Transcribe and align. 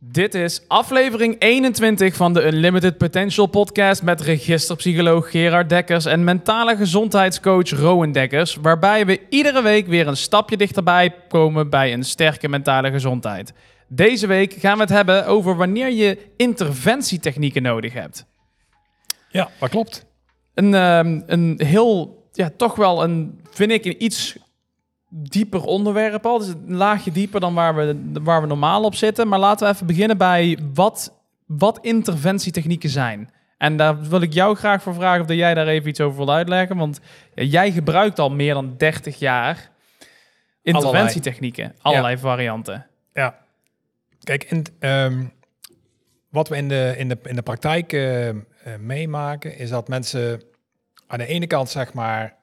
Dit 0.00 0.34
is 0.34 0.62
aflevering 0.68 1.36
21 1.38 2.16
van 2.16 2.32
de 2.32 2.46
Unlimited 2.46 2.98
Potential 2.98 3.46
podcast 3.46 4.02
met 4.02 4.20
registerpsycholoog 4.20 5.30
Gerard 5.30 5.68
Dekkers 5.68 6.04
en 6.04 6.24
mentale 6.24 6.76
gezondheidscoach 6.76 7.70
Rowan 7.70 8.12
Dekkers, 8.12 8.54
waarbij 8.54 9.06
we 9.06 9.20
iedere 9.28 9.62
week 9.62 9.86
weer 9.86 10.06
een 10.06 10.16
stapje 10.16 10.56
dichterbij 10.56 11.14
komen 11.28 11.70
bij 11.70 11.92
een 11.92 12.04
sterke 12.04 12.48
mentale 12.48 12.90
gezondheid. 12.90 13.52
Deze 13.88 14.26
week 14.26 14.52
gaan 14.52 14.74
we 14.74 14.80
het 14.80 14.92
hebben 14.92 15.26
over 15.26 15.56
wanneer 15.56 15.90
je 15.90 16.18
interventietechnieken 16.36 17.62
nodig 17.62 17.92
hebt. 17.92 18.26
Ja, 19.28 19.48
dat 19.60 19.68
klopt. 19.68 20.06
Een, 20.54 20.74
ehm, 20.74 21.20
een 21.26 21.60
heel, 21.64 22.22
ja, 22.32 22.50
toch 22.56 22.76
wel 22.76 23.02
een, 23.02 23.40
vind 23.50 23.70
ik, 23.70 23.84
een 23.84 24.04
iets 24.04 24.36
dieper 25.08 25.64
onderwerp 25.64 26.26
al. 26.26 26.38
Dus 26.38 26.48
een 26.48 26.74
laagje 26.74 27.12
dieper 27.12 27.40
dan 27.40 27.54
waar 27.54 27.74
we, 27.74 28.12
waar 28.22 28.40
we 28.40 28.46
normaal 28.46 28.82
op 28.82 28.94
zitten. 28.94 29.28
Maar 29.28 29.38
laten 29.38 29.66
we 29.66 29.74
even 29.74 29.86
beginnen 29.86 30.18
bij 30.18 30.58
wat, 30.74 31.12
wat 31.46 31.78
interventietechnieken 31.82 32.90
zijn. 32.90 33.30
En 33.58 33.76
daar 33.76 34.00
wil 34.02 34.20
ik 34.20 34.32
jou 34.32 34.56
graag 34.56 34.82
voor 34.82 34.94
vragen 34.94 35.20
of 35.20 35.26
dat 35.26 35.36
jij 35.36 35.54
daar 35.54 35.66
even 35.66 35.88
iets 35.88 36.00
over 36.00 36.18
wil 36.18 36.34
uitleggen. 36.34 36.76
Want 36.76 37.00
jij 37.34 37.70
gebruikt 37.70 38.18
al 38.18 38.30
meer 38.30 38.54
dan 38.54 38.74
30 38.76 39.18
jaar 39.18 39.70
interventietechnieken. 40.62 41.74
Allerlei, 41.80 42.18
varianten. 42.18 42.86
Ja. 43.12 43.38
Kijk, 44.22 44.44
in, 44.44 44.66
ehm, 44.78 45.24
wat 46.28 46.48
we 46.48 46.56
in 46.56 46.68
de, 46.68 46.94
in 46.96 47.08
de, 47.08 47.18
in 47.22 47.36
de 47.36 47.42
praktijk 47.42 47.92
uh, 47.92 48.28
uh, 48.28 48.34
meemaken, 48.78 49.58
is 49.58 49.70
dat 49.70 49.88
mensen 49.88 50.42
aan 51.06 51.18
de 51.18 51.26
ene 51.26 51.46
kant 51.46 51.70
zeg 51.70 51.92
maar 51.92 52.36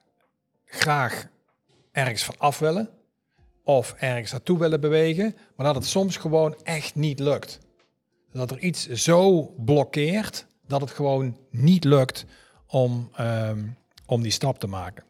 graag 0.64 1.26
ergens 1.96 2.24
van 2.24 2.34
af 2.38 2.58
willen 2.58 2.88
of 3.64 3.94
ergens 3.98 4.32
naartoe 4.32 4.58
willen 4.58 4.80
bewegen, 4.80 5.36
maar 5.56 5.66
dat 5.66 5.74
het 5.74 5.86
soms 5.86 6.16
gewoon 6.16 6.56
echt 6.62 6.94
niet 6.94 7.18
lukt. 7.18 7.58
Dat 8.32 8.50
er 8.50 8.58
iets 8.58 8.88
zo 8.88 9.42
blokkeert 9.56 10.46
dat 10.66 10.80
het 10.80 10.90
gewoon 10.90 11.36
niet 11.50 11.84
lukt 11.84 12.26
om, 12.66 13.10
um, 13.20 13.76
om 14.06 14.22
die 14.22 14.30
stap 14.30 14.58
te 14.58 14.66
maken. 14.66 15.04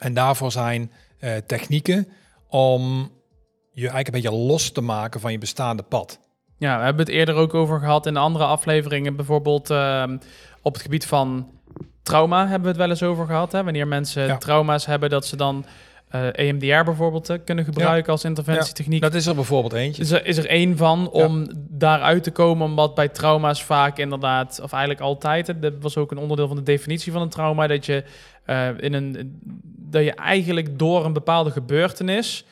En 0.00 0.14
daarvoor 0.14 0.52
zijn 0.52 0.92
uh, 1.20 1.36
technieken 1.36 2.08
om 2.48 3.12
je 3.72 3.88
eigenlijk 3.88 4.06
een 4.06 4.22
beetje 4.22 4.38
los 4.38 4.70
te 4.70 4.80
maken 4.80 5.20
van 5.20 5.32
je 5.32 5.38
bestaande 5.38 5.82
pad. 5.82 6.20
Ja, 6.58 6.78
we 6.78 6.84
hebben 6.84 7.06
het 7.06 7.14
eerder 7.14 7.34
ook 7.34 7.54
over 7.54 7.78
gehad 7.78 8.06
in 8.06 8.16
andere 8.16 8.44
afleveringen. 8.44 9.16
Bijvoorbeeld 9.16 9.70
uh, 9.70 10.04
op 10.62 10.72
het 10.72 10.82
gebied 10.82 11.06
van 11.06 11.59
trauma 12.02 12.40
hebben 12.40 12.62
we 12.62 12.68
het 12.68 12.76
wel 12.76 12.88
eens 12.88 13.02
over 13.02 13.26
gehad. 13.26 13.52
Hè? 13.52 13.64
Wanneer 13.64 13.88
mensen 13.88 14.26
ja. 14.26 14.36
trauma's 14.36 14.86
hebben, 14.86 15.10
dat 15.10 15.26
ze 15.26 15.36
dan 15.36 15.64
uh, 16.14 16.48
EMDR 16.48 16.84
bijvoorbeeld 16.84 17.30
uh, 17.30 17.36
kunnen 17.44 17.64
gebruiken 17.64 18.06
ja. 18.06 18.12
als 18.12 18.24
interventietechniek. 18.24 19.02
Ja, 19.02 19.08
dat 19.08 19.18
is 19.18 19.26
er 19.26 19.34
bijvoorbeeld 19.34 19.72
eentje. 19.72 20.02
Is 20.02 20.10
er, 20.10 20.26
is 20.26 20.36
er 20.36 20.46
één 20.46 20.76
van 20.76 21.10
om 21.10 21.46
daaruit 21.68 22.22
te 22.22 22.30
komen, 22.30 22.66
omdat 22.66 22.94
bij 22.94 23.08
trauma's 23.08 23.62
vaak 23.62 23.98
inderdaad, 23.98 24.60
of 24.62 24.72
eigenlijk 24.72 25.02
altijd, 25.02 25.54
dat 25.60 25.72
was 25.80 25.96
ook 25.96 26.10
een 26.10 26.18
onderdeel 26.18 26.46
van 26.46 26.56
de 26.56 26.62
definitie 26.62 27.12
van 27.12 27.22
een 27.22 27.28
trauma, 27.28 27.66
dat 27.66 27.86
je 27.86 28.04
uh, 28.46 28.68
in 28.78 28.92
een 28.92 29.38
dat 29.90 30.04
je 30.04 30.12
eigenlijk 30.12 30.78
door 30.78 31.04
een 31.04 31.12
bepaalde 31.12 31.50
gebeurtenis 31.50 32.44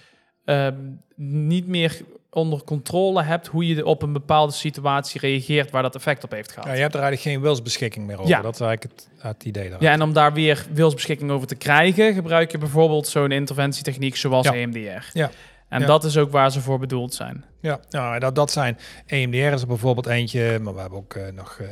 ehm, 0.45 0.75
niet 1.17 1.67
meer 1.67 2.01
onder 2.39 2.65
controle 2.65 3.23
hebt 3.23 3.47
hoe 3.47 3.67
je 3.67 3.87
op 3.87 4.03
een 4.03 4.13
bepaalde 4.13 4.53
situatie 4.53 5.21
reageert 5.21 5.71
waar 5.71 5.83
dat 5.83 5.95
effect 5.95 6.25
op 6.25 6.31
heeft 6.31 6.53
gehad. 6.53 6.69
Ja, 6.69 6.75
je 6.75 6.81
hebt 6.81 6.95
er 6.95 7.01
eigenlijk 7.01 7.31
geen 7.31 7.43
wilsbeschikking 7.43 8.07
meer 8.07 8.17
over. 8.19 8.29
Ja. 8.29 8.41
Dat 8.41 8.55
is 8.55 8.61
eigenlijk 8.61 8.95
het, 8.95 9.09
het 9.19 9.45
idee. 9.45 9.63
Daarachter. 9.63 9.89
Ja, 9.89 9.95
en 9.95 10.03
om 10.03 10.13
daar 10.13 10.33
weer 10.33 10.67
wilsbeschikking 10.73 11.31
over 11.31 11.47
te 11.47 11.55
krijgen, 11.55 12.15
gebruik 12.15 12.51
je 12.51 12.59
bijvoorbeeld 12.59 13.07
zo'n 13.07 13.31
interventietechniek 13.31 14.17
zoals 14.17 14.47
ja. 14.47 14.55
EMDR. 14.55 15.11
Ja. 15.13 15.31
En 15.69 15.81
ja. 15.81 15.87
dat 15.87 16.05
is 16.05 16.17
ook 16.17 16.31
waar 16.31 16.53
ze 16.53 16.61
voor 16.61 16.79
bedoeld 16.79 17.15
zijn. 17.15 17.45
Ja, 17.61 17.81
nou, 17.91 18.19
dat, 18.19 18.35
dat 18.35 18.51
zijn 18.51 18.79
EMDR 19.07 19.37
is 19.37 19.61
er 19.61 19.67
bijvoorbeeld 19.67 20.07
eentje, 20.07 20.59
maar 20.63 20.75
we 20.75 20.81
hebben 20.81 20.99
ook 20.99 21.15
uh, 21.15 21.23
nog 21.35 21.59
uh, 21.61 21.69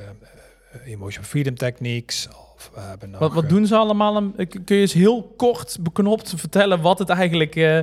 emotion 0.92 1.24
freedom 1.24 1.54
techniques. 1.54 2.28
Of 2.56 2.70
we 2.74 2.80
hebben 2.80 3.10
nog, 3.10 3.20
wat, 3.20 3.32
wat 3.32 3.48
doen 3.48 3.66
ze 3.66 3.76
allemaal? 3.76 4.30
Kun 4.36 4.62
je 4.64 4.74
eens 4.74 4.92
heel 4.92 5.34
kort 5.36 5.78
beknopt 5.80 6.34
vertellen 6.36 6.80
wat 6.80 6.98
het 6.98 7.08
eigenlijk 7.08 7.56
uh, 7.56 7.80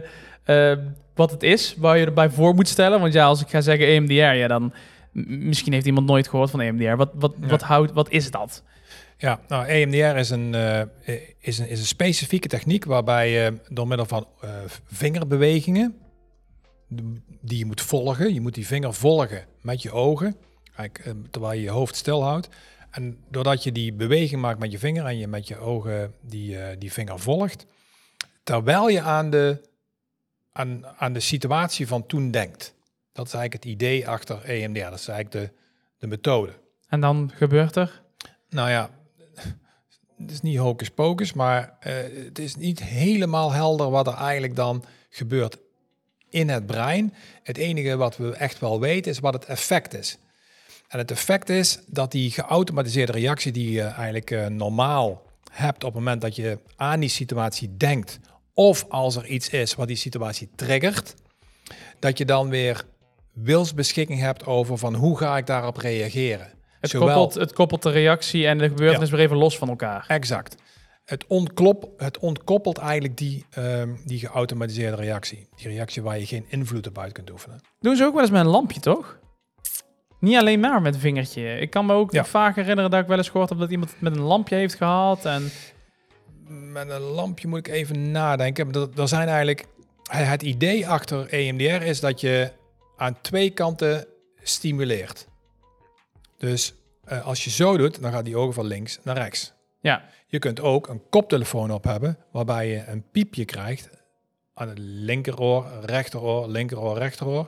wat 1.16 1.31
het 1.31 1.44
is, 1.44 1.75
waar 1.78 1.97
je 1.97 2.06
erbij 2.06 2.29
voor 2.29 2.56
moet 2.56 2.68
stellen. 2.68 3.00
Want 3.00 3.13
ja, 3.13 3.25
als 3.25 3.41
ik 3.41 3.50
ga 3.50 3.62
zeggen 3.62 3.88
EMDR, 3.88 4.13
ja, 4.13 4.47
dan 4.47 4.74
misschien 5.25 5.74
heeft 5.74 5.85
iemand 5.85 6.07
nooit 6.07 6.28
gehoord 6.28 6.50
van 6.50 6.62
EMDR. 6.62 6.96
Wat, 6.96 7.12
wat, 7.13 7.34
ja. 7.41 7.47
wat, 7.47 7.62
houdt, 7.62 7.91
wat 7.91 8.09
is 8.09 8.31
dat? 8.31 8.63
Ja, 9.18 9.40
nou, 9.47 9.66
EMDR 9.66 10.18
is 10.18 10.29
een, 10.29 10.53
uh, 10.53 10.81
is 11.40 11.57
een, 11.59 11.69
is 11.69 11.79
een 11.79 11.85
specifieke 11.85 12.47
techniek 12.47 12.85
waarbij 12.85 13.29
je 13.29 13.53
door 13.69 13.88
middel 13.88 14.06
van 14.06 14.28
uh, 14.44 14.50
vingerbewegingen, 14.85 15.96
die 17.41 17.57
je 17.57 17.66
moet 17.66 17.81
volgen, 17.81 18.34
je 18.34 18.41
moet 18.41 18.53
die 18.53 18.68
vinger 18.68 18.94
volgen 18.94 19.46
met 19.62 19.81
je 19.81 19.91
ogen, 19.91 20.35
eigenlijk, 20.75 21.18
uh, 21.18 21.23
terwijl 21.31 21.53
je 21.53 21.62
je 21.62 21.69
hoofd 21.69 21.96
stil 21.96 22.23
houdt. 22.23 22.50
En 22.91 23.18
doordat 23.29 23.63
je 23.63 23.72
die 23.72 23.94
beweging 23.94 24.41
maakt 24.41 24.59
met 24.59 24.72
je 24.72 24.79
vinger 24.79 25.06
en 25.06 25.18
je 25.18 25.28
met 25.28 25.47
je 25.47 25.57
ogen 25.57 26.13
die, 26.22 26.57
die 26.78 26.91
vinger 26.91 27.19
volgt, 27.19 27.66
terwijl 28.44 28.90
je 28.90 29.02
aan 29.02 29.29
de 29.29 29.62
aan, 30.53 30.86
aan 30.97 31.14
de 31.14 31.19
situatie 31.19 31.88
van 31.88 32.06
toen 32.06 32.31
denkt. 32.31 32.74
Dat 33.12 33.28
is 33.28 33.34
eigenlijk 33.34 33.64
het 33.64 33.74
idee 33.74 34.08
achter 34.08 34.44
EMDR. 34.44 34.90
Dat 34.90 35.00
is 35.00 35.08
eigenlijk 35.08 35.31
de, 35.31 35.59
de 35.97 36.08
methode. 36.08 36.52
En 36.88 37.02
dan 37.02 37.31
gebeurt 37.34 37.75
er? 37.75 38.02
Nou 38.50 38.69
ja, 38.69 38.90
het 40.18 40.31
is 40.31 40.41
niet 40.41 40.58
hocus 40.58 40.90
pocus, 40.90 41.34
maar 41.34 41.78
uh, 41.88 41.94
het 42.25 42.40
is 42.40 42.56
niet 42.56 42.84
helemaal 42.84 43.52
helder 43.52 43.90
wat 43.90 44.08
er 44.08 44.14
eigenlijk 44.14 44.56
dan 44.56 44.84
gebeurt 45.09 45.58
in 46.30 46.50
het 46.50 46.66
brein. 46.66 47.14
Het 47.44 47.58
enige 47.58 47.96
wat 47.96 48.18
we 48.18 48.31
echt 48.31 48.59
wel 48.59 48.80
weten 48.80 49.12
is 49.12 49.20
wat 49.20 49.34
het 49.34 49.46
effect 49.46 49.94
is. 49.94 50.18
En 50.88 51.00
het 51.00 51.12
effect 51.12 51.50
is 51.50 51.80
dat 51.88 52.12
die 52.12 52.31
geautomatiseerde 52.31 53.12
reactie 53.12 53.52
die 53.52 53.72
je 53.72 53.84
eigenlijk 53.84 54.31
uh, 54.31 54.47
normaal 54.47 55.22
hebt 55.52 55.84
op 55.84 55.94
het 55.94 56.03
moment 56.03 56.22
dat 56.22 56.35
je 56.35 56.59
aan 56.75 57.00
die 57.00 57.09
situatie 57.09 57.78
denkt 57.78 58.20
of 58.53 58.86
als 58.90 59.16
er 59.16 59.25
iets 59.25 59.50
is 59.50 59.75
wat 59.75 59.88
die 59.88 59.96
situatie 59.96 60.50
triggert, 60.56 61.16
dat 62.00 62.18
je 62.18 62.25
dan 62.25 62.50
weer 62.50 62.86
wilsbeschikking 63.34 64.19
hebt 64.19 64.46
over 64.46 64.78
van 64.78 64.94
hoe 64.94 65.18
ga 65.18 65.38
ik 65.38 65.46
daarop 65.46 65.78
reageren. 65.78 66.52
Het, 66.80 66.90
Zowel, 66.90 67.08
koppelt, 67.08 67.34
het 67.34 67.53
koppelt 67.53 67.81
de 67.81 67.90
reactie 67.90 68.47
en 68.47 68.58
de 68.58 68.68
gebeurtenis 68.68 69.09
ja, 69.09 69.16
weer 69.16 69.25
even 69.25 69.38
los 69.38 69.58
van 69.58 69.69
elkaar. 69.69 70.06
Exact. 70.08 70.56
Het, 71.06 71.25
ontklop, 71.28 71.90
het 71.97 72.19
ontkoppelt 72.19 72.78
eigenlijk 72.78 73.18
die, 73.18 73.46
um, 73.58 74.02
die 74.06 74.19
geautomatiseerde 74.19 74.96
reactie. 74.96 75.47
Die 75.56 75.68
reactie 75.68 76.02
waar 76.02 76.20
je 76.20 76.25
geen 76.25 76.46
invloed 76.47 76.88
op 76.88 76.97
uit 76.97 77.12
kunt 77.12 77.31
oefenen. 77.31 77.62
Doen 77.80 77.96
ze 77.96 78.03
ook 78.06 78.14
wel 78.14 78.22
eens 78.22 78.31
met 78.31 78.41
een 78.41 78.52
lampje, 78.52 78.80
toch? 78.80 79.20
Niet 80.20 80.38
alleen 80.38 80.59
maar 80.59 80.81
met 80.81 80.94
een 80.94 81.00
vingertje. 81.00 81.59
Ik 81.59 81.70
kan 81.70 81.85
me 81.85 81.94
ook 81.94 82.12
ja. 82.12 82.25
vaak 82.25 82.56
herinneren 82.56 82.91
dat 82.91 83.00
ik 83.02 83.08
wel 83.08 83.18
eens 83.18 83.30
gehoord 83.30 83.50
heb 83.50 83.59
dat 83.59 83.72
iemand 83.72 83.91
het 83.91 84.02
met 84.02 84.16
een 84.16 84.22
lampje 84.22 84.56
heeft 84.56 84.75
gehad. 84.75 85.25
En 85.25 85.52
met 86.73 86.89
een 86.89 87.01
lampje 87.01 87.47
moet 87.47 87.67
ik 87.67 87.73
even 87.73 88.11
nadenken. 88.11 88.89
Er 88.95 89.07
zijn 89.07 89.28
eigenlijk 89.28 89.66
het 90.07 90.41
idee 90.41 90.88
achter 90.88 91.28
EMDR 91.29 91.85
is 91.85 92.00
dat 92.00 92.22
je 92.22 92.51
aan 92.97 93.22
twee 93.22 93.50
kanten 93.50 94.06
stimuleert. 94.41 95.28
Dus 96.38 96.73
uh, 97.11 97.25
als 97.25 97.44
je 97.44 97.50
zo 97.50 97.78
doet, 97.78 98.01
dan 98.01 98.11
gaat 98.11 98.25
die 98.25 98.38
ogen 98.38 98.53
van 98.53 98.66
links 98.66 99.00
naar 99.03 99.17
rechts. 99.17 99.53
Ja. 99.81 100.03
Je 100.28 100.39
kunt 100.39 100.59
ook 100.59 100.88
een 100.88 101.01
koptelefoon 101.09 101.72
op 101.72 101.84
hebben, 101.84 102.17
waarbij 102.31 102.67
je 102.67 102.84
een 102.88 103.03
piepje 103.11 103.45
krijgt 103.45 103.90
aan 104.53 104.69
het 104.69 104.78
linkeroor, 104.79 105.67
rechteroor, 105.81 106.47
linkeroor, 106.47 106.97
rechteroor. 106.97 107.47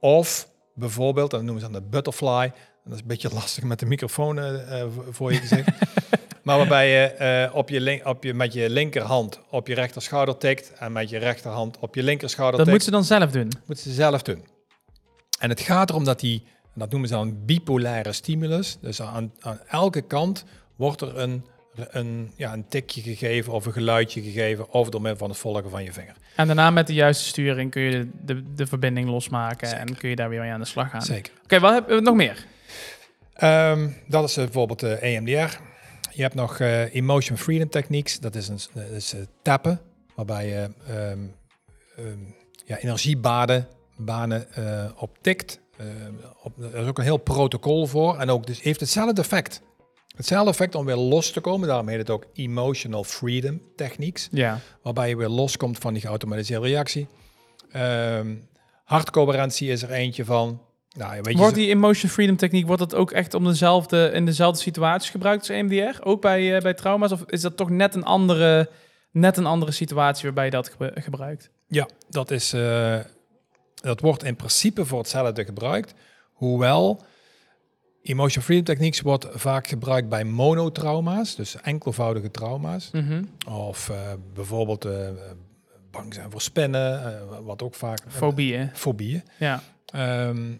Of 0.00 0.48
bijvoorbeeld, 0.74 1.30
dan 1.30 1.44
noemen 1.44 1.64
ze 1.64 1.70
dan 1.70 1.80
de 1.82 1.88
butterfly. 1.88 2.52
Dat 2.84 2.94
is 2.94 3.00
een 3.00 3.06
beetje 3.06 3.30
lastig 3.32 3.64
met 3.64 3.78
de 3.78 3.86
microfoon 3.86 4.38
uh, 4.38 4.84
voor 5.10 5.32
je 5.32 5.38
gezicht. 5.38 5.68
Maar 6.46 6.56
waarbij 6.56 6.90
je, 6.90 7.48
uh, 7.48 7.56
op 7.56 7.68
je, 7.68 7.80
link, 7.80 8.06
op 8.06 8.24
je 8.24 8.34
met 8.34 8.52
je 8.52 8.70
linkerhand 8.70 9.40
op 9.50 9.66
je 9.66 9.74
rechterschouder 9.74 10.36
tikt 10.36 10.72
en 10.72 10.92
met 10.92 11.10
je 11.10 11.18
rechterhand 11.18 11.78
op 11.78 11.94
je 11.94 12.02
linkerschouder 12.02 12.58
dat 12.58 12.68
tikt. 12.68 12.84
Dat 12.84 12.92
moet 12.92 13.04
ze 13.04 13.10
dan 13.10 13.18
zelf 13.18 13.32
doen? 13.32 13.62
Moet 13.66 13.78
ze 13.78 13.92
zelf 13.92 14.22
doen. 14.22 14.44
En 15.38 15.48
het 15.48 15.60
gaat 15.60 15.90
erom 15.90 16.04
dat 16.04 16.20
die, 16.20 16.46
dat 16.74 16.90
noemen 16.90 17.08
ze 17.08 17.14
dan 17.14 17.44
bipolaire 17.44 18.12
stimulus. 18.12 18.78
Dus 18.80 19.02
aan, 19.02 19.32
aan 19.40 19.60
elke 19.68 20.00
kant 20.00 20.44
wordt 20.76 21.00
er 21.00 21.18
een, 21.18 21.46
een, 21.74 22.32
ja, 22.36 22.52
een 22.52 22.68
tikje 22.68 23.02
gegeven 23.02 23.52
of 23.52 23.66
een 23.66 23.72
geluidje 23.72 24.22
gegeven 24.22 24.70
of 24.70 24.88
door 24.88 25.00
middel 25.00 25.18
van 25.18 25.30
het 25.30 25.38
volgen 25.38 25.70
van 25.70 25.84
je 25.84 25.92
vinger. 25.92 26.14
En 26.36 26.46
daarna 26.46 26.70
met 26.70 26.86
de 26.86 26.94
juiste 26.94 27.24
sturing 27.24 27.70
kun 27.70 27.82
je 27.82 27.90
de, 27.90 28.08
de, 28.24 28.54
de 28.54 28.66
verbinding 28.66 29.08
losmaken 29.08 29.68
Zeker. 29.68 29.86
en 29.86 29.96
kun 29.96 30.08
je 30.08 30.16
daar 30.16 30.28
weer 30.28 30.40
mee 30.40 30.52
aan 30.52 30.60
de 30.60 30.66
slag 30.66 30.90
gaan. 30.90 31.02
Zeker. 31.02 31.32
Oké, 31.32 31.44
okay, 31.44 31.60
wat 31.60 31.72
hebben 31.72 31.96
we 31.96 32.02
nog 32.02 32.16
meer? 32.16 32.46
Um, 33.42 33.96
dat 34.08 34.28
is 34.28 34.36
uh, 34.36 34.44
bijvoorbeeld 34.44 34.80
de 34.80 34.94
EMDR. 34.94 35.58
Je 36.16 36.22
hebt 36.22 36.34
nog 36.34 36.58
uh, 36.58 36.94
emotion 36.94 37.38
freedom 37.38 37.68
techniques. 37.68 38.20
Dat 38.20 38.34
is, 38.34 38.48
een, 38.48 38.58
dat 38.72 38.90
is 38.90 39.14
uh, 39.14 39.20
tappen, 39.42 39.80
waarbij 40.14 40.48
je 40.48 40.70
um, 40.90 41.34
um, 41.98 42.34
ja, 42.64 42.78
energiebaden 42.78 43.68
banen 43.96 44.46
optikt. 44.96 45.60
op, 46.42 46.62
er 46.62 46.74
is 46.82 46.86
ook 46.86 46.98
een 46.98 47.04
heel 47.04 47.16
protocol 47.16 47.86
voor. 47.86 48.18
En 48.18 48.30
ook 48.30 48.46
dus 48.46 48.62
heeft 48.62 48.80
hetzelfde 48.80 49.20
effect. 49.20 49.62
Hetzelfde 50.16 50.50
effect 50.50 50.74
om 50.74 50.84
weer 50.84 50.96
los 50.96 51.30
te 51.30 51.40
komen. 51.40 51.68
Daarom 51.68 51.88
heet 51.88 51.98
het 51.98 52.10
ook 52.10 52.26
emotional 52.34 53.04
freedom 53.04 53.62
techniques. 53.76 54.28
Ja. 54.30 54.60
Waarbij 54.82 55.08
je 55.08 55.16
weer 55.16 55.28
loskomt 55.28 55.78
van 55.78 55.92
die 55.92 56.02
geautomatiseerde 56.02 56.66
reactie. 56.66 57.06
Um, 57.76 58.48
hartcoherentie 58.84 59.70
is 59.70 59.82
er 59.82 59.90
eentje 59.90 60.24
van. 60.24 60.60
Nou, 60.96 61.14
ja, 61.14 61.22
weet 61.22 61.32
je, 61.32 61.38
Wordt 61.38 61.54
die 61.54 61.68
emotion 61.68 62.10
freedom 62.10 62.36
techniek, 62.36 62.66
wordt 62.66 62.82
dat 62.82 62.94
ook 62.94 63.10
echt 63.10 63.34
om 63.34 63.44
dezelfde, 63.44 64.10
in 64.12 64.24
dezelfde 64.24 64.62
situaties 64.62 65.10
gebruikt 65.10 65.40
als 65.40 65.48
EMDR? 65.48 66.02
Ook 66.02 66.20
bij, 66.20 66.56
eh, 66.56 66.62
bij 66.62 66.74
trauma's? 66.74 67.12
Of 67.12 67.24
is 67.26 67.40
dat 67.40 67.56
toch 67.56 67.70
net 67.70 67.94
een 67.94 68.04
andere, 68.04 68.70
net 69.10 69.36
een 69.36 69.46
andere 69.46 69.72
situatie 69.72 70.24
waarbij 70.24 70.44
je 70.44 70.50
dat 70.50 70.76
gebruikt? 70.94 71.50
Ja, 71.68 71.88
dat, 72.08 72.30
is, 72.30 72.52
eh, 72.52 72.98
dat 73.74 74.00
wordt 74.00 74.24
in 74.24 74.36
principe 74.36 74.84
voor 74.84 74.98
hetzelfde 74.98 75.44
gebruikt. 75.44 75.94
Hoewel 76.32 77.02
emotion 78.02 78.42
freedom 78.42 78.64
techniques 78.64 79.00
wordt 79.00 79.26
vaak 79.30 79.66
gebruikt 79.66 80.08
bij 80.08 80.24
monotrauma's, 80.24 81.36
dus 81.36 81.56
enkelvoudige 81.60 82.30
trauma's. 82.30 82.90
Mhm. 82.92 83.24
Of 83.48 83.88
eh, 83.88 83.96
bijvoorbeeld 84.34 84.88
bang 85.90 86.14
zijn 86.14 86.30
voor 86.30 86.40
spinnen, 86.40 87.44
wat 87.44 87.62
ook 87.62 87.74
vaak... 87.74 87.98
Fobieën. 88.08 88.70
Fobieën. 88.74 89.22
Ja. 89.38 89.62
Ehm, 89.86 90.52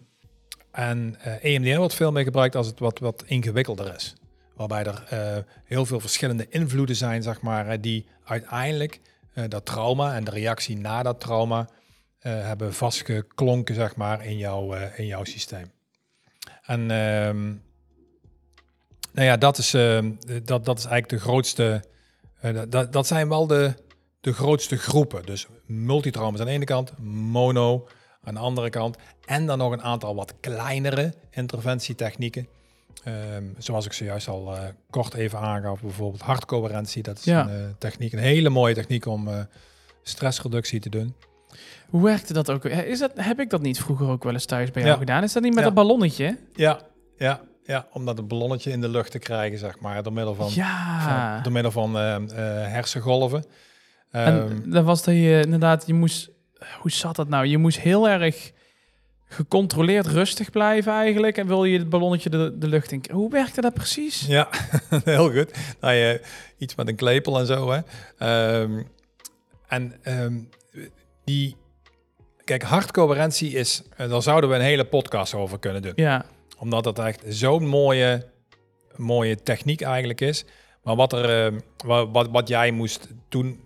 en 0.77 1.15
eh, 1.19 1.55
EMDR 1.55 1.77
wordt 1.77 1.93
veel 1.93 2.11
meer 2.11 2.23
gebruikt 2.23 2.55
als 2.55 2.67
het 2.67 2.79
wat, 2.79 2.99
wat 2.99 3.23
ingewikkelder 3.25 3.95
is. 3.95 4.13
Waarbij 4.55 4.83
er 4.83 5.03
eh, 5.09 5.43
heel 5.63 5.85
veel 5.85 5.99
verschillende 5.99 6.45
invloeden 6.49 6.95
zijn, 6.95 7.23
zeg 7.23 7.41
maar, 7.41 7.81
die 7.81 8.05
uiteindelijk 8.23 8.99
eh, 9.33 9.43
dat 9.47 9.65
trauma 9.65 10.15
en 10.15 10.23
de 10.23 10.31
reactie 10.31 10.77
na 10.77 11.03
dat 11.03 11.19
trauma 11.19 11.69
hebben 12.19 12.73
vastgeklonken, 12.73 13.75
zeg 13.75 13.95
maar, 13.95 14.25
in, 14.25 14.37
jouw 14.37 14.73
in 14.73 15.05
jouw 15.05 15.23
systeem. 15.23 15.71
En 16.63 16.79
ehm, 16.91 17.45
nou 19.11 19.27
ja, 19.27 19.37
dat 19.37 19.57
is, 19.57 19.73
ehm, 19.73 20.11
dat, 20.43 20.65
dat 20.65 20.77
is 20.77 20.85
eigenlijk 20.85 21.09
de 21.09 21.19
grootste. 21.29 21.83
dat- 22.41 22.71
dat, 22.71 22.93
dat 22.93 23.07
zijn 23.07 23.29
wel 23.29 23.47
de, 23.47 23.73
de 24.21 24.33
grootste 24.33 24.77
groepen. 24.77 25.25
Dus 25.25 25.47
multitrauma's 25.65 26.39
aan 26.39 26.45
de 26.45 26.51
ene 26.51 26.65
kant, 26.65 26.97
mono 26.99 27.87
aan 28.27 28.33
de 28.33 28.39
andere 28.39 28.69
kant. 28.69 28.97
En 29.25 29.45
dan 29.45 29.57
nog 29.57 29.71
een 29.71 29.81
aantal 29.81 30.15
wat 30.15 30.33
kleinere 30.39 31.13
interventietechnieken. 31.31 32.47
Ehm, 33.03 33.43
zoals 33.57 33.85
ik 33.85 33.93
zojuist 33.93 34.27
al 34.27 34.55
eh, 34.55 34.61
kort 34.89 35.13
even 35.13 35.39
aangaf, 35.39 35.81
bijvoorbeeld 35.81 36.21
hartcoherentie. 36.21 37.03
Dat 37.03 37.17
is 37.17 37.23
Ja. 37.23 37.41
een 37.41 37.49
eh, 37.49 37.55
techniek, 37.77 38.13
een 38.13 38.19
hele 38.19 38.49
mooie 38.49 38.73
techniek 38.73 39.05
om 39.05 39.27
eh, 39.27 39.39
stressreductie 40.03 40.79
te 40.79 40.89
doen. 40.89 41.15
Hoe 41.89 42.03
werkte 42.03 42.33
dat 42.33 42.49
ook? 42.51 42.65
Is 42.65 42.99
dat, 42.99 43.11
heb 43.15 43.39
ik 43.39 43.49
dat 43.49 43.61
niet 43.61 43.79
vroeger 43.79 44.07
ook 44.09 44.23
wel 44.23 44.33
eens 44.33 44.45
thuis 44.45 44.71
bij 44.71 44.81
jou 44.81 44.93
Ja. 44.93 44.99
gedaan? 44.99 45.23
Is 45.23 45.33
dat 45.33 45.43
niet 45.43 45.51
met 45.53 45.59
Ja. 45.63 45.65
dat 45.65 45.75
ballonnetje? 45.75 46.37
Ja, 46.53 46.79
ja, 47.17 47.41
ja, 47.63 47.87
om 47.93 48.05
dat 48.05 48.17
een 48.19 48.27
ballonnetje 48.27 48.71
in 48.71 48.81
de 48.81 48.89
lucht 48.89 49.11
te 49.11 49.19
krijgen, 49.19 49.57
zeg 49.59 49.79
maar, 49.79 50.03
door 50.03 50.13
middel 50.13 50.35
van, 50.35 50.49
ja. 50.53 50.99
van, 51.33 51.43
door 51.43 51.51
middel 51.51 51.71
van 51.71 51.97
eh, 51.97 52.15
eh, 52.15 52.71
hersengolven. 52.71 53.43
Ehm, 54.11 54.25
En 54.27 54.63
dat 54.71 54.83
was 54.85 55.03
dat 55.03 55.13
je 55.13 55.41
inderdaad, 55.43 55.83
je 55.87 55.93
moest, 55.93 56.29
hoe 56.81 56.91
zat 56.91 57.15
dat 57.15 57.27
nou? 57.27 57.45
Je 57.45 57.57
moest 57.57 57.79
heel 57.79 58.09
erg 58.09 58.51
gecontroleerd 59.29 60.07
rustig 60.07 60.51
blijven 60.51 60.91
eigenlijk. 60.93 61.37
En 61.37 61.47
wil 61.47 61.63
je 61.63 61.77
het 61.77 61.89
ballonnetje 61.89 62.29
de, 62.29 62.57
de 62.57 62.67
lucht 62.67 62.91
in. 62.91 63.03
Hoe 63.11 63.29
werkte 63.31 63.61
dat 63.61 63.73
precies? 63.73 64.25
Ja, 64.27 64.47
heel 65.03 65.31
goed. 65.31 65.51
Nou, 65.81 65.93
je, 65.93 66.21
iets 66.57 66.75
met 66.75 66.87
een 66.87 66.95
klepel 66.95 67.39
en 67.39 67.45
zo. 67.45 67.71
Hè. 67.71 67.79
Ehm, 68.17 68.83
en 69.67 69.93
ehm, 70.03 70.37
die, 71.23 71.55
kijk, 72.43 72.61
hartcoherentie 72.63 73.51
is, 73.51 73.81
eh, 73.97 74.09
daar 74.09 74.21
zouden 74.21 74.49
we 74.49 74.55
een 74.55 74.61
hele 74.61 74.85
podcast 74.85 75.33
over 75.33 75.59
kunnen 75.59 75.81
doen. 75.81 75.93
Ja, 75.95 76.25
Omdat 76.57 76.83
dat 76.83 76.99
echt 76.99 77.23
zo'n 77.27 77.67
mooie, 77.67 78.25
mooie 78.95 79.35
techniek 79.43 79.81
eigenlijk 79.81 80.21
is. 80.21 80.45
Maar 80.83 80.95
wat, 80.95 81.13
er, 81.13 81.45
ehm, 81.45 81.59
wa- 81.85 82.07
wat, 82.09 82.27
wat 82.31 82.47
jij 82.47 82.71
moest 82.71 83.07
doen, 83.29 83.59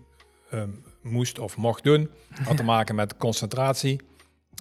moest 1.02 1.38
of 1.38 1.56
mocht 1.56 1.82
doen, 1.82 2.10
had 2.44 2.56
te 2.56 2.62
maken 2.62 2.94
met 2.94 3.16
concentratie. 3.16 4.00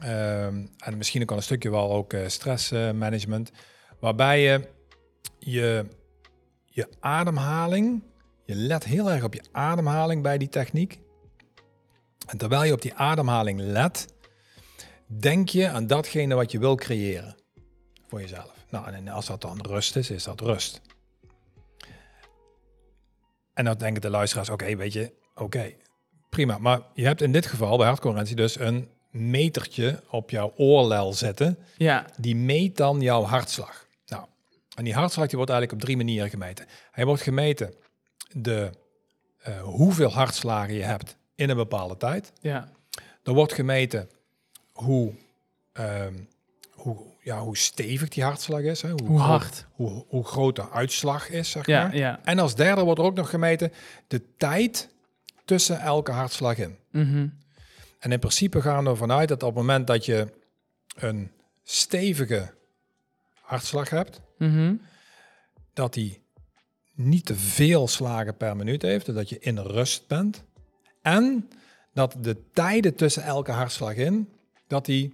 Ehm, 0.04 0.66
en 0.78 0.98
misschien 0.98 1.22
ook 1.22 1.32
al 1.32 1.38
een 1.38 1.44
stukje 1.44 1.70
wel 1.70 1.92
ook 1.92 2.14
eh, 2.14 2.28
stressmanagement. 2.28 3.52
waarbij 4.00 4.42
je, 4.42 4.68
je 5.40 5.86
je 6.74 6.88
ademhaling, 7.00 8.04
je 8.46 8.56
let 8.56 8.84
heel 8.84 9.12
erg 9.12 9.24
op 9.24 9.34
je 9.34 9.44
ademhaling 9.52 10.22
bij 10.24 10.38
die 10.38 10.50
techniek. 10.50 11.00
En 12.28 12.38
terwijl 12.38 12.64
je 12.64 12.74
op 12.74 12.82
die 12.82 12.94
ademhaling 12.94 13.60
let, 13.60 14.08
denk 15.06 15.50
je 15.50 15.70
aan 15.70 15.88
datgene 15.88 16.36
wat 16.36 16.52
je 16.52 16.60
wil 16.60 16.76
creëren 16.76 17.36
voor 18.08 18.22
jezelf. 18.22 18.66
Nou, 18.70 18.92
en 18.94 19.08
als 19.08 19.26
dat 19.26 19.42
dan 19.42 19.62
rust 19.62 19.96
is, 19.96 20.10
is 20.10 20.24
dat 20.24 20.42
rust. 20.42 20.82
En 23.54 23.66
dan 23.66 23.78
denken 23.78 24.02
de 24.02 24.10
luisteraars, 24.10 24.50
oké, 24.50 24.76
weet 24.76 24.94
je, 24.94 25.14
oké, 25.36 25.74
prima. 26.31 26.57
Maar 26.57 26.81
je 26.94 27.06
hebt 27.06 27.22
in 27.22 27.31
dit 27.31 27.45
geval 27.45 27.78
bij 27.78 27.88
hartcoherentie 27.88 28.36
dus 28.36 28.60
een 28.60 28.89
metertje 29.10 30.00
op 30.10 30.30
jouw 30.30 30.54
oorlel 30.57 31.13
zetten. 31.13 31.57
ja, 31.78 32.06
Die 32.19 32.36
meet 32.36 32.78
dan 32.78 33.01
jouw 33.01 33.24
hartslag. 33.24 33.86
Nou, 34.07 34.25
en 34.75 34.83
die 34.83 34.94
hartslag 34.94 35.28
die 35.28 35.36
wordt 35.38 35.51
eigenlijk 35.51 35.81
op 35.81 35.86
drie 35.88 35.98
manieren 35.98 36.30
gemeten. 36.30 36.66
Hij 36.92 37.06
wordt 37.06 37.22
gemeten 37.22 37.74
de 38.31 38.69
eh, 39.42 39.62
hoeveel 39.62 40.10
hartslagen 40.12 40.74
je 40.74 40.83
hebt 40.83 41.16
in 41.36 41.50
een 41.50 41.56
bepaalde 41.56 41.98
tijd. 41.98 42.31
ja. 42.42 42.72
Er 43.24 43.33
wordt 43.33 43.54
gemeten 43.54 44.10
hoe, 44.74 45.13
ehm, 45.74 46.13
hoe, 46.72 46.98
ja, 47.24 47.39
hoe 47.39 47.57
stevig 47.57 48.10
die 48.10 48.24
hartslag 48.24 48.62
is. 48.62 48.81
Hè? 48.81 48.89
Hoe 49.06 49.19
hard? 49.19 49.66
Hoe, 49.72 50.06
hoe 50.07 50.24
groot 50.25 50.56
de 50.56 50.69
uitslag 50.69 51.30
is, 51.30 51.50
zeg 51.51 51.66
Ja, 51.66 51.83
maar. 51.83 51.95
ja. 51.95 52.19
En 52.24 52.39
als 52.39 52.56
derde 52.56 52.83
wordt 52.83 53.00
er 53.00 53.06
ook 53.06 53.16
nog 53.16 53.30
gemeten 53.30 53.72
de 54.07 54.22
tijd 54.38 54.89
tussen 55.51 55.80
elke 55.80 56.12
hartslag 56.12 56.57
in. 56.57 56.77
Mhm. 56.92 57.27
En 58.00 58.12
in 58.12 58.19
principe 58.19 58.62
gaan 58.62 58.83
we 58.83 58.89
ervan 58.89 59.12
uit 59.12 59.27
dat 59.27 59.44
op 59.44 59.48
het 59.50 59.57
moment 59.57 59.88
dat 59.88 60.06
je 60.06 60.27
een 60.95 61.31
stevige 61.63 62.53
hartslag 63.42 63.89
hebt, 63.89 64.21
Mhm. 64.38 64.74
dat 65.74 65.94
die 65.94 66.21
niet 66.94 67.25
te 67.25 67.36
veel 67.36 67.88
slagen 67.88 68.38
per 68.38 68.56
minuut 68.56 68.81
heeft, 68.81 69.13
dat 69.13 69.30
je 69.30 69.39
in 69.39 69.57
rust 69.57 70.07
bent. 70.07 70.44
En 71.01 71.50
dat 71.94 72.15
de 72.19 72.38
tijden 72.54 72.95
tussen 72.95 73.24
elke 73.24 73.51
hartslag 73.51 73.95
in, 73.95 74.30
dat 74.68 74.86
die 74.86 75.13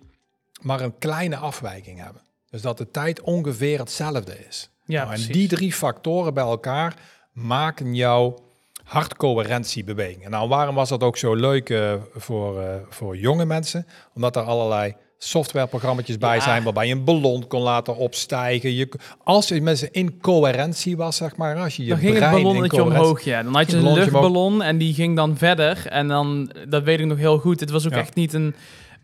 maar 0.61 0.81
een 0.81 0.97
kleine 0.97 1.35
afwijking 1.37 1.99
hebben. 2.03 2.21
Dus 2.49 2.61
dat 2.61 2.77
de 2.77 2.91
tijd 2.91 3.21
ongeveer 3.21 3.79
hetzelfde 3.79 4.45
is. 4.47 4.69
Ja, 4.85 5.03
Nou, 5.03 5.15
en 5.15 5.31
die 5.31 5.47
drie 5.47 5.73
factoren 5.73 6.33
bij 6.33 6.43
elkaar 6.43 6.95
maken 7.31 7.95
jouw 7.95 8.45
hartcoherentiebeweging. 8.87 10.23
En 10.23 10.31
nou, 10.31 10.49
waarom 10.49 10.75
was 10.75 10.89
dat 10.89 11.03
ook 11.03 11.17
zo 11.17 11.33
leuk 11.35 11.69
eh, 11.69 11.93
voor, 12.15 12.61
eh, 12.61 12.67
voor 12.89 13.17
jonge 13.17 13.45
mensen? 13.45 13.85
Omdat 14.15 14.35
er 14.35 14.41
allerlei 14.41 14.95
softwareprogrammetjes 15.19 16.17
bij 16.17 16.39
zijn 16.39 16.63
waarbij 16.63 16.87
je 16.87 16.93
een 16.93 17.03
ballon 17.03 17.47
kon 17.47 17.61
laten 17.61 17.95
opstijgen. 17.95 18.73
Je, 18.73 18.89
als 19.23 19.47
je 19.47 19.61
met 19.61 19.77
ze 19.77 19.87
in 19.91 20.19
coherentie 20.21 20.97
was, 20.97 21.15
zeg 21.15 21.35
maar, 21.35 21.55
als 21.57 21.75
je 21.75 21.83
je 21.83 21.89
Dan 21.89 21.97
ging 21.97 22.09
het 22.11 22.19
brein 22.19 22.43
ballonnetje 22.43 22.83
omhoog, 22.83 23.21
ja. 23.21 23.43
Dan 23.43 23.55
had 23.55 23.71
je 23.71 23.77
een 23.77 23.93
luchtballon 23.93 24.61
en 24.61 24.77
die 24.77 24.93
ging 24.93 25.15
dan 25.15 25.37
verder. 25.37 25.87
En 25.87 26.07
dan, 26.07 26.51
dat 26.69 26.83
weet 26.83 26.99
ik 26.99 27.05
nog 27.05 27.17
heel 27.17 27.37
goed, 27.37 27.59
het 27.59 27.69
was 27.69 27.85
ook 27.85 27.91
Ja. 27.91 27.97
echt 27.99 28.15
niet 28.15 28.33
een, 28.33 28.55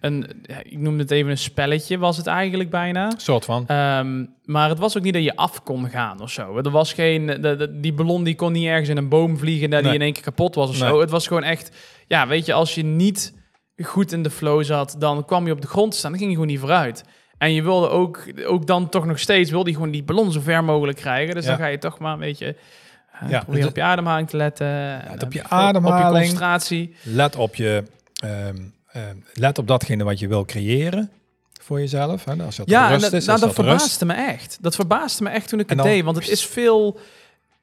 een, 0.04 0.26
ja, 0.44 0.56
ik 0.64 0.78
noem 0.78 1.00
het 1.00 1.12
even 1.12 1.32
een 1.32 1.38
spelletje, 1.38 1.98
was 1.98 2.18
het 2.18 2.28
eigenlijk 2.28 2.70
bijna. 2.70 3.12
soort 3.18 3.46
van. 3.46 3.68
Ehm, 3.68 4.26
maar 4.44 4.70
het 4.70 4.80
was 4.80 4.98
ook 4.98 5.04
niet 5.04 5.14
dat 5.14 5.24
je 5.24 5.36
af 5.36 5.64
kon 5.64 5.90
gaan 5.90 6.22
of 6.22 6.32
zo. 6.32 6.58
Er 6.58 6.70
was 6.70 6.94
geen, 6.94 7.26
de, 7.26 7.40
de- 7.56 7.80
die 7.80 7.94
ballon 7.94 8.24
die 8.24 8.36
kon 8.36 8.52
niet 8.52 8.68
ergens 8.68 8.90
in 8.90 8.98
een 8.98 9.10
boom 9.10 9.38
vliegen 9.38 9.70
dat 9.70 9.84
die 9.84 9.94
in 9.94 10.02
één 10.02 10.14
keer 10.14 10.24
kapot 10.24 10.56
was 10.56 10.70
of 10.70 10.80
Nee. 10.80 10.90
zo. 10.90 11.00
Het 11.00 11.10
was 11.10 11.28
gewoon 11.28 11.44
echt, 11.44 11.72
ja, 12.08 12.28
weet 12.28 12.46
je, 12.46 12.54
als 12.54 12.76
je 12.76 12.84
niet 12.84 13.34
goed 13.84 14.12
in 14.12 14.24
de 14.24 14.30
flow 14.30 14.64
zat, 14.64 14.96
dan 15.00 15.26
kwam 15.26 15.46
je 15.46 15.52
op 15.52 15.62
de 15.62 15.68
grond 15.68 15.92
te 15.92 15.98
staan, 15.98 16.10
dan 16.12 16.20
ging 16.20 16.32
je 16.32 16.38
gewoon 16.38 16.52
niet 16.52 16.62
vooruit. 16.62 17.04
En 17.38 17.54
je 17.54 17.64
wilde 17.64 17.90
ook, 17.90 18.24
ook 18.46 18.68
dan 18.68 18.90
toch 18.90 19.06
nog 19.06 19.20
steeds, 19.20 19.52
wilde 19.52 19.70
je 19.70 19.76
gewoon 19.76 19.92
die 19.92 20.04
ballon 20.04 20.32
zo 20.32 20.40
ver 20.42 20.64
mogelijk 20.64 20.98
krijgen. 20.98 21.36
Dus 21.36 21.44
Ja. 21.44 21.50
dan 21.50 21.60
ga 21.60 21.66
je 21.68 21.78
toch 21.78 22.00
maar, 22.00 22.18
weet 22.18 22.38
je, 22.38 22.56
uh, 23.24 23.30
Ja, 23.30 23.40
probeer 23.40 23.62
dus- 23.62 23.70
op 23.70 23.76
je 23.76 23.82
ademhaling 23.84 24.30
te 24.30 24.38
letten. 24.38 24.68
en, 25.08 25.22
op 25.24 25.34
je 25.34 25.40
eh, 25.40 25.46
Op 25.46 25.52
ademhaling. 25.52 26.06
je 26.08 26.12
concentratie. 26.20 26.96
Let 27.04 27.36
op 27.36 27.56
je, 27.56 27.84
ehm, 28.24 28.56
ehm, 28.94 29.16
let 29.34 29.58
op 29.58 29.68
datgene 29.68 30.04
wat 30.04 30.20
je 30.20 30.28
wil 30.28 30.46
creëren 30.46 31.12
voor 31.62 31.80
jezelf. 31.80 32.26
Hè? 32.26 32.44
Als 32.44 32.58
het 32.58 32.70
Ja, 32.70 32.88
rust 32.88 33.02
dat, 33.02 33.14
is, 33.14 33.26
nou, 33.26 33.40
dat 33.40 33.56
dat 33.56 33.66
rust. 33.66 33.80
verbaasde 33.80 34.06
me 34.06 34.14
echt. 34.14 34.58
Dat 34.62 34.76
verbaasde 34.76 35.24
me 35.24 35.30
echt 35.30 35.48
toen 35.50 35.60
ik 35.60 35.70
het 35.70 35.78
dan- 35.78 35.88
deed. 35.88 36.04
Want 36.04 36.18
het 36.18 36.30
is 36.30 36.46
veel... 36.46 37.00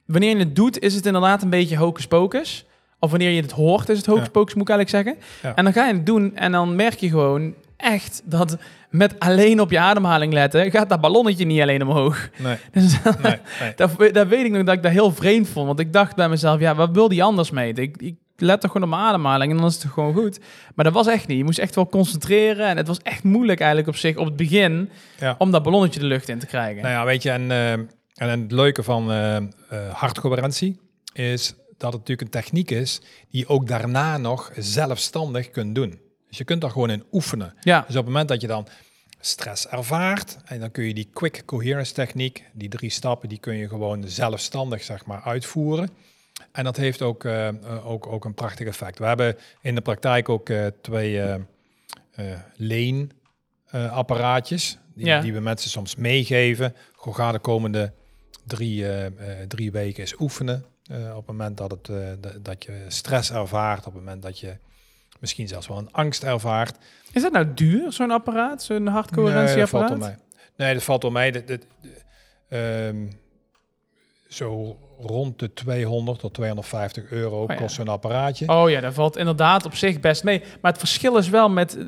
Wanneer 0.04 0.30
je 0.30 0.36
het 0.42 0.56
doet, 0.56 0.78
is 0.78 0.94
het 0.94 1.06
inderdaad 1.06 1.42
een 1.42 1.50
beetje 1.50 1.76
hocus 1.76 2.06
pocus. 2.06 2.64
Of 2.98 3.10
wanneer 3.10 3.30
je 3.30 3.42
het 3.42 3.50
hoort, 3.52 3.88
is 3.88 3.96
het 3.96 4.06
hocus 4.06 4.24
Ja. 4.24 4.30
pocus, 4.30 4.54
moet 4.54 4.68
ik 4.68 4.74
eigenlijk 4.76 5.06
zeggen. 5.06 5.24
Ja. 5.42 5.54
En 5.56 5.64
dan 5.64 5.72
ga 5.72 5.86
je 5.86 5.92
het 5.94 6.06
doen 6.06 6.36
en 6.36 6.52
dan 6.52 6.76
merk 6.76 6.98
je 7.00 7.08
gewoon 7.08 7.54
echt 7.76 8.22
dat 8.24 8.56
met 8.90 9.18
alleen 9.18 9.60
op 9.60 9.70
je 9.70 9.78
ademhaling 9.78 10.32
letten, 10.32 10.70
gaat 10.70 10.88
dat 10.88 11.00
ballonnetje 11.00 11.44
niet 11.44 11.60
alleen 11.60 11.82
omhoog. 11.82 12.28
Nee, 12.38 12.56
Dus 12.72 13.02
nee, 13.02 13.12
nee. 13.22 13.72
dat, 13.76 13.90
dat 14.12 14.26
weet 14.28 14.44
ik 14.44 14.50
nog 14.52 14.64
dat 14.64 14.74
ik 14.74 14.82
dat 14.82 14.92
heel 14.92 15.12
vreemd 15.12 15.48
vond. 15.48 15.66
Want 15.66 15.80
ik 15.80 15.92
dacht 15.92 16.16
bij 16.16 16.28
mezelf, 16.28 16.60
ja, 16.60 16.74
wat 16.74 16.90
wil 16.92 17.08
die 17.08 17.22
anders 17.22 17.50
mee? 17.50 17.72
Ik, 17.72 17.96
ik 17.96 18.14
let 18.40 18.60
toch 18.60 18.70
gewoon 18.70 18.88
op 18.88 18.94
mijn 18.94 19.08
ademhaling 19.08 19.52
en 19.52 19.58
dan 19.58 19.66
is 19.66 19.82
het 19.82 19.92
gewoon 19.92 20.14
goed. 20.14 20.38
Maar 20.74 20.84
dat 20.84 20.94
was 20.94 21.06
echt 21.06 21.26
niet. 21.26 21.38
Je 21.38 21.44
moest 21.44 21.58
echt 21.58 21.74
wel 21.74 21.86
concentreren. 21.86 22.66
En 22.66 22.76
het 22.76 22.86
was 22.86 22.98
echt 23.02 23.22
moeilijk 23.22 23.58
eigenlijk 23.60 23.88
op 23.88 23.96
zich, 23.96 24.16
op 24.16 24.24
het 24.24 24.36
begin, 24.36 24.90
Ja. 25.18 25.34
om 25.38 25.50
dat 25.50 25.62
ballonnetje 25.62 26.00
de 26.00 26.06
lucht 26.06 26.28
in 26.28 26.38
te 26.38 26.46
krijgen. 26.46 26.82
Nou 26.82 26.94
ja, 26.94 27.04
weet 27.04 27.22
je, 27.22 27.30
en, 27.30 27.50
eh, 27.50 27.72
en 27.72 27.88
het 28.40 28.52
leuke 28.52 28.82
van 28.82 29.10
eh 29.10 29.36
eh, 29.36 29.42
hartcoherentie 29.92 30.80
is 31.12 31.54
dat 31.78 31.92
het 31.92 32.00
natuurlijk 32.00 32.20
een 32.20 32.40
techniek 32.42 32.70
is 32.70 33.00
die 33.30 33.40
je 33.40 33.48
ook 33.48 33.66
daarna 33.68 34.16
nog 34.18 34.50
zelfstandig 34.56 35.50
kunt 35.50 35.74
doen. 35.74 35.98
Dus 36.28 36.38
je 36.38 36.44
kunt 36.44 36.60
daar 36.60 36.70
gewoon 36.70 36.90
in 36.90 37.04
oefenen. 37.12 37.54
Ja, 37.60 37.78
Dus 37.80 37.88
op 37.88 37.94
het 37.94 38.04
moment 38.04 38.28
dat 38.28 38.40
je 38.40 38.46
dan 38.46 38.66
stress 39.20 39.68
ervaart. 39.68 40.36
En 40.44 40.60
dan 40.60 40.70
kun 40.70 40.84
je 40.84 40.94
die 40.94 41.08
quick 41.12 41.42
coherence 41.46 41.92
techniek, 41.92 42.44
die 42.52 42.68
drie 42.68 42.90
stappen, 42.90 43.28
die 43.28 43.38
kun 43.38 43.56
je 43.56 43.68
gewoon 43.68 44.04
zelfstandig 44.06 44.82
zeg 44.82 45.06
maar 45.06 45.22
uitvoeren. 45.22 45.90
En 46.52 46.64
dat 46.64 46.76
heeft 46.76 47.02
ook, 47.02 47.24
uh, 47.24 47.48
ook, 47.84 48.06
ook 48.06 48.24
een 48.24 48.34
prachtig 48.34 48.66
effect. 48.66 48.98
We 48.98 49.04
hebben 49.04 49.36
in 49.60 49.74
de 49.74 49.80
praktijk 49.80 50.28
ook 50.28 50.48
uh, 50.48 50.66
twee 50.80 51.14
uh, 51.14 51.34
leenapparaatjes 52.56 54.78
die, 54.94 55.06
ja. 55.06 55.20
die 55.20 55.32
we 55.32 55.40
mensen 55.40 55.70
soms 55.70 55.96
meegeven. 55.96 56.74
Gewoon 56.92 57.14
ga 57.14 57.32
de 57.32 57.38
komende 57.38 57.92
drie, 58.46 58.84
drie 59.48 59.70
weken 59.70 60.00
eens 60.00 60.20
oefenen. 60.20 60.64
op 60.90 61.16
het 61.16 61.26
moment 61.26 61.56
dat, 61.56 61.70
het, 61.70 61.90
dat 62.44 62.64
je 62.64 62.84
stress 62.88 63.32
ervaart, 63.32 63.86
op 63.86 63.92
het 63.92 64.04
moment 64.04 64.22
dat 64.22 64.38
je 64.38 64.56
misschien 65.20 65.48
zelfs 65.48 65.68
wel 65.68 65.78
een 65.78 65.92
angst 65.92 66.22
ervaart. 66.22 66.76
Is 67.12 67.22
dat 67.22 67.32
nou 67.32 67.54
duur, 67.54 67.92
zo'n 67.92 68.10
apparaat, 68.10 68.62
zo'n 68.62 68.86
hartcoherentieapparaat? 68.86 69.88
Nee, 69.88 69.90
dat 69.90 69.90
valt 69.90 69.90
om 69.90 69.98
mij. 69.98 70.16
Nee, 70.56 70.74
dat 70.74 70.82
valt 70.82 71.04
om 71.04 71.12
mij. 71.12 71.30
De, 71.30 71.44
de, 71.44 71.60
de, 71.80 71.90
um, 72.88 73.10
zo 74.30 74.76
rond 75.00 75.38
de 75.38 75.52
200 75.52 76.18
tot 76.18 76.34
250 76.34 77.10
euro 77.10 77.42
oh, 77.42 77.56
kost 77.56 77.74
zo'n 77.74 77.88
apparaatje. 77.88 78.48
Oh 78.48 78.70
ja, 78.70 78.80
dat 78.80 78.94
valt 78.94 79.16
inderdaad 79.16 79.66
op 79.66 79.74
zich 79.74 80.00
best 80.00 80.24
mee. 80.24 80.42
Maar 80.60 80.70
het 80.70 80.80
verschil 80.80 81.16
is 81.16 81.28
wel 81.28 81.50
met, 81.50 81.78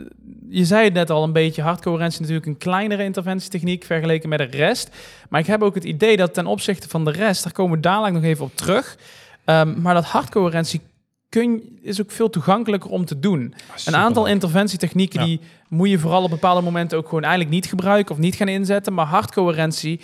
je 0.49 0.65
zei 0.65 0.85
het 0.85 0.93
net 0.93 1.11
al 1.11 1.23
een 1.23 1.33
beetje, 1.33 1.63
hartcoherentie 1.63 2.21
natuurlijk 2.21 2.47
een 2.47 2.59
kleinere 2.59 3.05
interventietechniek 3.05 3.85
vergeleken 3.85 4.29
met 4.29 4.39
de 4.39 4.45
rest. 4.45 4.91
Maar 5.29 5.41
ik 5.41 5.47
heb 5.47 5.63
ook 5.63 5.75
het 5.75 5.85
idee 5.85 6.17
dat 6.17 6.35
ten 6.35 6.47
opzichte 6.47 6.89
van 6.89 7.05
de 7.05 7.11
rest, 7.11 7.43
daar 7.43 7.53
komen 7.53 7.77
we 7.77 7.83
dadelijk 7.83 8.15
nog 8.15 8.25
even 8.25 8.45
op 8.45 8.57
terug. 8.57 8.99
Um, 9.45 9.81
maar 9.81 9.95
dat 9.95 10.05
hartcoherentie 10.05 10.81
kun, 11.29 11.79
is 11.83 12.01
ook 12.01 12.11
veel 12.11 12.31
toegankelijker 12.31 12.91
om 12.91 13.05
te 13.05 13.19
doen. 13.19 13.55
Ah, 13.71 13.77
een 13.85 13.97
aantal 13.97 14.27
interventietechnieken 14.27 15.25
die 15.25 15.41
moet 15.69 15.91
je 15.91 15.99
vooral 15.99 16.23
op 16.23 16.31
bepaalde 16.31 16.61
momenten 16.61 16.99
ook 16.99 17.09
gewoon 17.09 17.23
eigenlijk 17.23 17.53
niet 17.55 17.67
gebruiken 17.67 18.15
of 18.15 18.21
niet 18.21 18.35
gaan 18.35 18.49
inzetten. 18.49 18.95
Maar 18.95 19.07
hartcoherentie, 19.07 20.01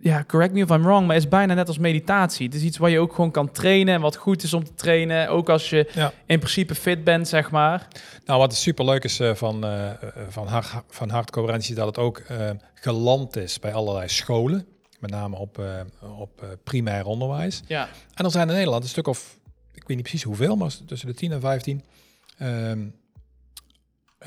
ja, 0.00 0.24
correct 0.26 0.52
me 0.52 0.60
if 0.60 0.70
I'm 0.70 0.82
wrong, 0.82 1.06
maar 1.06 1.16
is 1.16 1.28
bijna 1.28 1.54
net 1.54 1.68
als 1.68 1.78
meditatie. 1.78 2.46
Het 2.46 2.54
is 2.54 2.62
iets 2.62 2.78
waar 2.78 2.90
je 2.90 2.98
ook 2.98 3.14
gewoon 3.14 3.30
kan 3.30 3.50
trainen 3.50 3.94
en 3.94 4.00
wat 4.00 4.16
goed 4.16 4.42
is 4.42 4.54
om 4.54 4.64
te 4.64 4.74
trainen. 4.74 5.28
Ook 5.28 5.48
als 5.48 5.70
je 5.70 6.10
in 6.26 6.38
principe 6.38 6.74
fit 6.74 7.04
bent, 7.04 7.28
zeg 7.28 7.50
maar. 7.50 7.88
Nou, 8.24 8.38
wat 8.38 8.54
super 8.54 8.84
leuk 8.84 9.04
is 9.04 9.20
uh, 9.20 9.34
van, 9.34 9.64
uh, 9.64 9.90
van, 10.28 10.48
van 10.88 11.10
hartcoherentie, 11.10 11.74
dat 11.74 11.86
het 11.86 11.98
ook 11.98 12.22
geland 12.74 13.36
is 13.36 13.58
bij 13.58 13.74
allerlei 13.74 14.08
scholen. 14.08 14.66
Met 14.98 15.10
name 15.10 15.36
op, 15.36 15.62
op 16.18 16.58
primair 16.64 17.06
onderwijs. 17.06 17.62
Ja. 17.66 17.88
En 18.14 18.24
er 18.24 18.30
zijn 18.30 18.48
in 18.48 18.54
Nederland 18.54 18.82
een 18.82 18.88
stuk 18.88 19.06
of 19.06 19.38
ik 19.78 19.84
weet 19.86 19.96
niet 19.96 20.02
precies 20.02 20.22
hoeveel, 20.22 20.56
maar 20.56 20.70
tussen 20.86 21.08
de 21.08 21.14
10 21.14 21.32
en 21.32 21.40
15 21.40 21.84
um, 22.42 22.94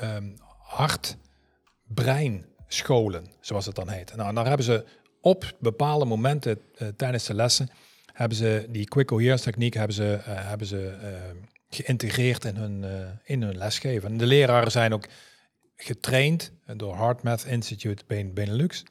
um, 0.02 0.36
hart-brein 0.58 2.46
scholen, 2.68 3.26
zoals 3.40 3.66
het 3.66 3.74
dan 3.74 3.88
heet. 3.88 4.16
Nou, 4.16 4.28
en 4.28 4.34
daar 4.34 4.46
hebben 4.46 4.66
ze 4.66 4.84
op 5.22 5.52
bepaalde 5.58 6.04
momenten 6.04 6.58
uh, 6.78 6.88
tijdens 6.96 7.26
de 7.26 7.34
lessen, 7.34 7.70
hebben 8.12 8.36
ze 8.36 8.66
die 8.68 8.84
quick 8.84 9.06
coherence 9.06 9.44
techniek 9.44 9.74
hebben 9.74 9.96
ze, 9.96 10.18
uh, 10.18 10.24
hebben 10.24 10.66
ze 10.66 10.94
uh, 11.02 11.08
geïntegreerd 11.68 12.44
in 12.44 12.56
hun, 12.56 12.84
in 13.24 13.42
hun 13.42 13.56
lesgeven. 13.56 14.10
En 14.10 14.16
de 14.16 14.26
leraren 14.26 14.70
zijn 14.70 14.92
ook 14.92 15.08
getraind 15.76 16.52
door 16.76 16.96
HeartMath 16.96 17.44
Institute 17.44 18.02
Benelux. 18.34 18.84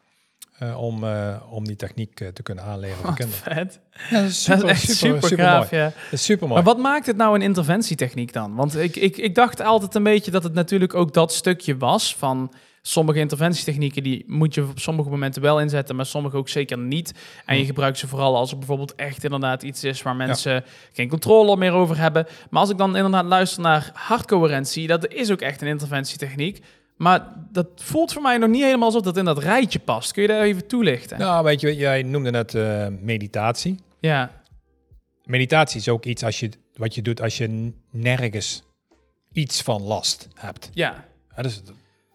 Uh, 0.63 0.81
om, 0.81 1.03
uh, 1.03 1.35
om 1.49 1.65
die 1.65 1.75
techniek 1.75 2.19
uh, 2.19 2.27
te 2.27 2.43
kunnen 2.43 2.63
aanleren 2.63 2.97
voor 2.97 3.15
kinderen. 3.15 3.53
Vet. 3.55 3.79
Ja, 4.09 4.21
dat 4.21 4.29
is, 4.29 4.43
super, 4.43 4.59
dat 4.61 4.69
is 4.69 4.71
echt 4.71 4.81
super, 4.81 4.97
super, 4.97 5.27
super 5.27 5.43
gaaf, 5.43 5.71
mooi. 5.71 5.83
ja. 5.83 5.89
Dat 5.89 6.11
is 6.11 6.23
super 6.23 6.47
mooi. 6.47 6.63
Maar 6.63 6.73
wat 6.73 6.83
maakt 6.83 7.05
het 7.05 7.17
nou 7.17 7.35
een 7.35 7.41
interventietechniek 7.41 8.33
dan? 8.33 8.55
Want 8.55 8.77
ik, 8.77 8.95
ik, 8.95 9.17
ik 9.17 9.35
dacht 9.35 9.61
altijd 9.61 9.95
een 9.95 10.03
beetje 10.03 10.31
dat 10.31 10.43
het 10.43 10.53
natuurlijk 10.53 10.93
ook 10.93 11.13
dat 11.13 11.33
stukje 11.33 11.77
was 11.77 12.15
van 12.15 12.53
sommige 12.81 13.19
interventietechnieken 13.19 14.03
die 14.03 14.23
moet 14.27 14.53
je 14.53 14.61
op 14.61 14.79
sommige 14.79 15.09
momenten 15.09 15.41
wel 15.41 15.59
inzetten, 15.59 15.95
maar 15.95 16.05
sommige 16.05 16.37
ook 16.37 16.49
zeker 16.49 16.77
niet. 16.77 17.13
En 17.45 17.57
je 17.57 17.65
gebruikt 17.65 17.97
ze 17.97 18.07
vooral 18.07 18.35
als 18.35 18.51
er 18.51 18.57
bijvoorbeeld 18.57 18.95
echt 18.95 19.23
inderdaad 19.23 19.63
iets 19.63 19.83
is 19.83 20.01
waar 20.01 20.15
mensen 20.15 20.53
ja. 20.53 20.63
geen 20.93 21.09
controle 21.09 21.57
meer 21.57 21.71
over 21.71 21.97
hebben. 21.97 22.27
Maar 22.49 22.61
als 22.61 22.69
ik 22.69 22.77
dan 22.77 22.95
inderdaad 22.95 23.25
luister 23.25 23.61
naar 23.61 23.91
hartcoherentie, 23.93 24.87
dat 24.87 25.07
is 25.07 25.31
ook 25.31 25.41
echt 25.41 25.61
een 25.61 25.67
interventietechniek. 25.67 26.63
Maar 26.95 27.27
dat 27.51 27.67
voelt 27.75 28.13
voor 28.13 28.21
mij 28.21 28.37
nog 28.37 28.49
niet 28.49 28.63
helemaal 28.63 28.85
alsof 28.85 29.01
dat 29.01 29.17
in 29.17 29.25
dat 29.25 29.37
rijtje 29.37 29.79
past. 29.79 30.11
Kun 30.11 30.21
je 30.21 30.27
daar 30.27 30.41
even 30.41 30.67
toelichten? 30.67 31.19
Nou, 31.19 31.43
weet 31.43 31.61
je, 31.61 31.75
jij 31.75 32.03
noemde 32.03 32.31
net 32.31 32.53
uh, 32.53 32.87
meditatie. 32.99 33.79
Ja. 33.99 34.31
Meditatie 35.23 35.79
is 35.79 35.89
ook 35.89 36.05
iets 36.05 36.23
als 36.23 36.39
je, 36.39 36.49
wat 36.75 36.95
je 36.95 37.01
doet 37.01 37.21
als 37.21 37.37
je 37.37 37.73
nergens 37.91 38.63
iets 39.31 39.61
van 39.61 39.81
last 39.81 40.27
hebt. 40.35 40.69
Ja. 40.73 41.05
ja 41.35 41.41
dus 41.41 41.61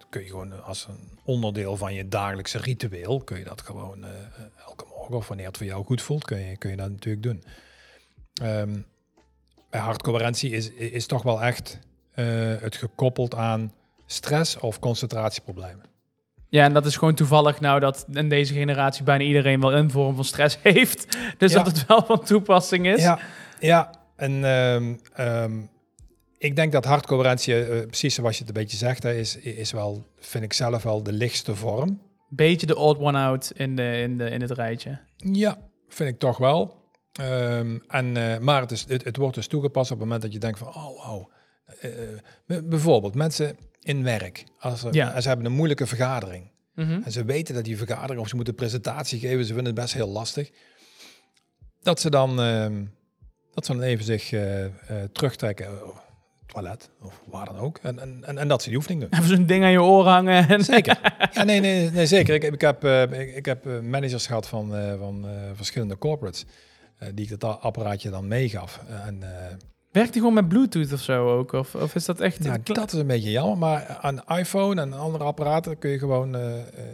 kun 0.09 0.21
je 0.21 0.29
gewoon 0.29 0.65
als 0.65 0.87
een 0.89 1.19
onderdeel 1.25 1.77
van 1.77 1.95
je 1.95 2.09
dagelijkse 2.09 2.59
ritueel, 2.59 3.21
kun 3.21 3.39
je 3.39 3.45
dat 3.45 3.61
gewoon 3.61 4.05
uh, 4.05 4.11
elke 4.67 4.85
morgen 4.89 5.17
of 5.17 5.29
wanneer 5.29 5.47
het 5.47 5.57
voor 5.57 5.67
jou 5.67 5.85
goed 5.85 6.03
voelt, 6.03 6.25
kun 6.25 6.39
je, 6.39 6.57
kun 6.57 6.71
je 6.71 6.77
dat 6.77 6.91
natuurlijk 6.91 7.23
doen. 7.23 7.43
Um, 8.43 8.87
bij 9.71 9.81
hartcoherentie 9.81 10.51
is, 10.51 10.71
is 10.71 11.07
toch 11.07 11.23
wel 11.23 11.43
echt 11.43 11.79
uh, 12.15 12.55
het 12.61 12.77
gekoppeld 12.77 13.35
aan 13.35 13.73
stress 14.07 14.59
of 14.59 14.79
concentratieproblemen. 14.79 15.85
Ja, 16.49 16.65
en 16.65 16.73
dat 16.73 16.87
is 16.87 16.97
gewoon 16.97 17.15
toevallig 17.15 17.61
nou 17.61 17.81
dat 17.81 18.07
in 18.13 18.29
deze 18.29 18.55
generatie 18.55 19.05
bijna 19.05 19.25
iedereen 19.25 19.61
wel 19.61 19.75
een 19.75 19.91
vorm 19.91 20.15
van 20.15 20.25
stress 20.25 20.59
heeft. 20.63 21.17
Dus 21.39 21.53
dat 21.53 21.67
het 21.67 21.87
wel 21.87 22.05
van 22.05 22.25
toepassing 22.25 22.87
is. 22.87 23.03
Ja, 23.03 23.19
ja. 23.61 23.91
en 24.17 24.45
um, 24.45 25.01
um, 25.19 25.69
ik 26.39 26.57
denk 26.57 26.73
dat 26.73 26.85
hartcoherentie, 26.85 27.69
uh, 27.69 27.87
precies 27.87 28.15
zoals 28.15 28.39
je 28.39 28.45
het 28.45 28.49
een 28.49 28.63
beetje 28.63 28.77
zegt, 28.77 29.03
hè, 29.03 29.15
is, 29.15 29.37
is 29.37 29.73
wel, 29.73 30.07
vind 30.19 30.45
ik 30.45 30.53
zelf 30.53 30.83
wel 30.83 31.03
de 31.03 31.13
lichtste 31.13 31.55
vorm. 31.55 32.01
Beetje 32.29 32.67
de 32.67 32.77
odd 32.77 33.01
one 33.01 33.19
out 33.19 33.53
in, 33.55 33.77
de, 33.77 33.99
in, 33.99 34.19
de, 34.19 34.31
in 34.31 34.41
het 34.41 34.51
rijtje. 34.51 34.99
Ja, 35.17 35.59
vind 35.89 36.09
ik 36.09 36.19
toch 36.19 36.39
wel. 36.39 36.85
Um, 37.21 37.83
en, 37.89 38.17
uh, 38.17 38.39
maar 38.39 38.61
het, 38.61 38.71
is, 38.71 38.85
het, 38.89 39.05
het, 39.05 39.17
wordt 39.17 39.35
dus 39.35 39.47
toegepast 39.47 39.91
op 39.91 39.97
het 39.97 40.07
moment 40.07 40.23
dat 40.23 40.33
je 40.33 40.39
denkt 40.39 40.59
van, 40.59 40.69
oh 40.69 41.07
wow. 41.07 41.31
Uh, 42.49 42.59
bijvoorbeeld 42.65 43.15
mensen 43.15 43.57
in 43.81 44.03
werk. 44.03 44.45
Als 44.59 44.81
ze, 44.81 44.89
ja. 44.91 45.21
ze 45.21 45.29
hebben 45.29 45.47
een 45.47 45.53
moeilijke 45.53 45.87
vergadering. 45.87 46.51
Mm 46.75 46.85
-hmm. 46.85 47.03
En 47.03 47.13
ze 47.13 47.25
weten 47.25 47.55
dat 47.55 47.65
die 47.65 47.77
vergadering, 47.77 48.21
of 48.21 48.29
ze 48.29 48.35
moeten 48.35 48.53
een 48.53 48.61
presentatie 48.61 49.19
geven, 49.19 49.45
ze 49.45 49.55
vinden 49.55 49.73
het 49.73 49.83
best 49.83 49.95
heel 49.95 50.09
lastig. 50.09 50.51
Dat 51.83 52.01
ze 52.01 52.11
dan, 52.11 52.31
uh, 52.31 52.67
dat 53.55 53.67
ze 53.67 53.73
dan 53.73 53.83
even 53.83 54.05
zich 54.05 54.29
terugtrekken, 55.13 55.79
toilet 56.57 56.91
of 57.03 57.23
waar 57.27 57.45
dan 57.45 57.57
ook. 57.59 57.79
En, 57.83 57.99
en, 57.99 58.39
en, 58.39 58.49
dat 58.49 58.63
ze 58.63 58.69
die 58.69 58.79
oefening 58.79 59.01
doen. 59.01 59.11
Even 59.13 59.37
zo'n 59.37 59.47
ding 59.47 59.65
aan 59.65 59.71
je 59.71 59.83
oor 59.83 60.07
hangen. 60.07 60.49
En 60.49 60.65
zeker. 60.65 60.99
Ja, 61.33 61.45
nee, 61.45 61.61
nee, 61.61 61.91
nee, 61.91 62.07
zeker. 62.07 62.35
Ik, 62.35 62.43
ik 62.43 62.61
heb, 62.61 62.85
ik, 63.13 63.35
ik, 63.37 63.47
heb 63.47 63.65
managers 63.83 64.27
gehad 64.27 64.49
van, 64.49 64.75
van 64.99 65.27
verschillende 65.55 65.99
corporates, 65.99 66.45
die 67.15 67.31
ik 67.31 67.41
dat 67.41 67.61
apparaatje 67.61 68.11
dan 68.11 68.29
meegaf. 68.29 68.81
En 69.05 69.23
Werkt 69.97 70.11
hij 70.11 70.21
gewoon 70.21 70.35
met 70.35 70.49
Bluetooth 70.49 70.93
of 70.93 71.01
zo 71.01 71.39
ook? 71.39 71.53
Of, 71.53 71.75
of 71.75 71.95
is 71.95 72.05
dat 72.05 72.21
echt... 72.21 72.41
Nou, 72.41 72.59
dat 72.63 72.93
is 72.93 72.99
een 72.99 73.07
beetje 73.07 73.31
jammer, 73.31 73.59
maar 73.59 73.99
aan 74.01 74.23
iPhone 74.39 74.81
en 74.81 74.93
andere 74.93 75.25
apparaten 75.25 75.79
kun 75.79 75.91
je 75.91 75.99
gewoon... 75.99 76.37
Uh, 76.37 76.43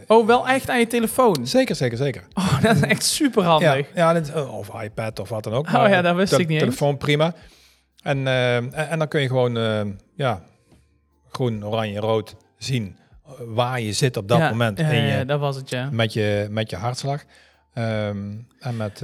oh, 0.07 0.27
wel 0.27 0.47
echt 0.47 0.69
aan 0.69 0.79
je 0.79 0.87
telefoon? 0.87 1.47
Zeker, 1.47 1.75
zeker, 1.75 1.97
zeker. 1.97 2.23
Oh, 2.33 2.61
dat 2.61 2.75
is 2.75 2.81
echt 2.81 3.03
super 3.03 3.43
handig. 3.43 3.77
Ja, 3.77 3.85
ja 3.95 4.13
dit, 4.13 4.45
of 4.45 4.81
iPad 4.81 5.19
of 5.19 5.29
wat 5.29 5.43
dan 5.43 5.53
ook. 5.53 5.67
Oh 5.67 5.87
ja, 5.87 6.01
dat 6.01 6.15
wist 6.15 6.37
ik 6.37 6.47
niet 6.47 6.59
Telefoon 6.59 6.97
prima. 6.97 7.33
En, 8.03 8.17
uh, 8.17 8.55
en, 8.55 8.73
en, 8.73 8.99
dan 8.99 9.07
kun 9.07 9.21
je 9.21 9.27
gewoon, 9.27 9.57
uh, 9.57 9.81
ja, 10.15 10.41
groen, 11.29 11.65
oranje, 11.65 11.99
rood 11.99 12.35
zien 12.57 12.97
waar 13.39 13.81
je 13.81 13.93
zit 13.93 14.17
op 14.17 14.27
dat 14.27 14.37
ja, 14.37 14.49
moment. 14.49 14.79
Ja, 14.79 14.87
in 14.87 15.01
je, 15.01 15.07
ja, 15.07 15.23
dat 15.23 15.39
was 15.39 15.55
het, 15.55 15.69
ja. 15.69 15.89
Met 15.91 16.13
je, 16.13 16.47
met 16.49 16.69
je 16.69 16.75
hartslag. 16.75 17.23
Um, 17.77 18.47
en 18.59 18.77
met... 18.77 19.03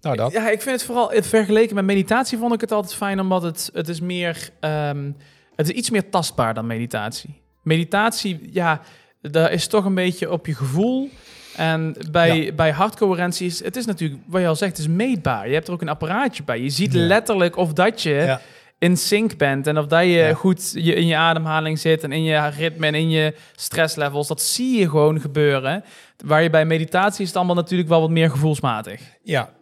Nou, 0.00 0.16
dat. 0.16 0.32
Ja, 0.32 0.50
ik 0.50 0.62
vind 0.62 0.76
het 0.76 0.84
vooral 0.84 1.10
vergeleken 1.14 1.74
met 1.74 1.84
meditatie 1.84 2.38
vond 2.38 2.54
ik 2.54 2.60
het 2.60 2.72
altijd 2.72 2.94
fijn, 2.94 3.20
omdat 3.20 3.42
het, 3.42 3.70
het 3.72 3.88
is 3.88 4.00
meer, 4.00 4.50
um, 4.60 5.16
het 5.56 5.68
is 5.68 5.74
iets 5.74 5.90
meer 5.90 6.10
tastbaar 6.10 6.54
dan 6.54 6.66
meditatie. 6.66 7.42
Meditatie, 7.62 8.48
ja, 8.52 8.80
daar 9.20 9.52
is 9.52 9.66
toch 9.66 9.84
een 9.84 9.94
beetje 9.94 10.30
op 10.30 10.46
je 10.46 10.54
gevoel. 10.54 11.10
En 11.56 11.96
bij, 12.10 12.42
ja. 12.42 12.52
bij 12.52 12.70
hartcoherentie 12.70 13.46
is 13.46 13.64
het 13.64 13.76
is 13.76 13.86
natuurlijk, 13.86 14.20
wat 14.26 14.40
je 14.40 14.46
al 14.46 14.56
zegt, 14.56 14.78
is 14.78 14.88
meetbaar. 14.88 15.48
Je 15.48 15.54
hebt 15.54 15.66
er 15.66 15.72
ook 15.72 15.80
een 15.80 15.88
apparaatje 15.88 16.42
bij. 16.42 16.60
Je 16.60 16.70
ziet 16.70 16.92
ja. 16.92 17.06
letterlijk 17.06 17.56
of 17.56 17.72
dat 17.72 18.02
je 18.02 18.38
in 18.78 18.96
sync 18.96 19.36
bent 19.36 19.66
en 19.66 19.78
of 19.78 19.86
dat 19.86 20.04
je 20.04 20.32
goed 20.34 20.72
je, 20.74 20.94
in 20.94 21.06
je 21.06 21.16
ademhaling 21.16 21.78
zit 21.78 22.02
en 22.04 22.12
in 22.12 22.22
je 22.22 22.48
ritme 22.48 22.86
en 22.86 22.94
in 22.94 23.10
je 23.10 23.34
stresslevels. 23.56 24.28
Dat 24.28 24.42
zie 24.42 24.78
je 24.78 24.88
gewoon 24.88 25.20
gebeuren. 25.20 25.84
Waar 26.24 26.42
je 26.42 26.50
bij 26.50 26.64
meditatie 26.64 27.20
is 27.22 27.28
het 27.28 27.36
allemaal 27.36 27.54
natuurlijk 27.54 27.88
wel 27.88 28.00
wat 28.00 28.10
meer 28.10 28.30
gevoelsmatig. 28.30 29.00
Ja, 29.22 29.52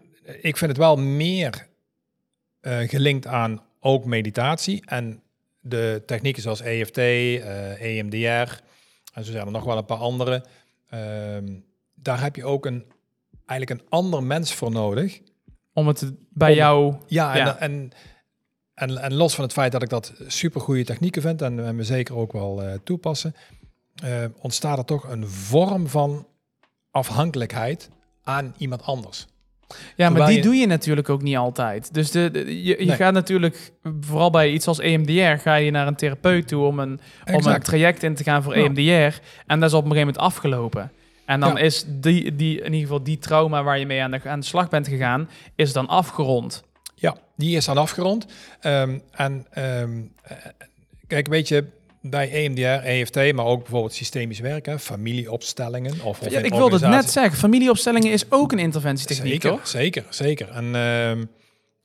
ik 0.41 0.57
vind 0.57 0.71
het 0.71 0.77
wel 0.77 0.97
meer 0.97 1.67
uh, 2.63 2.79
gelinkt 2.89 3.27
aan 3.27 3.63
ook 3.81 4.05
meditatie 4.05 4.83
en 4.87 5.23
de 5.61 6.03
technieken 6.07 6.43
zoals 6.43 6.61
EFT, 6.61 6.99
uh, 6.99 7.99
EMDR 7.99 8.61
en 9.13 9.25
zo 9.25 9.33
zijn 9.33 9.47
er 9.47 9.53
nog 9.53 9.65
wel 9.65 9.77
een 9.77 9.85
paar 9.85 9.99
andere. 9.99 10.45
Uh, 10.95 11.01
daar 12.03 12.21
heb 12.23 12.37
je 12.37 12.45
ook 12.45 12.67
een, 12.67 12.85
eigenlijk 13.47 13.81
een 13.81 13.87
ander 13.89 14.23
mens 14.23 14.55
voor 14.55 14.71
nodig. 14.71 15.21
Om 15.73 15.87
het 15.89 16.13
bij 16.31 16.51
om, 16.51 16.57
jou... 16.57 16.95
Ja, 17.07 17.37
ja. 17.37 17.57
En, 17.59 17.61
en, 17.61 17.91
en, 18.75 18.99
en, 19.03 19.15
los 19.15 19.35
van 19.35 19.45
het 19.45 19.53
feit 19.53 19.73
dat 19.73 19.83
ik 19.83 19.89
dat 19.89 20.13
super 20.27 20.61
goede 20.61 20.85
technieken 20.85 21.23
vind 21.23 21.43
en, 21.43 21.65
en 21.67 21.77
we 21.77 21.85
zeker 21.85 22.17
ook 22.17 22.33
wel 22.33 22.63
uh, 22.65 22.73
toepassen, 22.85 23.35
eh, 24.03 24.25
ontstaat 24.41 24.79
er 24.79 24.85
toch 24.85 25.09
een 25.11 25.29
vorm 25.29 25.89
van 25.89 26.27
afhankelijkheid 26.91 27.91
aan 28.23 28.55
iemand 28.59 28.83
anders. 28.83 29.27
Ja, 29.97 30.11
maar 30.11 30.27
die 30.27 30.37
je- 30.37 30.43
doe 30.43 30.55
je 30.55 30.67
natuurlijk 30.67 31.09
ook 31.09 31.23
niet 31.23 31.37
altijd. 31.37 31.95
Dus 31.95 32.11
de, 32.11 32.31
de- 32.31 32.63
je, 32.63 32.79
je 32.79 32.85
Nee. 32.87 32.97
gaat 32.97 33.13
natuurlijk, 33.13 33.73
vooral 34.01 34.31
bij 34.31 34.51
iets 34.53 34.67
als 34.67 34.79
EMDR, 34.79 35.41
ga 35.41 35.55
je 35.55 35.71
naar 35.71 35.87
een 35.87 35.97
therapeut 35.97 36.49
toe 36.49 36.65
om 36.65 36.79
een, 36.79 37.01
om 37.33 37.47
een 37.47 37.61
traject 37.61 38.03
in 38.03 38.15
te 38.15 38.23
gaan 38.25 38.43
voor 38.43 38.59
Ja. 38.59 38.65
EMDR. 38.65 39.21
En 39.47 39.61
dat 39.61 39.69
is 39.69 39.75
op 39.77 39.85
een 39.85 39.91
gegeven 39.91 39.97
moment 39.99 40.19
afgelopen. 40.19 40.93
En 41.31 41.41
dan 41.41 41.49
Ja. 41.57 41.59
is 41.59 41.85
die, 41.87 42.37
die, 42.37 42.57
in 42.59 42.65
ieder 42.65 42.81
geval 42.81 43.03
die 43.03 43.19
trauma 43.19 43.63
waar 43.63 43.79
je 43.79 43.87
mee 43.87 44.03
aan 44.03 44.11
de, 44.11 44.21
aan 44.25 44.41
de 44.41 44.47
slag 44.47 44.69
bent 44.69 44.89
gegaan, 44.89 45.29
is 45.57 45.73
dan 45.73 45.87
afgerond. 45.89 46.63
Ja, 46.95 47.17
die 47.37 47.57
is 47.57 47.65
dan 47.65 47.77
afgerond. 47.77 48.27
Ehm, 48.61 48.99
en 49.11 49.47
ehm, 49.51 50.03
eh, 50.23 50.37
kijk, 51.07 51.29
weet 51.29 51.49
je, 51.49 51.65
bij 52.03 52.31
EMDR, 52.33 52.87
EFT, 52.87 53.33
maar 53.35 53.45
ook 53.45 53.61
bijvoorbeeld 53.63 53.93
systemisch 53.93 54.39
werken, 54.41 54.81
familieopstellingen. 54.81 55.93
Of, 56.03 56.21
of 56.21 56.31
Ja, 56.31 56.41
ik 56.41 56.55
wilde 56.55 56.79
het 56.79 56.89
net 56.89 57.11
zeggen, 57.11 57.39
familieopstellingen 57.39 58.13
is 58.13 58.31
ook 58.31 58.53
een 58.53 58.59
interventietechniek, 58.59 59.43
Zeker, 59.43 59.51
toch? 59.51 59.69
zeker, 59.69 60.05
zeker. 60.09 60.49
En 60.49 60.75
ehm, 60.75 61.25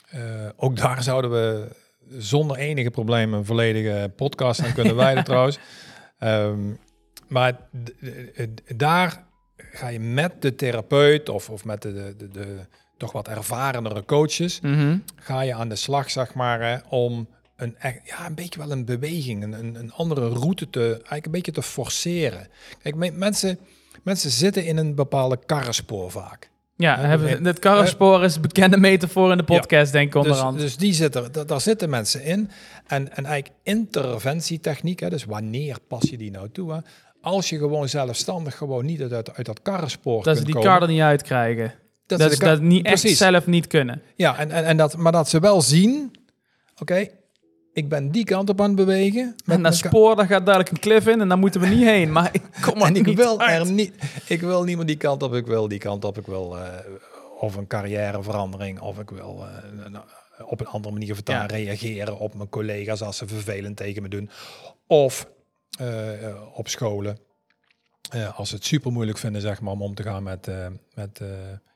eh, 0.09 0.49
ook 0.55 0.75
daar 0.75 1.03
zouden 1.09 1.31
we 1.31 1.67
zonder 2.17 2.57
enige 2.57 2.91
problemen 2.91 3.39
een 3.39 3.45
volledige 3.45 4.11
podcast 4.15 4.63
aan 4.63 4.73
kunnen 4.73 4.95
wijden 4.95 5.23
trouwens. 5.33 5.59
Maar 7.27 7.57
daar 8.75 9.25
ga 9.57 9.88
je 9.88 10.00
met 10.00 10.41
de 10.41 10.55
therapeut 10.55 11.29
of, 11.29 11.50
of 11.50 11.65
met 11.65 11.81
de, 11.81 11.93
de, 11.93 12.15
de, 12.17 12.29
de 12.29 12.57
toch 12.97 13.12
wat 13.12 13.27
ervarenere 13.27 14.05
coaches, 14.05 14.59
Mhm. 14.62 14.97
ga 15.15 15.41
je 15.41 15.53
aan 15.53 15.69
de 15.69 15.75
slag, 15.75 16.12
zeg 16.12 16.33
maar, 16.33 16.62
hè, 16.62 16.77
om 16.89 17.27
een, 17.55 17.75
ja, 18.03 18.25
een 18.25 18.35
beetje 18.35 18.59
wel 18.59 18.71
een 18.71 18.85
beweging, 18.85 19.43
een, 19.43 19.75
een, 19.75 19.91
andere 19.91 20.27
route 20.29 20.69
te, 20.69 20.89
eigenlijk 20.89 21.25
een 21.25 21.31
beetje 21.31 21.51
te 21.51 21.62
forceren. 21.63 22.47
Kijk, 22.81 22.95
me- 22.95 23.12
mensen, 23.12 23.59
mensen 24.03 24.31
zitten 24.31 24.65
in 24.65 24.77
een 24.77 24.95
bepaalde 24.95 25.39
karrenspoor 25.45 26.12
vaak. 26.12 26.50
Ja, 26.77 27.00
hebben, 27.00 27.45
het 27.45 27.59
karrenspoor 27.59 28.24
is 28.24 28.35
een 28.35 28.41
bekende 28.41 28.77
metafoor 28.77 29.31
in 29.31 29.38
de 29.38 29.43
podcast, 29.43 29.91
denk 29.91 30.05
ik, 30.07 30.13
Dus, 30.13 30.21
onderhand. 30.21 30.59
dus 30.59 30.77
die 30.77 30.93
zitten, 30.93 31.31
da- 31.31 31.43
daar 31.43 31.62
zitten 31.62 31.89
mensen 31.89 32.24
in. 32.24 32.50
En, 32.88 33.15
en 33.15 33.25
eigenlijk 33.25 33.55
interventietechniek, 33.63 35.00
hè, 35.00 35.09
dus 35.09 35.24
wanneer 35.25 35.77
pas 35.88 36.01
je 36.09 36.17
die 36.17 36.31
nou 36.31 36.50
toe? 36.51 36.74
Hè? 36.74 36.79
Als 37.25 37.50
je 37.50 37.58
gewoon 37.58 37.89
zelfstandig 37.89 38.58
gewoon 38.58 38.86
niet 38.86 39.01
uit, 39.01 39.34
uit, 39.36 39.46
dat 39.46 39.62
karrenspoor 39.62 40.24
dat 40.24 40.38
ze 40.38 40.44
kunt 40.44 40.46
die 40.46 40.55
komen. 40.55 40.70
kar 40.70 40.82
er 40.82 40.94
niet 40.94 41.01
uitkrijgen. 41.01 41.74
Dat, 42.05 42.22
ze 42.22 42.29
ze 42.29 42.39
dat 42.39 42.62
niet 42.62 42.86
echt 42.86 43.00
zelf 43.10 43.46
niet 43.48 43.67
kunnen. 43.67 44.01
Ja, 44.15 44.38
en, 44.38 44.51
en, 44.51 44.65
en 44.65 44.77
dat, 44.77 44.98
maar 44.98 45.12
dat 45.12 45.29
ze 45.29 45.39
wel 45.39 45.62
zien, 45.62 46.15
oké, 46.82 47.08
ik 47.74 47.89
ben 47.89 48.12
die 48.12 48.24
kant 48.25 48.50
op 48.50 48.62
aan 48.62 48.67
het 48.67 48.75
bewegen. 48.75 49.36
met 49.46 49.55
En 49.58 49.63
dat 49.63 49.79
ka- 49.79 49.88
spoor, 49.88 50.15
daar 50.15 50.25
gaat 50.27 50.46
duidelijk 50.46 50.75
een 50.75 50.82
cliff 50.82 51.08
in 51.08 51.22
en 51.22 51.27
daar 51.27 51.38
moeten 51.38 51.62
we 51.62 51.67
niet 51.67 51.84
heen. 51.84 52.12
Maar 52.12 52.29
ik 52.32 52.41
kom 52.65 52.82
er 52.82 52.88
en 52.88 52.96
ik 52.96 53.15
wil 53.15 53.39
uit. 53.39 53.67
er 53.67 53.74
niet, 53.74 53.94
ik 54.27 54.41
wil 54.41 54.63
niet 54.63 54.77
meer 54.77 54.86
die 54.86 54.98
kant 54.98 55.24
op, 55.24 55.34
ik 55.34 55.46
wil 55.48 55.67
die 55.67 55.79
kant 55.79 56.05
op, 56.05 56.17
ik 56.17 56.25
wil 56.25 56.58
eh, 56.58 56.63
of 57.39 57.55
een 57.55 57.67
carrièreverandering, 57.67 58.79
of 58.79 59.00
ik 59.00 59.10
wil 59.10 59.46
eh, 59.48 59.86
een- 59.86 59.98
op 60.46 60.60
een 60.60 60.67
andere 60.67 60.94
manier 60.94 61.17
Ja. 61.24 61.46
reageren 61.46 62.17
op 62.20 62.34
mijn 62.36 62.50
collega's 62.50 63.01
als 63.01 63.17
ze 63.17 63.27
vervelend 63.27 63.77
tegen 63.77 64.01
me 64.01 64.08
doen, 64.10 64.29
of 64.88 65.27
op 66.53 66.67
scholen. 66.67 67.17
eh, 68.12 68.39
als 68.39 68.50
ze 68.50 68.55
het 68.55 68.65
super 68.65 68.91
moeilijk 68.91 69.17
vinden, 69.17 69.41
zeg 69.41 69.62
maar, 69.62 69.74
om 69.74 69.82
om 69.82 69.96
te 69.96 70.03
gaan 70.03 70.24
met, 70.24 70.48
eh, 70.48 70.67
met 70.94 71.20
eh, 71.20 71.27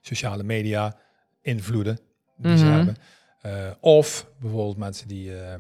sociale 0.02 0.44
media 0.44 0.96
invloeden 1.42 2.00
die 2.38 2.58
ze 2.58 2.66
Mhm. 2.66 2.74
hebben. 2.76 2.96
Eh, 3.42 3.52
of 3.80 4.26
bijvoorbeeld 4.40 4.78
mensen 4.78 5.08
die 5.08 5.36
eh, 5.40 5.54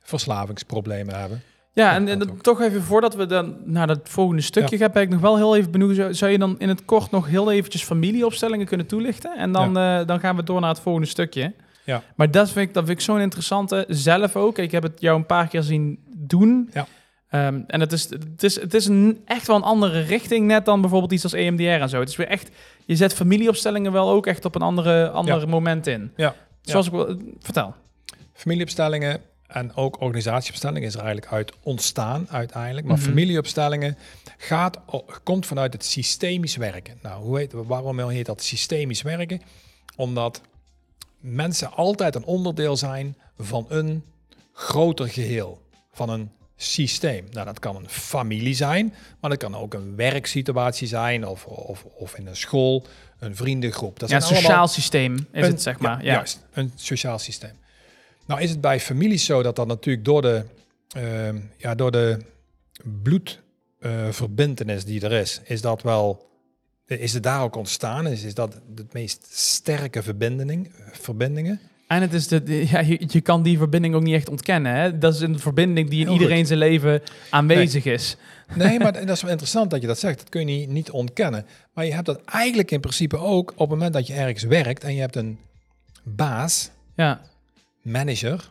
verslavingsproblemen 0.00 1.14
hebben. 1.20 1.42
Ja, 1.72 1.90
Ja, 1.90 2.06
en, 2.06 2.18
dat 2.18 2.42
toch 2.42 2.60
even 2.60 2.82
voordat 2.82 3.14
we 3.14 3.26
dan 3.26 3.56
naar 3.64 3.88
het 3.88 4.08
volgende 4.08 4.42
stukje 4.42 4.76
gaan, 4.76 4.92
ben 4.92 5.02
ik 5.02 5.08
nog 5.08 5.20
wel 5.20 5.36
heel 5.36 5.56
even 5.56 5.70
benieuwd. 5.70 5.94
Zou, 5.96 6.14
zou 6.14 6.30
je 6.30 6.38
dan 6.38 6.58
in 6.58 6.68
het 6.68 6.84
kort 6.84 7.10
nog 7.10 7.26
heel 7.26 7.52
eventjes 7.52 7.82
familieopstellingen 7.84 8.66
kunnen 8.66 8.86
toelichten? 8.86 9.36
En 9.36 9.52
dan, 9.52 9.76
eh, 9.78 10.06
dan 10.06 10.20
gaan 10.20 10.36
we 10.36 10.42
door 10.42 10.60
naar 10.60 10.70
het 10.70 10.80
volgende 10.80 11.08
stukje. 11.08 11.54
Ja. 11.84 12.02
Maar 12.14 12.30
dat 12.30 12.50
vind 12.50 12.68
ik, 12.68 12.74
dat 12.74 12.84
vind 12.86 12.98
ik 12.98 13.04
zo'n 13.04 13.20
interessante. 13.20 13.84
Zelf 13.88 14.36
ook. 14.36 14.58
Ik 14.58 14.70
heb 14.70 14.82
het 14.82 15.00
jou 15.00 15.18
een 15.18 15.26
paar 15.26 15.48
keer 15.48 15.62
zien 15.62 15.98
doen. 16.16 16.70
Ja. 16.72 16.86
Ehm, 17.30 17.60
en 17.66 17.80
het 17.80 17.92
is, 17.92 18.10
het 18.10 18.42
is, 18.42 18.60
het 18.60 18.74
is 18.74 18.86
een, 18.86 19.22
echt 19.24 19.46
wel 19.46 19.56
een 19.56 19.62
andere 19.62 20.00
richting 20.00 20.46
net 20.46 20.64
dan 20.64 20.80
bijvoorbeeld 20.80 21.12
iets 21.12 21.22
als 21.22 21.32
EMDR 21.32 21.62
en 21.62 21.88
zo. 21.88 22.00
Het 22.00 22.08
is 22.08 22.16
weer 22.16 22.28
echt, 22.28 22.50
je 22.84 22.96
zet 22.96 23.14
familieopstellingen 23.14 23.92
wel 23.92 24.10
ook 24.10 24.26
echt 24.26 24.44
op 24.44 24.54
een 24.54 24.62
andere, 24.62 25.08
andere 25.10 25.46
moment 25.46 25.86
in. 25.86 26.12
Ja. 26.16 26.34
Zoals 26.62 26.86
ik 26.86 26.92
wel, 26.92 27.16
vertel. 27.40 27.74
Familieopstellingen 28.32 29.20
en 29.46 29.74
ook 29.74 30.00
organisatieopstellingen 30.00 30.88
is 30.88 30.94
er 30.94 31.00
eigenlijk 31.02 31.32
uit 31.32 31.52
ontstaan 31.62 32.26
uiteindelijk. 32.30 32.86
Maar 32.86 32.96
Mhm. 32.96 33.06
familieopstellingen 33.06 33.96
gaat, 34.36 34.78
komt 35.22 35.46
vanuit 35.46 35.72
het 35.72 35.84
systemisch 35.84 36.56
werken. 36.56 36.98
Nou, 37.02 37.22
hoe 37.22 37.38
heet, 37.38 37.52
waarom 37.52 38.08
heet 38.08 38.26
dat 38.26 38.42
systemisch 38.42 39.02
werken? 39.02 39.42
Omdat 39.96 40.40
mensen 41.20 41.72
altijd 41.72 42.14
een 42.14 42.24
onderdeel 42.24 42.76
zijn 42.76 43.16
van 43.38 43.66
een 43.68 44.04
groter 44.52 45.08
geheel, 45.08 45.62
van 45.92 46.08
een 46.08 46.30
systeem. 46.62 47.26
Nou, 47.30 47.46
dat 47.46 47.58
kan 47.58 47.76
een 47.76 47.88
familie 47.88 48.54
zijn, 48.54 48.94
maar 49.20 49.30
dat 49.30 49.38
kan 49.38 49.54
ook 49.56 49.74
een 49.74 49.96
werksituatie 49.96 50.88
zijn 50.88 51.26
of, 51.26 51.44
of, 51.46 51.84
of 51.84 52.14
in 52.16 52.26
een 52.26 52.36
school, 52.36 52.86
een 53.18 53.36
vriendengroep. 53.36 53.98
Dat 53.98 54.08
Ja, 54.08 54.16
een 54.16 54.22
sociaal 54.22 54.68
systeem 54.68 55.14
is 55.14 55.24
een- 55.30 55.42
het, 55.50 55.62
zeg 55.62 55.78
maar. 55.78 56.04
Ja, 56.04 56.12
Juist, 56.12 56.40
een 56.52 56.72
sociaal 56.74 57.18
systeem. 57.18 57.52
Nou 58.26 58.40
is 58.40 58.50
het 58.50 58.60
bij 58.60 58.80
families 58.80 59.24
zo 59.24 59.42
dat 59.42 59.56
dat 59.56 59.66
natuurlijk 59.66 60.04
door 60.04 60.22
de, 60.22 60.44
ehm, 60.88 61.38
ja, 61.56 61.74
door 61.74 61.90
de 61.90 62.18
bloedverbintenis 63.78 64.84
die 64.84 65.00
er 65.00 65.12
is, 65.12 65.40
is 65.44 65.60
dat 65.60 65.82
wel, 65.82 66.28
is 66.86 67.12
het 67.12 67.22
daar 67.22 67.42
ook 67.42 67.56
ontstaan? 67.56 68.06
Is, 68.06 68.22
is 68.22 68.34
dat 68.34 68.60
de 68.74 68.86
meest 68.92 69.26
sterke 69.30 70.02
verbinding, 70.02 70.72
verbindingen? 70.92 71.60
En 71.90 72.00
het 72.00 72.12
is 72.12 72.26
de, 72.28 72.66
ja, 72.70 72.80
je, 72.80 73.04
je 73.06 73.20
kan 73.20 73.42
die 73.42 73.58
verbinding 73.58 73.94
ook 73.94 74.02
niet 74.02 74.14
echt 74.14 74.28
ontkennen. 74.28 74.74
Hè? 74.74 74.98
Dat 74.98 75.14
is 75.14 75.20
een 75.20 75.38
verbinding 75.38 75.90
die 75.90 76.06
in 76.06 76.12
iedereen 76.12 76.46
zijn 76.46 76.58
leven 76.58 77.02
aanwezig 77.30 77.84
is. 77.84 78.16
Nee, 78.54 78.78
maar 78.78 78.92
dat 78.92 79.08
is 79.08 79.22
wel 79.22 79.30
interessant 79.30 79.70
dat 79.70 79.80
je 79.80 79.86
dat 79.86 79.98
zegt. 79.98 80.18
Dat 80.18 80.28
kun 80.28 80.40
je 80.40 80.46
niet, 80.46 80.68
niet 80.68 80.90
ontkennen. 80.90 81.46
Maar 81.74 81.84
je 81.84 81.92
hebt 81.92 82.06
dat 82.06 82.24
eigenlijk 82.24 82.70
in 82.70 82.80
principe 82.80 83.18
ook 83.18 83.50
op 83.50 83.58
het 83.58 83.68
moment 83.68 83.92
dat 83.92 84.06
je 84.06 84.12
ergens 84.14 84.42
werkt 84.44 84.84
en 84.84 84.94
je 84.94 85.00
hebt 85.00 85.16
een 85.16 85.38
baas, 86.02 86.70
Ja. 86.96 87.20
manager, 87.82 88.48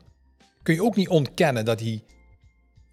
kun 0.64 0.74
je 0.74 0.84
ook 0.84 0.96
niet 0.96 1.10
ontkennen 1.10 1.66
dat 1.66 1.80
hij 1.80 2.04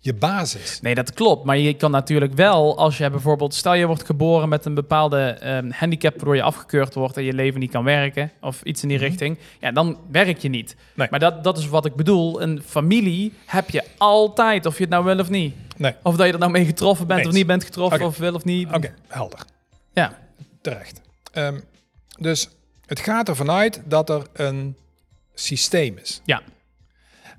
je 0.07 0.15
baas 0.15 0.55
is. 0.57 0.81
Nee, 0.81 0.95
dat 0.95 1.13
klopt. 1.13 1.45
Maar 1.45 1.59
je 1.59 1.75
kan 1.75 1.91
natuurlijk 1.91 2.35
wel, 2.35 2.79
als 2.79 2.99
je 2.99 3.11
bijvoorbeeld, 3.11 3.55
stel 3.55 3.75
je 3.75 3.87
wordt 3.87 4.05
geboren 4.07 4.49
met 4.49 4.65
een 4.65 4.75
bepaalde 4.75 5.19
ehm, 5.21 5.71
handicap 5.71 6.15
waardoor 6.15 6.37
je 6.37 6.43
afgekeurd 6.43 6.95
wordt 6.95 7.17
en 7.17 7.23
je 7.25 7.33
leven 7.33 7.61
niet 7.61 7.71
kan 7.71 7.85
werken 7.85 8.31
of 8.41 8.63
iets 8.63 8.83
in 8.83 8.89
die 8.89 8.99
Mhm. 8.99 9.07
richting, 9.07 9.39
ja, 9.61 9.73
dan 9.73 9.99
werk 10.11 10.39
je 10.39 10.49
niet. 10.49 10.77
Nee. 10.95 11.07
Maar 11.11 11.21
dat, 11.21 11.45
dat 11.45 11.59
is 11.59 11.69
wat 11.69 11.85
ik 11.87 11.95
bedoel. 11.95 12.43
Een 12.43 12.63
familie 12.67 13.33
heb 13.47 13.71
je 13.71 13.85
altijd, 13.99 14.67
of 14.67 14.75
je 14.77 14.81
het 14.81 14.91
nou 14.93 15.05
wil 15.05 15.19
of 15.19 15.31
niet. 15.31 15.55
Nee. 15.77 15.95
Of 16.03 16.17
dat 16.17 16.27
je 16.27 16.33
er 16.33 16.39
nou 16.39 16.51
mee 16.53 16.65
getroffen 16.65 17.07
bent 17.07 17.27
of 17.27 17.33
niet 17.33 17.47
bent 17.47 17.65
getroffen, 17.65 18.07
of 18.07 18.17
wil 18.19 18.35
of 18.35 18.45
niet. 18.45 18.73
Oké, 18.73 18.95
helder. 19.09 19.41
Ja. 19.93 20.19
Terecht. 20.61 21.01
Ehm, 21.33 21.61
dus 22.19 22.49
het 22.87 23.01
gaat 23.01 23.29
ervan 23.29 23.51
uit 23.51 23.81
dat 23.85 24.11
er 24.11 24.23
een 24.33 24.77
systeem 25.35 25.99
is. 26.03 26.21
Ja. 26.25 26.43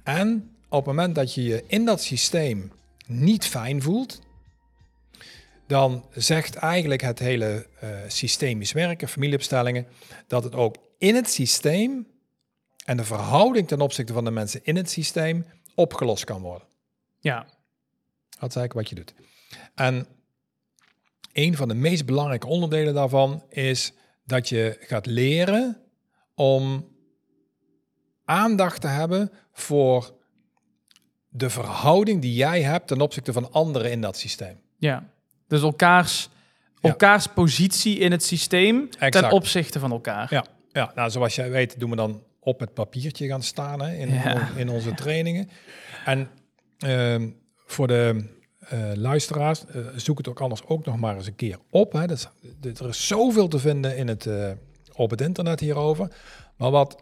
En 0.03 0.49
op 0.69 0.85
het 0.85 0.95
moment 0.95 1.15
dat 1.15 1.33
je 1.33 1.43
je 1.43 1.63
in 1.67 1.85
dat 1.85 2.01
systeem 2.01 2.71
niet 3.07 3.45
fijn 3.45 3.81
voelt, 3.81 4.21
dan 5.67 6.05
zegt 6.11 6.55
eigenlijk 6.55 7.01
het 7.01 7.19
hele 7.19 7.67
eh, 7.79 7.89
systemisch 8.07 8.71
werken, 8.71 9.07
familieopstellingen, 9.07 9.87
dat 10.27 10.43
het 10.43 10.55
ook 10.55 10.75
in 10.97 11.15
het 11.15 11.29
systeem 11.29 12.07
en 12.85 12.97
de 12.97 13.03
verhouding 13.03 13.67
ten 13.67 13.81
opzichte 13.81 14.13
van 14.13 14.23
de 14.23 14.31
mensen 14.31 14.59
in 14.63 14.75
het 14.75 14.89
systeem 14.89 15.45
opgelost 15.75 16.23
kan 16.23 16.41
worden. 16.41 16.67
Ja. 17.19 17.45
Dat 18.39 18.49
is 18.49 18.55
eigenlijk 18.55 18.73
wat 18.73 18.89
je 18.89 18.95
doet. 18.95 19.13
En 19.75 20.07
een 21.33 21.55
van 21.55 21.67
de 21.67 21.73
meest 21.73 22.05
belangrijke 22.05 22.47
onderdelen 22.47 22.93
daarvan 22.93 23.43
is 23.49 23.93
dat 24.25 24.49
je 24.49 24.77
gaat 24.79 25.05
leren 25.05 25.81
om 26.35 26.87
aandacht 28.25 28.81
te 28.81 28.87
hebben 28.87 29.31
voor 29.51 30.16
de 31.37 31.49
verhouding 31.49 32.21
die 32.21 32.33
jij 32.33 32.61
hebt 32.61 32.87
ten 32.87 33.01
opzichte 33.01 33.33
van 33.33 33.51
anderen 33.51 33.91
in 33.91 34.01
dat 34.01 34.17
systeem. 34.17 34.59
Ja. 34.77 35.09
Dus 35.47 35.61
elkaars, 35.61 36.29
Ja. 36.81 36.89
elkaars 36.89 37.27
positie 37.27 37.97
in 37.99 38.11
het 38.11 38.23
systeem 38.23 38.89
ten 39.09 39.31
opzichte 39.31 39.79
van 39.79 39.91
elkaar. 39.91 40.27
Ja, 40.33 40.45
ja 40.71 40.91
nou, 40.95 41.09
zoals 41.09 41.35
jij 41.35 41.49
weet 41.49 41.79
doen 41.79 41.89
we 41.89 41.95
dan 41.95 42.23
op 42.39 42.59
het 42.59 42.73
papiertje 42.73 43.27
gaan 43.27 43.43
staan 43.43 43.81
hè, 43.81 43.93
in, 43.95 44.13
Ja. 44.13 44.49
in 44.55 44.69
onze 44.69 44.93
trainingen. 44.93 45.49
En 46.05 46.29
ehm, 46.77 47.29
voor 47.65 47.87
de 47.87 48.35
eh, 48.59 48.79
luisteraars, 48.93 49.65
eh, 49.65 49.81
zoek 49.95 50.17
het 50.17 50.27
ook 50.27 50.41
anders 50.41 50.65
ook 50.65 50.85
nog 50.85 50.97
maar 50.97 51.15
eens 51.15 51.27
een 51.27 51.35
keer 51.35 51.57
op. 51.69 51.91
Hè. 51.93 52.07
Dat 52.07 52.17
is, 52.17 52.27
dit- 52.59 52.79
er 52.79 52.87
is 52.87 53.07
zoveel 53.07 53.47
te 53.47 53.59
vinden 53.59 53.97
in 53.97 54.07
het, 54.07 54.25
eh, 54.25 54.51
op 54.93 55.09
het 55.09 55.21
internet 55.21 55.59
hierover. 55.59 56.11
Maar 56.57 56.71
wat, 56.71 57.01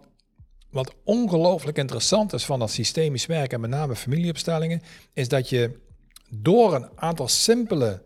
wat 0.75 0.93
ongelooflijk 1.03 1.77
interessant 1.77 2.33
is 2.33 2.45
van 2.45 2.59
dat 2.59 2.71
systemisch 2.71 3.25
werken, 3.25 3.53
en 3.55 3.61
met 3.61 3.69
name 3.69 3.95
familieopstellingen, 3.95 4.81
is 5.13 5.27
dat 5.27 5.49
je 5.49 5.79
door 6.29 6.75
een 6.75 6.89
aantal 6.95 7.27
simpele 7.27 8.01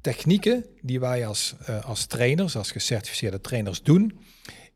technieken 0.00 0.64
die 0.82 1.00
wij 1.00 1.26
als, 1.26 1.54
eh, 1.64 1.84
als 1.84 2.06
trainers, 2.06 2.56
als 2.56 2.70
gecertificeerde 2.70 3.40
trainers 3.40 3.82
doen, 3.82 4.18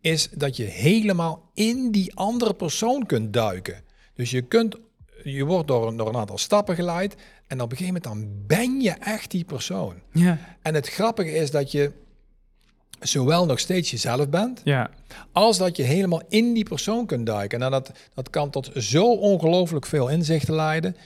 is 0.01 0.29
dat 0.31 0.57
je 0.57 0.65
helemaal 0.65 1.51
in 1.55 1.91
die 1.91 2.15
andere 2.15 2.55
persoon 2.55 3.07
kunt 3.07 3.33
duiken. 3.33 3.83
Dus 4.15 4.31
je 4.31 4.43
kunt, 4.43 4.77
je 5.25 5.45
wordt 5.45 5.69
door, 5.69 5.89
een- 5.89 5.97
door 5.97 6.09
een 6.09 6.17
aantal 6.17 6.39
stappen 6.39 6.75
geleid 6.75 7.15
en 7.47 7.61
op 7.61 7.71
een 7.71 7.77
gegeven 7.77 8.01
moment 8.03 8.05
dan 8.05 8.47
ben 8.47 8.81
je 8.81 8.91
echt 8.91 9.31
die 9.31 9.45
persoon. 9.45 9.95
Ja. 10.13 10.39
En 10.63 10.75
het 10.75 10.89
grappige 10.89 11.31
is 11.31 11.51
dat 11.51 11.73
je 11.73 11.93
zowel 13.01 13.47
nog 13.47 13.59
steeds 13.59 13.91
jezelf 13.91 14.29
bent, 14.29 14.61
Ja. 14.65 14.91
als 15.33 15.59
dat 15.59 15.77
je 15.77 15.83
helemaal 15.83 16.23
in 16.29 16.53
die 16.55 16.65
persoon 16.65 17.07
kunt 17.07 17.27
duiken. 17.27 17.63
En 17.63 17.71
dat, 17.71 17.93
dat 18.15 18.31
kan 18.31 18.51
tot 18.51 18.71
zo 18.75 19.13
ongelooflijk 19.15 19.87
veel 19.87 20.09
inzichten 20.09 20.55
leiden. 20.55 20.97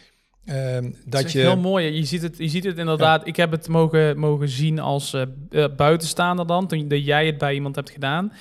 ehm, 0.44 0.82
Dat 0.82 0.92
dat 1.06 1.24
is 1.24 1.32
je. 1.32 1.38
heel 1.38 1.56
mooi. 1.56 1.90
Je 1.90 2.04
ziet 2.04 2.22
het, 2.22 2.38
je 2.38 2.48
ziet 2.48 2.64
het 2.64 2.78
inderdaad. 2.78 3.26
Ik 3.26 3.36
heb 3.36 3.50
het 3.50 3.68
mogen, 3.68 4.18
mogen 4.18 4.48
zien 4.48 4.78
als 4.78 5.12
eh, 5.14 5.64
buitenstaander 5.76 6.46
dan, 6.46 6.66
toen 6.66 6.88
dat 6.88 7.04
jij 7.04 7.26
het 7.26 7.38
bij 7.38 7.54
iemand 7.54 7.74
hebt 7.76 7.90
gedaan. 7.90 8.32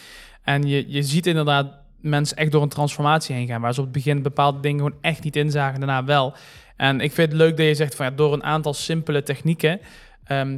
En 0.44 0.63
je, 0.68 0.86
je 0.88 1.04
ziet 1.04 1.28
inderdaad 1.28 1.68
mensen 2.02 2.38
echt 2.38 2.52
door 2.52 2.62
een 2.62 2.70
transformatie 2.70 3.36
heen 3.36 3.48
gaan, 3.48 3.62
waar 3.62 3.74
ze 3.74 3.80
op 3.80 3.86
het 3.86 3.96
begin 3.96 4.22
bepaalde 4.22 4.60
dingen 4.60 4.78
gewoon 4.78 4.98
echt 5.02 5.24
niet 5.24 5.36
inzagen, 5.36 5.80
daarna 5.80 6.04
wel. 6.04 6.34
En 6.78 7.00
ik 7.00 7.12
vind 7.12 7.28
het 7.32 7.38
leuk 7.38 7.58
dat 7.58 7.66
je 7.66 7.76
zegt 7.76 7.96
van 7.96 8.06
ja, 8.06 8.12
door 8.12 8.34
een 8.34 8.44
aantal 8.44 8.74
simpele 8.74 9.24
technieken. 9.24 9.80
ehm, 10.24 10.58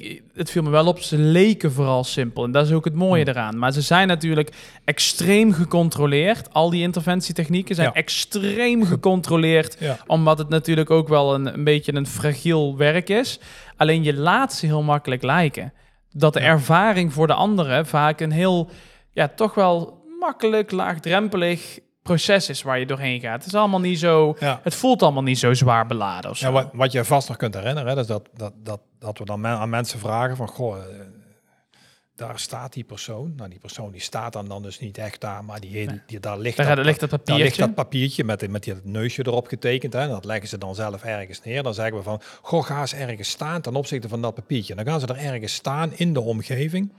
ik, 0.00 0.22
het 0.34 0.50
viel 0.50 0.62
me 0.62 0.70
wel 0.70 0.86
op, 0.86 0.98
ze 1.00 1.16
leken 1.18 1.72
vooral 1.72 2.04
simpel. 2.04 2.44
En 2.44 2.52
dat 2.52 2.66
is 2.66 2.72
ook 2.72 2.84
het 2.84 2.94
mooie 2.94 3.28
eraan. 3.28 3.58
Maar 3.58 3.72
ze 3.72 3.80
zijn 3.80 4.08
natuurlijk 4.08 4.52
extreem 4.84 5.52
gecontroleerd. 5.52 6.52
Al 6.52 6.70
die 6.70 6.82
interventietechnieken 6.82 7.74
zijn 7.74 7.88
Ja. 7.88 7.94
extreem 7.94 8.84
gecontroleerd 8.84 9.76
Ja. 9.78 9.96
omdat 10.06 10.38
het 10.38 10.48
natuurlijk 10.48 10.90
ook 10.90 11.08
wel 11.08 11.34
een, 11.34 11.54
een 11.54 11.64
beetje 11.64 11.94
een 11.94 12.06
fragiel 12.06 12.76
werk 12.76 13.08
is. 13.08 13.40
Alleen 13.76 14.02
je 14.02 14.14
laat 14.14 14.52
ze 14.52 14.66
heel 14.66 14.82
makkelijk 14.82 15.22
lijken. 15.22 15.72
Dat 16.10 16.32
de 16.32 16.40
ervaring 16.40 17.12
voor 17.12 17.26
de 17.26 17.34
anderen 17.34 17.86
vaak 17.86 18.20
een 18.20 18.30
heel, 18.32 18.68
ja, 19.12 19.28
toch 19.28 19.54
wel 19.54 20.02
makkelijk, 20.20 20.70
laagdrempelig 20.70 21.78
proces 22.04 22.48
is 22.48 22.62
waar 22.62 22.78
je 22.78 22.86
doorheen 22.86 23.20
gaat. 23.20 23.38
Het 23.38 23.46
is 23.46 23.54
allemaal 23.54 23.80
niet 23.80 23.98
zo, 23.98 24.36
Ja. 24.40 24.60
het 24.62 24.74
voelt 24.74 25.02
allemaal 25.02 25.22
niet 25.22 25.38
zo 25.38 25.54
zwaar 25.54 25.86
beladen 25.86 26.30
of 26.30 26.36
zo. 26.36 26.46
Ja, 26.46 26.52
wat, 26.52 26.68
wat 26.72 26.92
je 26.92 27.04
vast 27.04 27.28
nog 27.28 27.36
kunt 27.36 27.54
herinneren, 27.54 27.88
hè, 27.88 27.94
dat, 27.94 28.06
dat, 28.06 28.28
dat, 28.36 28.52
dat, 28.62 28.80
dat 28.98 29.18
we 29.18 29.24
dan 29.24 29.40
men- 29.40 29.56
aan 29.58 29.70
mensen 29.70 29.98
vragen 29.98 30.36
van, 30.36 30.48
goh, 30.48 30.76
eh, 30.76 30.82
daar 32.16 32.38
staat 32.38 32.72
die 32.72 32.84
persoon. 32.84 33.32
Nou, 33.36 33.50
die 33.50 33.58
persoon 33.58 33.92
die 33.92 34.00
staat 34.00 34.32
dan, 34.32 34.48
dan 34.48 34.62
dus 34.62 34.78
niet 34.80 34.98
echt 34.98 35.20
daar, 35.20 35.44
maar 35.44 35.60
die, 35.60 35.70
die, 35.88 36.02
die- 36.06 36.20
daar 36.20 36.38
ligt 36.38 36.56
Daar 36.56 36.76
dat, 36.76 36.84
ligt 36.84 37.00
dat 37.00 37.10
daar 37.10 37.18
ligt 37.20 37.36
papiertje. 37.36 37.60
dat 37.66 37.74
papiertje 37.74 38.24
met, 38.24 38.50
met 38.50 38.62
die, 38.62 38.74
neusje 38.82 39.26
erop 39.26 39.46
getekend. 39.46 39.92
Hè, 39.92 40.00
en 40.00 40.08
dat 40.08 40.24
leggen 40.24 40.48
ze 40.48 40.58
dan 40.58 40.74
zelf 40.74 41.02
ergens 41.04 41.42
neer. 41.42 41.62
Dan 41.62 41.74
zeggen 41.74 41.96
we 41.96 42.02
van, 42.02 42.20
goh, 42.42 42.64
ga 42.64 42.80
eens 42.80 42.94
ergens 42.94 43.28
staan 43.28 43.60
ten 43.60 43.74
opzichte 43.74 44.08
van 44.08 44.22
dat 44.22 44.34
papiertje. 44.34 44.74
Dan 44.74 44.84
gaan 44.86 45.00
ze 45.00 45.06
er 45.06 45.16
ergens 45.16 45.54
staan 45.54 45.92
in 45.94 46.12
de 46.12 46.20
omgeving. 46.20 46.92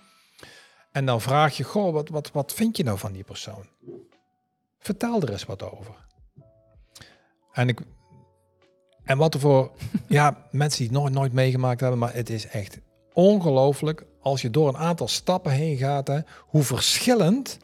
En 0.92 1.06
dan 1.06 1.22
vraag 1.22 1.58
je, 1.58 1.64
goh, 1.64 1.94
wat, 1.94 2.10
wat, 2.10 2.32
wat 2.32 2.54
vind 2.54 2.78
je 2.78 2.84
nou 2.84 2.98
van 2.98 3.12
die 3.12 3.24
persoon? 3.24 3.66
Vertel 4.86 5.22
er 5.22 5.32
eens 5.32 5.46
wat 5.46 5.72
over. 5.72 5.94
En 7.54 7.68
ik, 7.68 7.80
en 9.04 9.18
wat 9.18 9.34
er 9.34 9.40
voor 9.40 9.72
ja, 10.08 10.38
mensen 10.52 10.80
die 10.80 10.88
het 10.94 10.98
nooit, 11.02 11.14
nooit 11.14 11.34
meegemaakt 11.34 11.80
hebben, 11.80 12.00
maar 12.00 12.14
het 12.14 12.30
is 12.30 12.48
echt 12.48 12.80
ongelooflijk 13.14 14.06
als 14.22 14.42
je 14.42 14.50
door 14.50 14.68
een 14.68 14.78
aantal 14.78 15.08
stappen 15.08 15.52
heen 15.52 15.78
gaat, 15.78 16.08
hè, 16.08 16.20
hoe 16.40 16.64
verschillend 16.64 17.58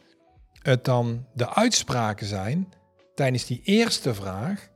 het 0.62 0.84
dan 0.84 1.26
de 1.34 1.54
uitspraken 1.54 2.26
zijn 2.26 2.72
tijdens 3.14 3.46
die 3.46 3.60
eerste 3.64 4.14
vraag 4.14 4.68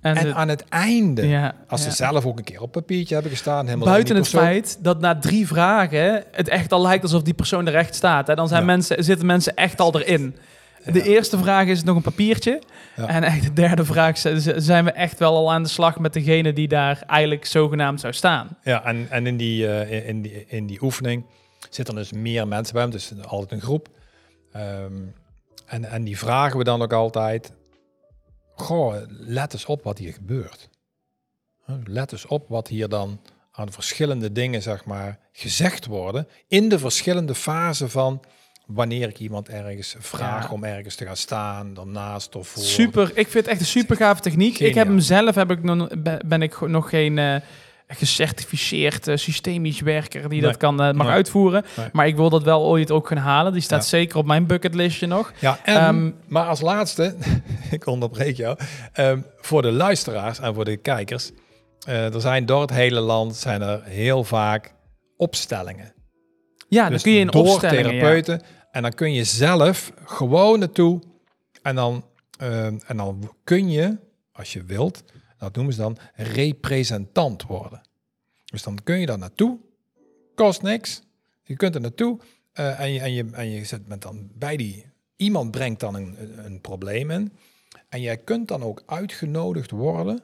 en 0.00 0.16
en 0.16 0.24
de- 0.24 0.34
aan 0.34 0.48
het 0.48 0.64
einde. 0.68 1.26
ja, 1.28 1.54
Als 1.68 1.84
ja. 1.84 1.90
ze 1.90 1.96
zelf 1.96 2.26
ook 2.26 2.38
een 2.38 2.44
keer 2.44 2.60
op 2.60 2.72
papiertje 2.72 3.14
hebben 3.14 3.32
gestaan. 3.32 3.64
Helemaal 3.66 3.86
Buiten 3.88 4.16
het 4.16 4.28
feit 4.28 4.78
dat 4.84 5.00
na 5.00 5.18
drie 5.18 5.46
vragen 5.46 6.24
het 6.32 6.48
echt 6.48 6.72
al 6.72 6.82
lijkt 6.82 7.02
alsof 7.02 7.22
die 7.22 7.34
persoon 7.34 7.66
er 7.66 7.74
echt 7.74 7.94
staat. 7.94 8.26
Hè? 8.26 8.34
Dan 8.34 8.48
zijn 8.48 8.60
Ja. 8.60 8.66
mensen, 8.66 9.04
zitten 9.04 9.26
mensen 9.26 9.54
echt 9.56 9.80
al 9.80 10.00
erin. 10.00 10.36
De 10.92 11.02
eerste 11.02 11.38
vraag 11.38 11.66
is 11.66 11.82
nog 11.82 11.96
een 11.96 12.02
papiertje. 12.02 12.62
En 12.96 13.22
echt 13.22 13.42
de 13.42 13.52
derde 13.52 13.84
vraag 13.84 14.18
zijn 14.56 14.84
we 14.84 14.90
echt 14.90 15.18
wel 15.18 15.36
al 15.36 15.52
aan 15.52 15.62
de 15.62 15.68
slag 15.68 15.98
met 15.98 16.12
degene 16.12 16.52
die 16.52 16.68
daar 16.68 17.02
eigenlijk 17.06 17.44
zogenaamd 17.44 18.00
zou 18.00 18.12
staan. 18.12 18.58
Ja, 18.62 18.84
en, 18.84 19.10
en 19.10 19.26
in, 19.26 19.36
die, 19.36 19.68
eh, 19.68 20.08
in, 20.08 20.22
die, 20.22 20.44
in 20.46 20.66
die 20.66 20.82
oefening 20.82 21.26
zitten 21.70 21.94
dus 21.94 22.12
meer 22.12 22.48
mensen 22.48 22.72
bij 22.72 22.82
hem, 22.82 22.90
dus 22.90 23.12
altijd 23.22 23.52
een 23.52 23.60
groep. 23.60 23.88
Ehm, 24.52 25.02
en, 25.66 25.84
en 25.84 26.04
die 26.04 26.18
vragen 26.18 26.58
we 26.58 26.64
dan 26.64 26.82
ook 26.82 26.92
altijd, 26.92 27.52
goh, 28.54 28.94
let 29.08 29.52
eens 29.52 29.66
op 29.66 29.82
wat 29.82 29.98
hier 29.98 30.12
gebeurt. 30.12 30.68
Let 31.84 32.12
eens 32.12 32.26
op 32.26 32.48
wat 32.48 32.68
hier 32.68 32.88
dan 32.88 33.20
aan 33.52 33.72
verschillende 33.72 34.32
dingen, 34.32 34.62
zeg 34.62 34.84
maar, 34.84 35.18
gezegd 35.32 35.86
worden 35.86 36.28
in 36.48 36.68
de 36.68 36.78
verschillende 36.78 37.34
fasen 37.34 37.90
van 37.90 38.22
wanneer 38.66 39.08
ik 39.08 39.18
iemand 39.18 39.48
ergens 39.48 39.96
vraag 39.98 40.44
Ja. 40.46 40.50
om 40.52 40.64
ergens 40.64 40.94
te 40.94 41.04
gaan 41.06 41.16
staan, 41.16 41.74
dan 41.74 41.90
naast 41.90 42.36
of 42.36 42.48
voor. 42.48 42.62
Super, 42.62 43.02
ik 43.14 43.28
vind 43.28 43.32
het 43.44 43.46
echt 43.46 43.60
een 43.60 43.66
super 43.66 43.96
gave 43.96 44.20
techniek. 44.20 44.58
Ik 44.58 44.74
heb 44.74 44.86
hem 44.86 45.00
zelf, 45.00 45.34
heb 45.34 45.50
ik 45.50 45.62
nog, 45.62 45.88
ben- 46.26 46.42
ik 46.42 46.60
nog 46.68 46.88
geen 46.88 47.18
eh, 47.18 47.36
gecertificeerd 47.88 49.08
eh, 49.08 49.16
systemisch 49.16 49.80
werker 49.80 50.28
die 50.28 50.40
dat 50.40 50.56
kan, 50.56 50.82
eh, 50.82 50.92
mag 50.92 51.06
Nee. 51.06 51.14
uitvoeren. 51.14 51.64
Nee. 51.76 51.86
Maar 51.92 52.06
ik 52.06 52.16
wil 52.16 52.30
dat 52.30 52.42
wel 52.42 52.62
ooit 52.64 52.90
ook 52.90 53.08
gaan 53.08 53.16
halen. 53.16 53.52
Die 53.52 53.62
staat 53.62 53.82
Ja. 53.82 53.88
zeker 53.88 54.16
op 54.18 54.26
mijn 54.26 54.46
bucketlistje 54.46 55.06
nog. 55.06 55.32
Ja, 55.40 55.58
en, 55.64 55.74
Ehm, 55.76 56.10
maar 56.26 56.46
als 56.46 56.60
laatste, 56.60 57.14
ik 57.70 57.86
onderbreek 57.86 58.36
jou, 58.36 58.58
ehm, 58.92 59.20
voor 59.40 59.62
de 59.62 59.72
luisteraars 59.72 60.38
en 60.40 60.54
voor 60.54 60.64
de 60.64 60.76
kijkers. 60.76 61.30
er 61.86 62.20
zijn 62.20 62.46
door 62.46 62.60
het 62.60 62.70
hele 62.70 63.00
land 63.00 63.36
zijn 63.36 63.62
er 63.62 63.80
heel 63.84 64.24
vaak 64.24 64.74
opstellingen. 65.16 65.92
Ja, 66.68 66.82
dan 66.82 66.92
dus 66.92 67.02
kun 67.02 67.12
je 67.12 67.18
in 67.18 67.26
door 67.26 67.46
ja. 67.46 67.58
therapeuten. 67.58 68.42
En 68.70 68.82
dan 68.82 68.92
kun 68.92 69.12
je 69.12 69.24
zelf 69.24 69.92
gewoon 70.04 70.58
naartoe. 70.58 71.02
En 71.62 71.74
dan, 71.74 72.04
ehm, 72.38 72.78
en 72.86 72.96
dan 72.96 73.34
kun 73.44 73.70
je, 73.70 73.96
als 74.32 74.52
je 74.52 74.64
wilt, 74.64 75.02
dat 75.38 75.54
noemen 75.54 75.74
ze 75.74 75.80
dan 75.80 75.98
representant 76.14 77.42
worden. 77.42 77.80
Dus 78.44 78.62
dan 78.62 78.78
kun 78.84 78.98
je 79.00 79.06
daar 79.06 79.18
naartoe. 79.18 79.58
Kost 80.34 80.62
niks. 80.62 81.02
Je 81.42 81.56
kunt 81.56 81.74
er 81.74 81.80
naartoe. 81.80 82.18
eh, 82.52 82.80
en, 82.80 82.92
je, 82.92 83.00
en, 83.00 83.12
je, 83.12 83.26
en 83.32 83.50
je 83.50 83.64
zit 83.64 83.88
met 83.88 84.02
dan 84.02 84.30
bij 84.34 84.56
die... 84.56 84.84
Iemand 85.16 85.50
brengt 85.50 85.80
dan 85.80 85.94
een, 85.94 86.14
een, 86.18 86.44
een 86.44 86.60
probleem 86.60 87.10
in. 87.10 87.32
En 87.88 88.00
jij 88.00 88.16
kunt 88.16 88.48
dan 88.48 88.62
ook 88.62 88.82
uitgenodigd 88.86 89.70
worden 89.70 90.22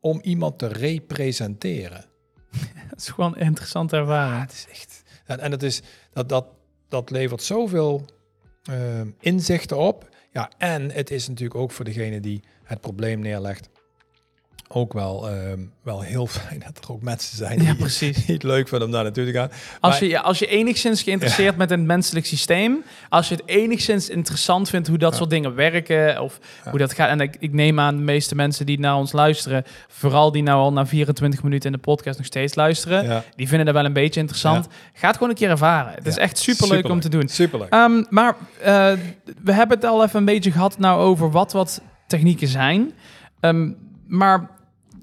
om 0.00 0.20
iemand 0.22 0.58
te 0.58 0.66
representeren. 0.66 2.04
Dat 2.90 2.98
is 2.98 3.08
gewoon 3.08 3.34
een 3.34 3.46
interessante 3.46 3.96
ervaring. 3.96 4.34
Ja, 4.34 4.40
het 4.40 4.52
is 4.52 4.66
echt. 4.70 5.02
En, 5.24 5.40
en 5.40 5.50
het 5.50 5.62
is, 5.62 5.82
dat, 6.12 6.28
dat, 6.28 6.46
dat 6.88 7.10
levert 7.10 7.42
zoveel 7.42 8.04
ehm, 8.62 9.10
inzichten 9.20 9.78
op. 9.78 10.08
Ja, 10.32 10.50
en 10.58 10.90
het 10.90 11.10
is 11.10 11.28
natuurlijk 11.28 11.60
ook 11.60 11.70
voor 11.70 11.84
degene 11.84 12.20
die 12.20 12.42
het 12.64 12.80
probleem 12.80 13.20
neerlegt. 13.20 13.68
Ook 14.76 14.92
wel, 14.92 15.28
ehm, 15.28 15.58
wel 15.82 16.00
heel 16.00 16.26
fijn 16.46 16.62
dat 16.66 16.84
er 16.84 16.92
ook 16.92 17.02
mensen 17.02 17.36
zijn 17.36 17.58
die, 17.58 17.66
Ja, 17.68 17.74
precies. 17.74 18.24
die 18.26 18.34
het 18.34 18.42
leuk 18.42 18.68
vinden 18.68 18.86
om 18.86 18.92
daar 18.94 19.02
naartoe 19.02 19.24
te 19.24 19.32
gaan. 19.32 19.48
Als 19.80 19.92
Maar- 19.92 20.02
je, 20.04 20.08
ja, 20.08 20.20
als 20.20 20.38
je 20.38 20.46
enigszins 20.46 21.02
geïnteresseerd 21.02 21.56
bent 21.56 21.70
in 21.70 21.78
het 21.78 21.86
menselijk 21.86 22.26
systeem, 22.26 22.84
als 23.08 23.28
je 23.28 23.34
het 23.34 23.42
enigszins 23.46 24.08
interessant 24.08 24.68
vindt 24.68 24.88
hoe 24.88 24.98
dat 24.98 25.16
soort 25.16 25.30
dingen 25.30 25.54
werken 25.54 26.20
of 26.22 26.38
Ja. 26.64 26.70
hoe 26.70 26.78
dat 26.78 26.92
gaat. 26.92 27.08
En 27.08 27.20
ik, 27.20 27.36
ik 27.38 27.52
neem 27.52 27.80
aan 27.80 27.96
de 27.96 28.02
meeste 28.02 28.34
mensen 28.34 28.66
die 28.66 28.78
naar 28.78 28.96
ons 28.96 29.12
luisteren, 29.12 29.64
vooral 29.88 30.32
die 30.32 30.42
nou 30.42 30.58
al 30.60 30.72
na 30.72 30.86
24 30.86 31.42
minuten 31.42 31.66
in 31.70 31.76
de 31.76 31.82
podcast 31.82 32.16
nog 32.18 32.26
steeds 32.26 32.54
luisteren, 32.54 33.04
Ja, 33.04 33.24
die 33.36 33.46
vinden 33.48 33.66
dat 33.66 33.74
wel 33.74 33.84
een 33.84 33.92
beetje 33.92 34.20
interessant. 34.20 34.66
Ga 34.92 35.06
het 35.06 35.16
gewoon 35.16 35.30
een 35.30 35.36
keer 35.38 35.50
ervaren. 35.50 35.92
Het 35.94 36.06
is 36.06 36.14
Ja, 36.14 36.20
echt 36.20 36.38
superleuk 36.38 36.88
om 36.88 37.00
te 37.00 37.08
doen. 37.08 37.28
Superleuk. 37.28 37.72
Ehm, 37.72 38.04
maar 38.08 38.36
eh, 38.60 38.92
we 39.42 39.52
hebben 39.52 39.76
het 39.76 39.86
al 39.86 40.04
even 40.04 40.18
een 40.18 40.24
beetje 40.24 40.50
gehad 40.52 40.78
nou 40.78 41.00
over 41.00 41.30
wat 41.30 41.52
wat 41.52 41.80
technieken 42.06 42.48
zijn. 42.48 42.92
Ehm, 43.40 43.70
maar 44.06 44.50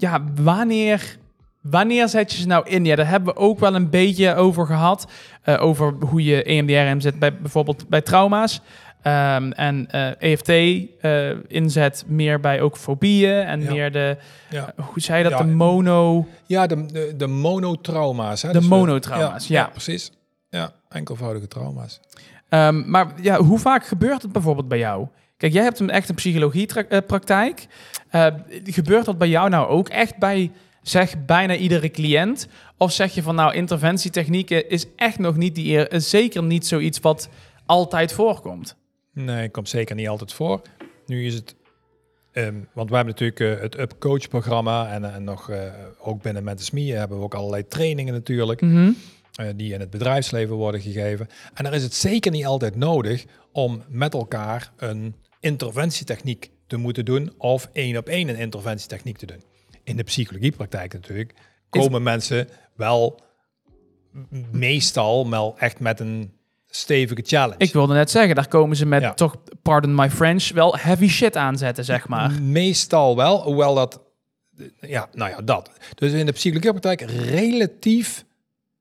ja, 0.02 0.24
wanneer, 0.42 1.16
wanneer 1.60 2.08
zet 2.08 2.32
je 2.32 2.38
ze 2.40 2.46
nou 2.46 2.68
in? 2.68 2.84
Ja, 2.84 2.96
daar 2.96 3.08
hebben 3.08 3.34
we 3.34 3.40
ook 3.40 3.58
wel 3.58 3.74
een 3.74 3.90
beetje 3.90 4.34
over 4.34 4.66
gehad. 4.66 5.06
eh, 5.42 5.62
over 5.62 5.94
hoe 6.00 6.24
je 6.24 6.42
EMDR 6.42 6.72
inzet 6.72 7.18
bij 7.18 7.36
bijvoorbeeld 7.36 7.88
bij 7.88 8.00
trauma's. 8.00 8.60
Ehm, 9.02 9.50
en 9.50 9.90
eh, 9.90 10.32
EFT 10.32 10.48
eh, 10.48 11.30
inzet 11.48 12.04
meer 12.06 12.40
bij 12.40 12.60
ook 12.60 12.76
fobieën 12.76 13.42
en 13.44 13.60
Ja. 13.62 13.70
meer 13.70 13.92
de, 13.92 14.16
ja. 14.50 14.72
hoe 14.76 15.00
zei 15.02 15.18
je 15.22 15.28
dat, 15.30 15.38
Ja. 15.38 15.44
de 15.44 15.50
mono... 15.50 16.26
ja, 16.46 16.66
de, 16.66 16.86
de, 16.86 17.14
de 17.16 17.26
monotrauma's. 17.26 18.42
Hè? 18.42 18.52
De 18.52 18.60
we- 18.60 18.66
monotrauma's, 18.66 19.46
ja. 19.48 19.64
precies. 19.66 20.12
Ja, 20.50 20.72
enkelvoudige 20.88 21.48
trauma's. 21.48 22.00
Ehm, 22.48 22.90
maar 22.90 23.06
ja, 23.20 23.38
hoe 23.38 23.58
vaak 23.58 23.86
gebeurt 23.86 24.22
het 24.22 24.32
bijvoorbeeld 24.32 24.68
bij 24.68 24.78
jou? 24.78 25.06
Kijk, 25.42 25.54
jij 25.54 25.62
hebt 25.62 25.80
een 25.80 25.90
echt 25.90 26.08
een 26.08 26.14
psychologiepraktijk. 26.14 27.66
Eh 28.08 28.26
gebeurt 28.64 29.04
dat 29.04 29.18
bij 29.18 29.28
jou 29.28 29.48
nou 29.48 29.68
ook 29.68 29.88
echt 29.88 30.16
bij, 30.18 30.50
zeg, 30.82 31.24
bijna 31.24 31.54
iedere 31.56 31.90
cliënt? 31.90 32.48
Of 32.76 32.92
zeg 32.92 33.14
je 33.14 33.22
van, 33.22 33.34
nou, 33.34 33.54
interventietechnieken 33.54 34.68
is 34.68 34.86
echt 34.96 35.18
nog 35.18 35.36
niet 35.36 35.54
die 35.54 35.76
eer, 35.76 36.00
zeker 36.00 36.42
niet 36.42 36.66
zoiets 36.66 37.00
wat 37.00 37.28
altijd 37.66 38.12
voorkomt? 38.12 38.76
Nee, 39.12 39.48
komt 39.48 39.68
zeker 39.68 39.94
niet 39.96 40.08
altijd 40.08 40.32
voor. 40.32 40.60
Nu 41.06 41.26
is 41.26 41.34
het 41.34 41.54
Ehm, 42.32 42.54
want 42.72 42.90
we 42.90 42.96
hebben 42.96 43.14
natuurlijk 43.18 43.40
eh, 43.40 43.62
het 43.62 43.78
Up 43.78 43.94
Coach 43.98 44.28
programma 44.28 44.92
en, 44.92 45.14
en 45.14 45.24
nog 45.24 45.50
eh, 45.50 45.72
ook 45.98 46.22
binnen 46.22 46.44
Met 46.44 46.58
de 46.58 46.64
Smie 46.64 46.94
hebben 46.94 47.18
we 47.18 47.24
ook 47.24 47.34
allerlei 47.34 47.66
trainingen 47.66 48.12
natuurlijk. 48.12 48.60
Mhm. 48.60 48.90
eh, 49.34 49.46
die 49.56 49.72
in 49.72 49.80
het 49.80 49.90
bedrijfsleven 49.90 50.56
worden 50.56 50.80
gegeven. 50.80 51.28
En 51.54 51.64
dan 51.64 51.74
is 51.74 51.82
het 51.82 51.94
zeker 51.94 52.30
niet 52.30 52.46
altijd 52.46 52.76
nodig 52.76 53.24
om 53.52 53.82
met 53.88 54.14
elkaar 54.14 54.72
een 54.76 55.14
interventietechniek 55.42 56.50
te 56.66 56.76
moeten 56.76 57.04
doen 57.04 57.32
of 57.38 57.68
één 57.72 57.96
op 57.96 58.08
één 58.08 58.28
een 58.28 58.36
interventietechniek 58.36 59.18
te 59.18 59.26
doen. 59.26 59.42
In 59.84 59.96
de 59.96 60.02
psychologiepraktijk 60.02 60.92
natuurlijk 60.92 61.34
komen 61.68 62.02
mensen 62.02 62.48
wel 62.76 63.20
meestal 64.50 65.30
wel 65.30 65.58
echt 65.58 65.80
met 65.80 66.00
een 66.00 66.32
stevige 66.66 67.22
challenge. 67.24 67.58
Ik 67.58 67.72
wilde 67.72 67.94
net 67.94 68.10
zeggen, 68.10 68.34
daar 68.34 68.48
komen 68.48 68.76
ze 68.76 68.86
met 68.86 69.02
Ja. 69.02 69.14
toch, 69.14 69.36
pardon 69.62 69.94
my 69.94 70.10
French, 70.10 70.48
wel 70.52 70.76
heavy 70.76 71.08
shit 71.08 71.36
aanzetten, 71.36 71.84
zeg 71.84 72.08
maar. 72.08 72.42
Meestal 72.42 73.16
wel, 73.16 73.42
hoewel 73.42 73.74
dat, 73.74 74.00
ja, 74.80 75.08
nou 75.12 75.30
ja, 75.30 75.40
dat. 75.40 75.70
Dus 75.94 76.12
in 76.12 76.26
de 76.26 76.32
psychologiepraktijk 76.32 77.00
relatief 77.10 78.24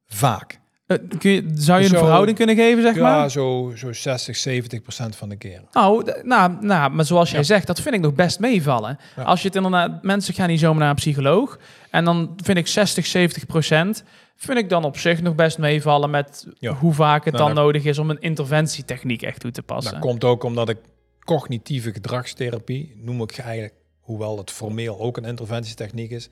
vaak. 0.06 0.61
Eh, 0.92 1.18
kun 1.20 1.32
je, 1.32 1.50
zou 1.54 1.78
je 1.80 1.84
een 1.86 1.92
Zo- 1.92 1.98
verhouding 1.98 2.38
kunnen 2.38 2.56
geven, 2.56 2.82
zeg 2.82 2.96
Ja, 2.96 3.02
maar? 3.02 3.32
zo, 3.32 3.74
zo 3.76 3.94
60, 3.94 4.36
70 4.36 4.82
procent 4.82 5.16
van 5.16 5.30
de 5.30 5.36
keren. 5.36 5.68
Nou, 5.72 6.12
nou, 6.24 6.58
nou, 6.62 6.92
maar 6.92 7.06
zoals 7.06 7.30
jij 7.30 7.40
Ja. 7.40 7.46
zegt, 7.46 7.68
dat 7.68 7.82
vind 7.82 7.96
ik 7.96 8.02
nog 8.02 8.14
best 8.14 8.40
meevallen. 8.40 9.00
Ja. 9.16 9.24
Als 9.24 9.42
je 9.42 9.48
het 9.48 9.56
inderdaad, 9.56 10.04
mensen 10.04 10.34
gaan 10.34 10.48
niet 10.50 10.60
zomaar 10.60 10.80
naar 10.80 10.90
een 10.90 10.96
psycholoog. 10.96 11.60
En 11.90 12.06
dan 12.06 12.34
vind 12.44 12.58
ik 12.58 12.68
60, 12.68 13.06
70 13.06 13.46
procent, 13.46 14.04
vind 14.36 14.58
ik 14.58 14.70
dan 14.70 14.84
op 14.84 14.98
zich 14.98 15.22
nog 15.22 15.36
best 15.36 15.58
meevallen 15.58 16.10
met 16.10 16.48
Ja. 16.60 16.74
hoe 16.74 16.94
vaak 16.94 17.26
het 17.26 17.34
Nou, 17.34 17.46
dan 17.46 17.56
dat- 17.56 17.64
nodig 17.64 17.84
is 17.84 17.98
om 17.98 18.10
een 18.10 18.22
interventietechniek 18.22 19.22
echt 19.22 19.40
toe 19.40 19.52
te 19.52 19.62
passen. 19.64 19.92
Dat 19.94 20.02
komt 20.02 20.24
ook 20.24 20.44
omdat 20.44 20.70
ik 20.70 20.78
cognitieve 21.26 21.92
gedragstherapie, 21.92 22.96
noem 22.98 23.22
ik 23.22 23.38
eigenlijk, 23.38 23.74
hoewel 24.00 24.38
het 24.38 24.52
formeel 24.52 25.00
ook 25.00 25.18
een 25.18 25.26
interventietechniek 25.26 26.12
is, 26.12 26.30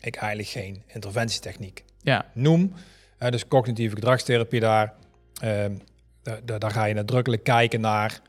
ik 0.00 0.16
eigenlijk 0.16 0.48
geen 0.50 0.82
interventietechniek 0.86 1.84
Ja, 2.02 2.24
noem. 2.34 2.72
Dus 3.28 3.48
cognitieve 3.48 3.94
gedragstherapie 3.94 4.60
daar, 4.60 4.94
ehm, 5.40 5.74
da- 6.22 6.40
da- 6.44 6.58
daar 6.58 6.70
ga 6.70 6.84
je 6.84 6.94
nadrukkelijk 6.94 7.42
kijken 7.44 7.80
naar, 7.80 8.20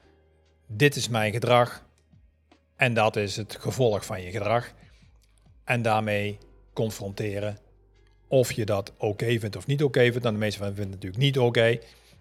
dit 0.68 0.96
is 0.96 1.10
mijn 1.10 1.32
gedrag 1.34 1.84
en 2.76 2.94
dat 2.94 3.16
is 3.16 3.36
het 3.36 3.58
gevolg 3.60 4.06
van 4.06 4.22
je 4.22 4.32
gedrag. 4.32 4.72
En 5.64 5.82
daarmee 5.82 6.38
confronteren 6.74 7.58
of 8.28 8.52
je 8.52 8.66
dat 8.66 8.94
oké 8.98 9.40
vindt 9.40 9.56
of 9.56 9.68
niet 9.68 9.84
oké 9.84 10.02
vindt. 10.02 10.24
Dan 10.24 10.34
de 10.34 10.40
meeste 10.40 10.58
van 10.60 10.68
vinden 10.68 10.84
het 10.84 10.94
natuurlijk 10.94 11.24
niet 11.24 11.40
oké. 11.40 11.78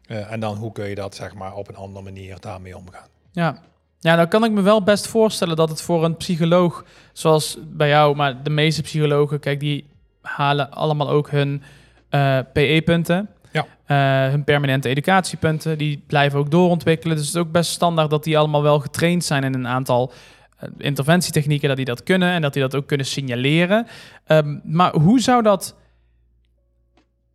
Eh, 0.07 0.33
en 0.33 0.41
dan 0.41 0.57
hoe 0.57 0.73
kun 0.73 0.89
je 0.89 0.95
dat 0.95 1.15
zeg 1.15 1.35
maar 1.35 1.55
op 1.55 1.69
een 1.69 1.77
andere 1.77 2.05
manier 2.05 2.41
daarmee 2.41 2.77
omgaan. 2.77 3.09
ja. 3.33 3.63
Ja, 4.03 4.17
dan 4.17 4.29
kan 4.29 4.45
ik 4.45 4.51
me 4.51 4.61
wel 4.61 4.83
best 4.83 5.07
voorstellen 5.07 5.57
dat 5.57 5.69
het 5.69 5.83
voor 5.83 6.05
een 6.05 6.17
psycholoog, 6.17 6.85
zoals 7.13 7.59
bij 7.63 7.89
jou, 7.89 8.17
maar 8.17 8.43
de 8.43 8.51
meeste 8.51 8.83
psychologen, 8.83 9.41
kijk, 9.41 9.61
die 9.61 9.87
halen 10.21 10.71
allemaal 10.71 11.11
ook 11.11 11.31
hun 11.31 11.63
eh, 12.11 12.38
PE-punten. 12.53 13.29
Ja. 13.53 13.66
Eh, 13.87 14.31
hun 14.31 14.44
permanente 14.44 14.88
educatiepunten, 14.88 15.79
die 15.79 16.05
blijven 16.07 16.38
ook 16.38 16.51
doorontwikkelen. 16.51 17.16
Dus 17.16 17.27
het 17.27 17.35
is 17.35 17.40
ook 17.40 17.53
best 17.53 17.70
standaard 17.70 18.11
dat 18.11 18.25
die 18.25 18.38
allemaal 18.38 18.62
wel 18.62 18.79
getraind 18.79 19.25
zijn 19.25 19.44
in 19.44 19.55
een 19.55 19.68
aantal 19.68 20.12
eh, 20.57 20.68
interventietechnieken, 20.79 21.68
dat 21.68 21.77
die 21.77 21.87
dat 21.87 22.03
kunnen 22.03 22.33
en 22.33 22.42
dat 22.42 22.53
die 22.53 22.62
dat 22.62 22.77
ook 22.77 22.87
kunnen 22.87 23.07
signaleren. 23.07 23.87
Ehm, 24.27 24.59
maar 24.64 24.92
hoe 24.92 25.20
zou 25.20 25.42
dat... 25.42 25.79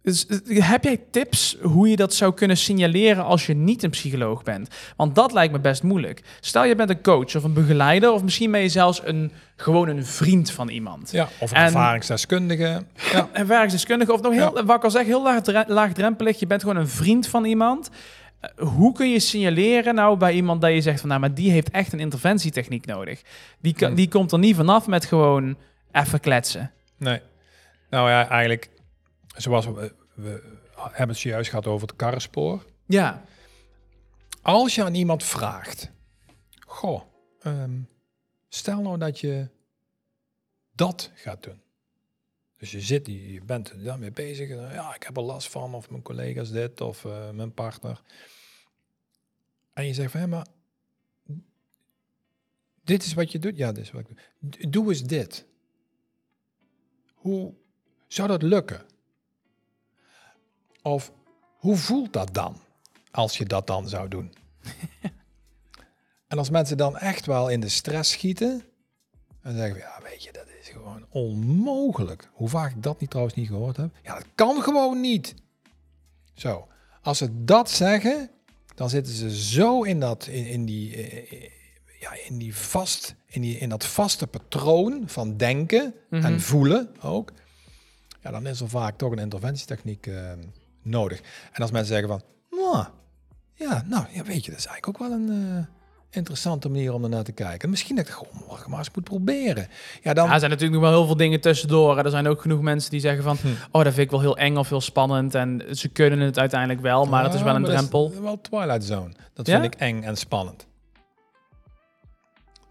Dus, 0.06 0.26
eh, 0.28 0.70
heb 0.70 0.84
jij 0.84 1.02
tips 1.12 1.58
hoe 1.62 1.90
je 1.90 1.96
dat 1.96 2.14
zou 2.14 2.34
kunnen 2.34 2.58
signaleren 2.58 3.24
als 3.24 3.46
je 3.46 3.54
niet 3.54 3.84
een 3.84 3.90
psycholoog 3.90 4.44
bent? 4.44 4.70
Want 4.96 5.16
dat 5.16 5.34
lijkt 5.34 5.54
me 5.54 5.60
best 5.60 5.84
moeilijk. 5.84 6.22
Stel 6.40 6.64
je 6.66 6.76
bent 6.76 6.90
een 6.90 7.02
coach 7.02 7.36
of 7.36 7.44
een 7.44 7.54
begeleider 7.54 8.12
of 8.12 8.24
misschien 8.24 8.52
ben 8.52 8.62
je 8.62 8.70
zelfs 8.70 9.02
een, 9.04 9.32
gewoon 9.56 9.88
een 9.88 10.06
vriend 10.06 10.52
van 10.52 10.70
iemand. 10.70 11.12
Ja, 11.12 11.28
of 11.40 11.52
een 11.52 11.58
En- 11.58 11.64
ervaringsdeskundige. 11.66 12.84
Ja. 13.12 13.30
Ervaringsdeskundige 13.34 14.14
of 14.14 14.22
nog 14.22 14.34
heel, 14.34 14.64
wat 14.66 14.76
ik 14.78 14.84
al 14.84 14.92
zeg, 14.92 15.06
heel 15.06 15.24
laag, 15.24 15.42
dre- 15.42 15.66
laagdrempelig. 15.68 16.40
Je 16.40 16.48
bent 16.48 16.62
gewoon 16.62 16.78
een 16.78 16.88
vriend 16.88 17.28
van 17.28 17.46
iemand. 17.46 17.90
Eh, 18.40 18.50
hoe 18.68 18.94
kun 18.94 19.12
je 19.12 19.20
signaleren 19.20 19.96
nou 19.96 20.18
bij 20.18 20.34
iemand 20.34 20.62
dat 20.62 20.72
je 20.72 20.82
zegt 20.82 21.00
van 21.00 21.10
nou, 21.10 21.22
maar 21.22 21.34
die 21.34 21.52
heeft 21.52 21.70
echt 21.70 21.94
een 21.94 22.00
interventietechniek 22.00 22.86
nodig. 22.86 23.22
Die, 23.62 23.74
kan, 23.74 23.88
Hmm. 23.88 23.96
die 23.98 24.08
komt 24.08 24.32
er 24.32 24.40
niet 24.40 24.56
vanaf 24.56 24.88
met 24.88 25.06
gewoon 25.06 25.56
even 25.92 26.20
kletsen. 26.20 26.72
Nee. 26.98 27.20
Nou 27.90 28.10
ja, 28.10 28.30
eigenlijk, 28.30 28.70
zoals 29.36 29.66
we, 29.66 29.96
we 30.14 30.44
hebben 30.76 31.10
het 31.10 31.18
zojuist 31.18 31.50
gehad 31.50 31.68
over 31.68 31.88
het 31.88 31.96
karrenspoor. 31.96 32.66
Ja, 32.86 33.24
Als 34.42 34.76
je 34.76 34.84
aan 34.84 34.96
iemand 34.96 35.24
vraagt, 35.24 35.92
goh, 36.60 37.02
ehm, 37.40 37.80
stel 38.50 38.82
nou 38.82 38.98
dat 38.98 39.20
je 39.20 39.48
dat 40.72 41.12
gaat 41.14 41.44
doen. 41.44 41.62
Dus 42.58 42.72
je 42.72 42.82
zit, 42.82 43.06
je 43.08 43.42
bent 43.46 43.84
daarmee 43.84 44.12
bezig. 44.12 44.50
en, 44.50 44.74
Ja, 44.74 44.96
ik 44.96 45.04
heb 45.04 45.18
er 45.18 45.24
last 45.24 45.50
van, 45.50 45.74
of 45.74 45.90
mijn 45.90 46.02
collega's 46.02 46.52
dit, 46.52 46.82
of 46.82 47.06
eh, 47.06 47.30
mijn 47.30 47.54
partner. 47.54 48.02
En 49.74 49.86
je 49.86 49.94
zegt 49.94 50.12
van, 50.12 50.20
hé, 50.20 50.28
maar 50.28 50.48
dit 52.84 53.04
is 53.04 53.14
wat 53.14 53.32
je 53.32 53.40
doet. 53.40 53.58
Ja, 53.58 53.72
dit 53.72 53.84
is 53.84 53.92
wat 53.92 54.02
ik 54.02 54.08
doe. 54.40 54.70
Doe 54.70 54.90
eens 54.90 55.04
dit. 55.04 55.46
Hoe 57.14 57.54
zou 58.08 58.28
dat 58.28 58.42
lukken? 58.42 58.86
Of 60.86 61.12
hoe 61.58 61.76
voelt 61.76 62.14
dat 62.14 62.34
dan, 62.34 62.58
als 63.12 63.38
je 63.38 63.46
dat 63.46 63.68
dan 63.68 63.90
zou 63.90 64.08
doen? 64.08 64.34
en 66.28 66.38
als 66.38 66.50
mensen 66.50 66.78
dan 66.78 66.98
echt 66.98 67.26
wel 67.26 67.50
in 67.50 67.60
de 67.60 67.70
stress 67.70 68.12
schieten, 68.12 68.64
dan 69.44 69.54
zeggen 69.56 69.74
we, 69.74 69.80
ja, 69.80 70.00
weet 70.04 70.24
je, 70.24 70.32
dat 70.32 70.46
is 70.62 70.68
gewoon 70.70 71.06
onmogelijk. 71.10 72.30
Hoe 72.34 72.50
vaak 72.50 72.72
ik 72.72 72.84
dat 72.84 73.00
niet 73.00 73.10
trouwens 73.10 73.36
niet 73.36 73.48
gehoord 73.48 73.78
heb. 73.78 73.90
Ja, 74.04 74.14
dat 74.14 74.26
kan 74.36 74.62
gewoon 74.62 75.02
niet. 75.02 75.34
Zo, 76.34 76.68
als 77.02 77.18
ze 77.18 77.44
dat 77.44 77.70
zeggen, 77.70 78.30
dan 78.76 78.90
zitten 78.90 79.14
ze 79.14 79.36
zo 79.36 79.84
in 79.84 80.00
dat, 80.00 80.28
in, 80.28 80.46
in 80.46 80.66
die, 80.66 80.96
eh, 80.96 81.32
eh, 81.44 81.52
ja, 82.00 82.12
in 82.28 82.38
die 82.38 82.56
vast, 82.56 83.16
in, 83.26 83.42
die, 83.42 83.58
in 83.58 83.70
dat 83.70 83.86
vaste 83.86 84.28
patroon 84.28 85.04
van 85.06 85.38
denken 85.38 85.94
Mhm. 86.10 86.26
en 86.26 86.42
voelen 86.42 86.96
ook. 87.02 87.32
Ja, 88.22 88.32
dan 88.32 88.48
is 88.48 88.60
er 88.60 88.70
vaak 88.70 88.98
toch 88.98 89.12
een 89.12 89.18
interventietechniek 89.20 90.08
eh, 90.08 90.32
nodig. 90.86 91.20
En 91.52 91.62
als 91.62 91.72
mensen 91.72 91.94
zeggen 91.94 92.08
van, 92.10 92.22
"Nou, 92.60 92.86
ja, 93.54 93.84
nou, 93.88 94.06
ja, 94.12 94.24
weet 94.24 94.46
je, 94.46 94.52
dat 94.52 94.60
is 94.60 94.66
eigenlijk 94.66 94.88
ook 94.88 95.08
wel 95.10 95.18
een 95.18 95.30
eh, 95.58 95.66
interessante 96.10 96.70
manier 96.70 96.94
om 96.94 97.04
ernaar 97.04 97.24
te 97.24 97.32
kijken. 97.32 97.70
Misschien 97.70 97.96
dat 97.96 98.08
ik 98.08 98.14
gewoon 98.14 98.44
morgen 98.48 98.70
maar 98.70 98.80
eens 98.80 98.90
moet 98.96 99.04
proberen. 99.04 99.68
Ja, 100.02 100.14
dan, 100.14 100.28
Ja, 100.28 100.34
er 100.34 100.40
zijn 100.40 100.52
natuurlijk 100.52 100.80
nog 100.82 100.90
wel 100.90 101.00
heel 101.00 101.08
veel 101.08 101.18
dingen 101.18 101.42
tussendoor. 101.42 101.98
Er 101.98 102.10
zijn 102.10 102.28
ook 102.28 102.42
genoeg 102.42 102.62
mensen 102.62 102.92
die 102.92 103.00
zeggen 103.00 103.24
van... 103.24 103.38
Hm. 103.42 103.48
oh, 103.72 103.84
dat 103.84 103.94
vind 103.94 103.98
ik 104.06 104.12
wel 104.12 104.20
heel 104.20 104.38
eng 104.38 104.56
of 104.56 104.70
heel 104.70 104.82
spannend. 104.82 105.36
En 105.36 105.64
ze 105.72 105.88
kunnen 105.88 106.20
het 106.20 106.40
uiteindelijk 106.40 106.82
wel, 106.82 107.06
maar 107.06 107.24
dat 107.24 107.34
is 107.34 107.40
Ja, 107.40 107.46
wel 107.46 107.56
een 107.56 107.64
drempel. 107.64 108.04
Dat 108.04 108.14
is 108.14 108.20
wel 108.20 108.42
Twilight 108.42 108.84
Zone. 108.84 109.12
Dat 109.34 109.48
Ja? 109.48 109.60
vind 109.62 109.74
ik 109.74 109.80
eng 109.80 110.04
en 110.04 110.18
spannend. 110.18 110.68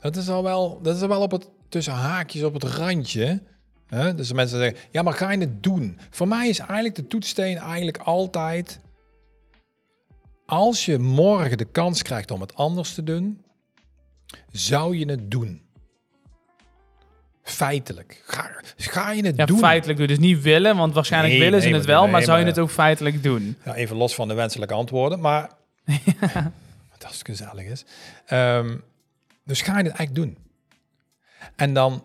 Dat 0.00 0.16
is 0.16 0.28
al 0.28 0.42
wel, 0.42 0.78
dat 0.82 0.96
is 0.96 1.02
al 1.02 1.08
wel 1.08 1.20
op 1.20 1.30
het, 1.30 1.48
tussen 1.68 1.92
haakjes 1.92 2.42
op 2.42 2.54
het 2.54 2.62
randje. 2.64 3.42
Dus 4.16 4.32
mensen 4.32 4.58
zeggen, 4.58 4.78
ja, 4.90 5.02
maar 5.02 5.12
ga 5.12 5.30
je 5.30 5.38
het 5.38 5.62
doen? 5.62 5.98
Voor 6.10 6.28
mij 6.28 6.48
is 6.48 6.58
eigenlijk 6.58 6.94
de 6.94 7.06
toetssteen 7.06 7.56
eigenlijk 7.56 7.98
altijd... 7.98 8.80
Als 10.46 10.84
je 10.84 10.98
morgen 10.98 11.58
de 11.58 11.64
kans 11.64 12.02
krijgt 12.02 12.30
om 12.30 12.40
het 12.40 12.54
anders 12.54 12.94
te 12.94 13.02
doen, 13.02 13.44
zou 14.50 14.96
je 14.96 15.06
het 15.10 15.30
doen. 15.30 15.62
Feitelijk. 17.42 18.22
Ga, 18.26 18.50
ga 18.76 19.10
je 19.12 19.26
het 19.26 19.36
Ja, 19.36 19.44
doen? 19.44 19.58
feitelijk 19.58 19.98
doe 19.98 20.08
je 20.08 20.14
dus 20.14 20.24
niet 20.26 20.42
willen, 20.42 20.76
want 20.76 20.94
waarschijnlijk 20.94 21.32
Nee, 21.32 21.42
willen 21.42 21.60
ze 21.62 21.68
nee, 21.68 21.76
het 21.76 21.86
wel, 21.86 22.02
nee, 22.02 22.10
maar 22.10 22.22
zou 22.22 22.38
je 22.38 22.44
het 22.44 22.58
ook 22.58 22.70
feitelijk 22.70 23.22
doen? 23.22 23.56
Ja, 23.64 23.74
even 23.74 23.96
los 23.96 24.14
van 24.14 24.28
de 24.28 24.34
wenselijke 24.34 24.74
antwoorden, 24.74 25.20
maar 25.20 25.50
als 27.06 27.18
het 27.18 27.26
gezellig 27.26 27.64
is. 27.64 27.84
Ehm, 28.26 28.76
dus 29.44 29.62
ga 29.62 29.78
je 29.78 29.84
het 29.84 29.96
eigenlijk 29.96 30.14
doen. 30.14 30.38
En 31.56 31.74
dan, 31.74 32.04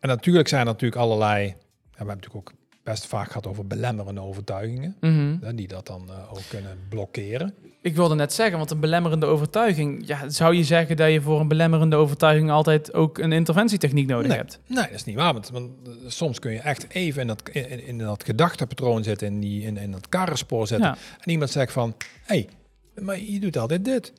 en 0.00 0.08
natuurlijk 0.08 0.48
zijn 0.48 0.60
er 0.60 0.66
natuurlijk 0.66 1.00
allerlei, 1.00 1.46
ja, 1.46 1.52
we 1.90 1.96
hebben 1.96 2.16
natuurlijk 2.16 2.48
ook 2.50 2.52
best 2.82 3.06
vaak 3.06 3.26
gehad 3.26 3.46
over 3.46 3.66
belemmerende 3.66 4.20
overtuigingen, 4.20 4.96
hè, 5.40 5.54
die 5.54 5.68
dat 5.68 5.86
dan 5.86 6.08
eh, 6.10 6.32
ook 6.32 6.42
kunnen 6.48 6.78
blokkeren. 6.88 7.54
Ik 7.82 7.96
wilde 7.96 8.14
net 8.14 8.32
zeggen, 8.32 8.58
want 8.58 8.70
een 8.70 8.80
belemmerende 8.80 9.26
overtuiging... 9.26 10.06
Ja, 10.06 10.28
zou 10.28 10.54
je 10.54 10.64
zeggen 10.64 10.96
dat 10.96 11.10
je 11.12 11.20
voor 11.20 11.40
een 11.40 11.48
belemmerende 11.48 11.96
overtuiging 11.96 12.50
altijd 12.50 12.94
ook 12.94 13.18
een 13.18 13.32
interventietechniek 13.32 14.06
nodig 14.06 14.28
Nee. 14.28 14.36
hebt? 14.36 14.58
Nee, 14.66 14.84
dat 14.84 14.94
is 14.94 15.04
niet 15.04 15.16
waar, 15.16 15.32
want, 15.32 15.50
want, 15.50 15.70
eh, 15.86 15.92
soms 16.06 16.38
kun 16.38 16.52
je 16.52 16.58
echt 16.58 16.86
even 16.88 17.20
in 17.20 17.26
dat, 17.26 17.48
in, 17.48 17.86
in 17.86 17.98
dat 17.98 18.24
gedachtepatroon 18.24 19.02
zitten, 19.02 19.26
in, 19.26 19.40
die, 19.40 19.62
in, 19.62 19.76
in 19.76 19.90
dat 19.90 20.08
karrenspoor 20.08 20.66
zitten. 20.66 20.88
Ja. 20.88 20.96
En 21.20 21.30
iemand 21.30 21.50
zegt 21.50 21.72
van, 21.72 21.94
hé, 22.24 22.46
hey, 22.94 23.04
maar 23.04 23.18
je 23.20 23.40
doet 23.40 23.56
altijd 23.56 23.84
dit. 23.84 24.12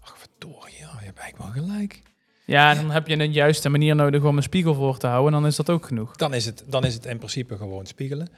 Ach, 0.00 0.16
verdorie, 0.18 0.74
ja, 0.78 0.90
je 1.00 1.04
hebt 1.06 1.18
eigenlijk 1.18 1.54
wel 1.54 1.64
gelijk. 1.64 2.02
Ja, 2.44 2.70
en 2.70 2.76
dan 2.76 2.90
heb 2.90 3.06
je 3.06 3.18
een 3.18 3.32
juiste 3.32 3.68
manier 3.68 3.94
nodig 3.94 4.24
om 4.24 4.36
een 4.36 4.42
spiegel 4.42 4.74
voor 4.74 4.98
te 4.98 5.06
houden. 5.06 5.34
En 5.34 5.40
dan 5.40 5.50
is 5.50 5.56
dat 5.56 5.70
ook 5.70 5.86
genoeg. 5.86 6.16
Dan 6.16 6.34
is 6.34 6.44
het, 6.44 6.64
dan 6.66 6.84
is 6.84 6.94
het 6.94 7.06
in 7.06 7.16
principe 7.16 7.56
gewoon 7.56 7.86
spiegelen. 7.86 8.28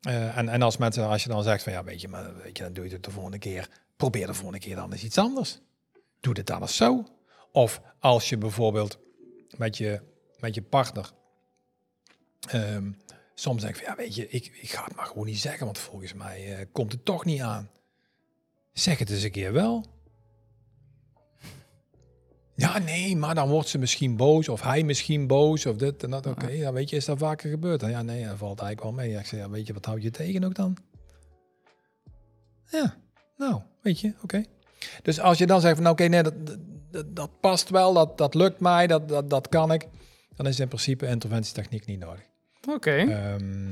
Eh, 0.00 0.36
en, 0.36 0.48
en 0.48 0.62
als 0.62 0.76
mensen, 0.76 1.08
als 1.08 1.22
je 1.22 1.28
dan 1.28 1.42
zegt 1.42 1.62
van, 1.62 1.72
ja, 1.72 1.84
weet 1.84 2.00
je, 2.00 2.08
maar 2.08 2.36
weet 2.42 2.56
je, 2.56 2.62
dan 2.62 2.72
doe 2.72 2.84
je 2.84 2.92
het 2.92 3.04
de 3.04 3.10
volgende 3.10 3.38
keer. 3.38 3.68
Probeer 3.96 4.26
de 4.26 4.34
volgende 4.34 4.58
keer 4.58 4.76
dan 4.76 4.92
eens 4.92 5.04
iets 5.04 5.18
anders. 5.18 5.60
Doe 6.20 6.34
dit 6.34 6.46
dan 6.46 6.60
eens 6.60 6.76
zo. 6.76 7.06
Of 7.52 7.80
als 7.98 8.28
je 8.28 8.38
bijvoorbeeld 8.38 8.98
met 9.56 9.76
je, 9.76 10.00
met 10.38 10.54
je 10.54 10.62
partner 10.62 11.10
ehm, 12.48 12.90
soms 13.34 13.62
denkt 13.62 13.78
van 13.78 13.86
ja, 13.86 13.96
weet 13.96 14.14
je, 14.14 14.28
ik, 14.28 14.58
ik 14.60 14.70
ga 14.70 14.84
het 14.84 14.94
maar 14.94 15.06
gewoon 15.06 15.26
niet 15.26 15.38
zeggen, 15.38 15.64
want 15.64 15.78
volgens 15.78 16.12
mij 16.12 16.56
eh, 16.56 16.66
komt 16.72 16.92
het 16.92 17.04
toch 17.04 17.24
niet 17.24 17.40
aan. 17.40 17.70
Zeg 18.72 18.98
het 18.98 19.10
eens 19.10 19.22
een 19.22 19.30
keer 19.30 19.52
wel. 19.52 19.99
Ja, 22.60 22.78
nee, 22.78 23.16
maar 23.16 23.34
dan 23.34 23.48
wordt 23.48 23.68
ze 23.68 23.78
misschien 23.78 24.16
boos 24.16 24.48
of 24.48 24.62
hij 24.62 24.82
misschien 24.82 25.26
boos 25.26 25.66
of 25.66 25.76
dit 25.76 26.02
en 26.02 26.10
dat. 26.10 26.26
Oké, 26.26 26.48
ja, 26.48 26.72
weet 26.72 26.90
je, 26.90 26.96
is 26.96 27.04
dat 27.04 27.18
vaker 27.18 27.50
gebeurd? 27.50 27.80
Dan, 27.80 27.90
ja, 27.90 28.02
nee, 28.02 28.24
dat 28.26 28.36
valt 28.36 28.60
eigenlijk 28.60 28.82
wel 28.96 29.04
mee. 29.06 29.18
Ik 29.18 29.26
zeg, 29.26 29.40
ja, 29.40 29.50
weet 29.50 29.66
je, 29.66 29.72
wat 29.72 29.84
houd 29.84 30.02
je 30.02 30.10
tegen 30.10 30.44
ook 30.44 30.54
dan? 30.54 30.76
Ja, 32.70 32.94
nou, 33.36 33.60
weet 33.82 34.00
je, 34.00 34.12
oké. 34.22 34.44
Dus 35.02 35.20
als 35.20 35.38
je 35.38 35.46
dan 35.46 35.60
zegt 35.60 35.74
van, 35.74 35.82
nou, 35.82 35.94
oké, 35.94 36.04
nee, 36.08 36.22
dat, 36.22 36.34
dat, 36.90 37.16
dat 37.16 37.30
past 37.40 37.68
wel, 37.70 37.92
dat, 37.92 38.18
dat 38.18 38.34
lukt 38.34 38.60
mij, 38.60 38.86
dat, 38.86 39.08
dat, 39.08 39.30
dat 39.30 39.48
kan 39.48 39.72
ik, 39.72 39.88
dan 40.36 40.46
is 40.46 40.60
in 40.60 40.68
principe 40.68 41.06
interventietechniek 41.06 41.86
niet 41.86 41.98
nodig. 41.98 42.22
Oké. 42.68 42.90
Ehm, 42.96 43.70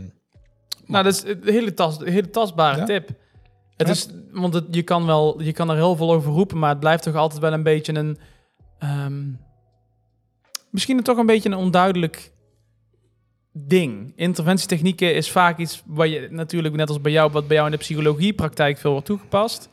Nou, 0.86 1.04
dat 1.04 1.06
is 1.14 1.22
een 1.24 1.40
hele, 1.44 1.74
tas, 1.74 2.00
een 2.00 2.12
hele 2.12 2.30
tastbare 2.30 2.78
Ja. 2.78 2.84
tip. 2.84 3.08
Het 3.76 3.86
Ja. 3.86 3.92
is, 3.92 4.08
want 4.32 4.54
het, 4.54 4.64
je, 4.70 4.82
kan 4.82 5.06
wel, 5.06 5.42
je 5.42 5.52
kan 5.52 5.70
er 5.70 5.76
heel 5.76 5.96
veel 5.96 6.12
over 6.12 6.32
roepen, 6.32 6.58
maar 6.58 6.70
het 6.70 6.80
blijft 6.80 7.02
toch 7.02 7.14
altijd 7.14 7.40
wel 7.40 7.52
een 7.52 7.62
beetje 7.62 7.94
een... 7.94 8.18
ehm, 8.78 9.22
misschien 10.70 11.02
toch 11.02 11.18
een 11.18 11.26
beetje 11.26 11.48
een 11.48 11.56
onduidelijk 11.56 12.32
ding. 13.52 14.12
Interventietechnieken 14.16 15.14
is 15.14 15.30
vaak 15.30 15.58
iets 15.58 15.82
waar 15.86 16.06
je 16.06 16.28
natuurlijk, 16.30 16.74
net 16.74 16.88
als 16.88 17.00
bij 17.00 17.12
jou, 17.12 17.30
wat 17.32 17.46
bij 17.46 17.56
jou 17.56 17.66
in 17.68 17.72
de 17.72 17.78
psychologiepraktijk 17.84 18.78
veel 18.78 18.90
wordt 18.90 19.06
toegepast. 19.06 19.68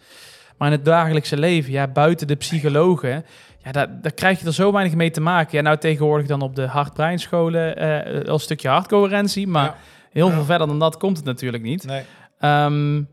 Maar 0.57 0.67
in 0.71 0.73
het 0.77 0.85
dagelijkse 0.85 1.37
leven, 1.37 1.71
ja, 1.71 1.87
buiten 1.87 2.27
de 2.27 2.35
psychologen, 2.35 3.25
ja, 3.63 3.71
daar, 3.71 4.01
daar 4.01 4.11
krijg 4.13 4.39
je 4.39 4.45
er 4.45 4.53
zo 4.53 4.71
weinig 4.71 4.95
mee 4.95 5.11
te 5.11 5.21
maken. 5.21 5.57
Ja, 5.57 5.63
nou 5.63 5.77
tegenwoordig 5.77 6.27
dan 6.27 6.41
op 6.41 6.55
de 6.55 6.65
hart-breinscholen 6.67 7.75
eh 7.77 8.23
een 8.23 8.39
stukje 8.39 8.67
hartcoherentie, 8.69 9.47
maar 9.47 9.63
ja, 9.65 9.75
heel 10.11 10.27
Ja. 10.27 10.33
veel 10.33 10.43
verder 10.43 10.67
dan 10.67 10.79
dat 10.79 10.97
komt 10.97 11.17
het 11.17 11.25
natuurlijk 11.25 11.63
niet. 11.63 11.85
nee, 11.85 12.03
Ehm, 12.39 13.03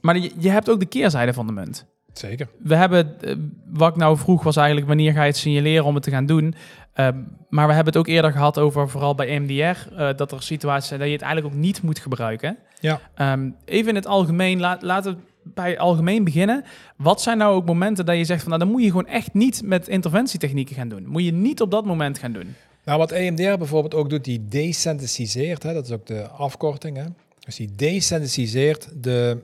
maar 0.00 0.18
je, 0.18 0.32
je 0.38 0.50
hebt 0.50 0.70
ook 0.70 0.80
de 0.80 0.86
keerzijde 0.86 1.32
van 1.32 1.46
de 1.46 1.52
munt. 1.52 1.86
Zeker. 2.12 2.48
We 2.58 2.74
hebben, 2.74 3.20
eh, 3.20 3.34
wat 3.66 3.90
ik 3.90 3.96
nou 3.96 4.16
vroeg 4.16 4.42
was 4.42 4.56
eigenlijk 4.56 4.86
wanneer 4.86 5.12
ga 5.12 5.20
je 5.20 5.26
het 5.26 5.36
signaleren 5.36 5.84
om 5.84 5.94
het 5.94 6.02
te 6.02 6.10
gaan 6.10 6.26
doen. 6.26 6.54
Ehm, 6.92 7.18
maar 7.48 7.66
we 7.66 7.72
hebben 7.72 7.92
het 7.92 8.02
ook 8.02 8.08
eerder 8.08 8.32
gehad 8.32 8.58
over, 8.58 8.88
vooral 8.88 9.14
bij 9.14 9.40
MDR, 9.40 9.52
eh, 9.94 10.16
dat 10.16 10.32
er 10.32 10.42
situaties 10.42 10.88
zijn 10.88 11.00
dat 11.00 11.08
je 11.08 11.14
het 11.14 11.24
eigenlijk 11.24 11.54
ook 11.54 11.60
niet 11.60 11.82
moet 11.82 11.98
gebruiken. 11.98 12.58
Ja. 12.80 13.00
Ehm, 13.14 13.50
even 13.64 13.88
in 13.88 13.94
het 13.94 14.06
algemeen, 14.06 14.60
laat, 14.60 14.82
laten 14.82 15.12
we 15.12 15.18
bij 15.44 15.78
algemeen 15.78 16.24
beginnen. 16.24 16.64
Wat 16.96 17.22
zijn 17.22 17.38
nou 17.38 17.54
ook 17.54 17.66
momenten 17.66 18.06
dat 18.06 18.16
je 18.16 18.24
zegt 18.24 18.40
van, 18.40 18.48
nou, 18.48 18.62
dan 18.62 18.72
moet 18.72 18.82
je 18.82 18.88
gewoon 18.88 19.06
echt 19.06 19.34
niet 19.34 19.62
met 19.64 19.88
interventietechnieken 19.88 20.76
gaan 20.76 20.88
doen. 20.88 21.06
Moet 21.06 21.24
je 21.24 21.32
niet 21.32 21.60
op 21.60 21.70
dat 21.70 21.84
moment 21.84 22.18
gaan 22.18 22.32
doen. 22.32 22.54
Nou, 22.84 22.98
wat 22.98 23.10
EMDR 23.10 23.56
bijvoorbeeld 23.58 23.94
ook 23.94 24.10
doet, 24.10 24.24
die 24.24 24.46
desensitiseert, 24.48 25.62
hè, 25.62 25.72
dat 25.72 25.84
is 25.84 25.92
ook 25.92 26.06
de 26.06 26.28
afkorting, 26.28 26.96
hè. 26.96 27.04
Dus 27.38 27.56
die 27.56 27.74
desensitiseert 27.76 28.88
de 29.02 29.38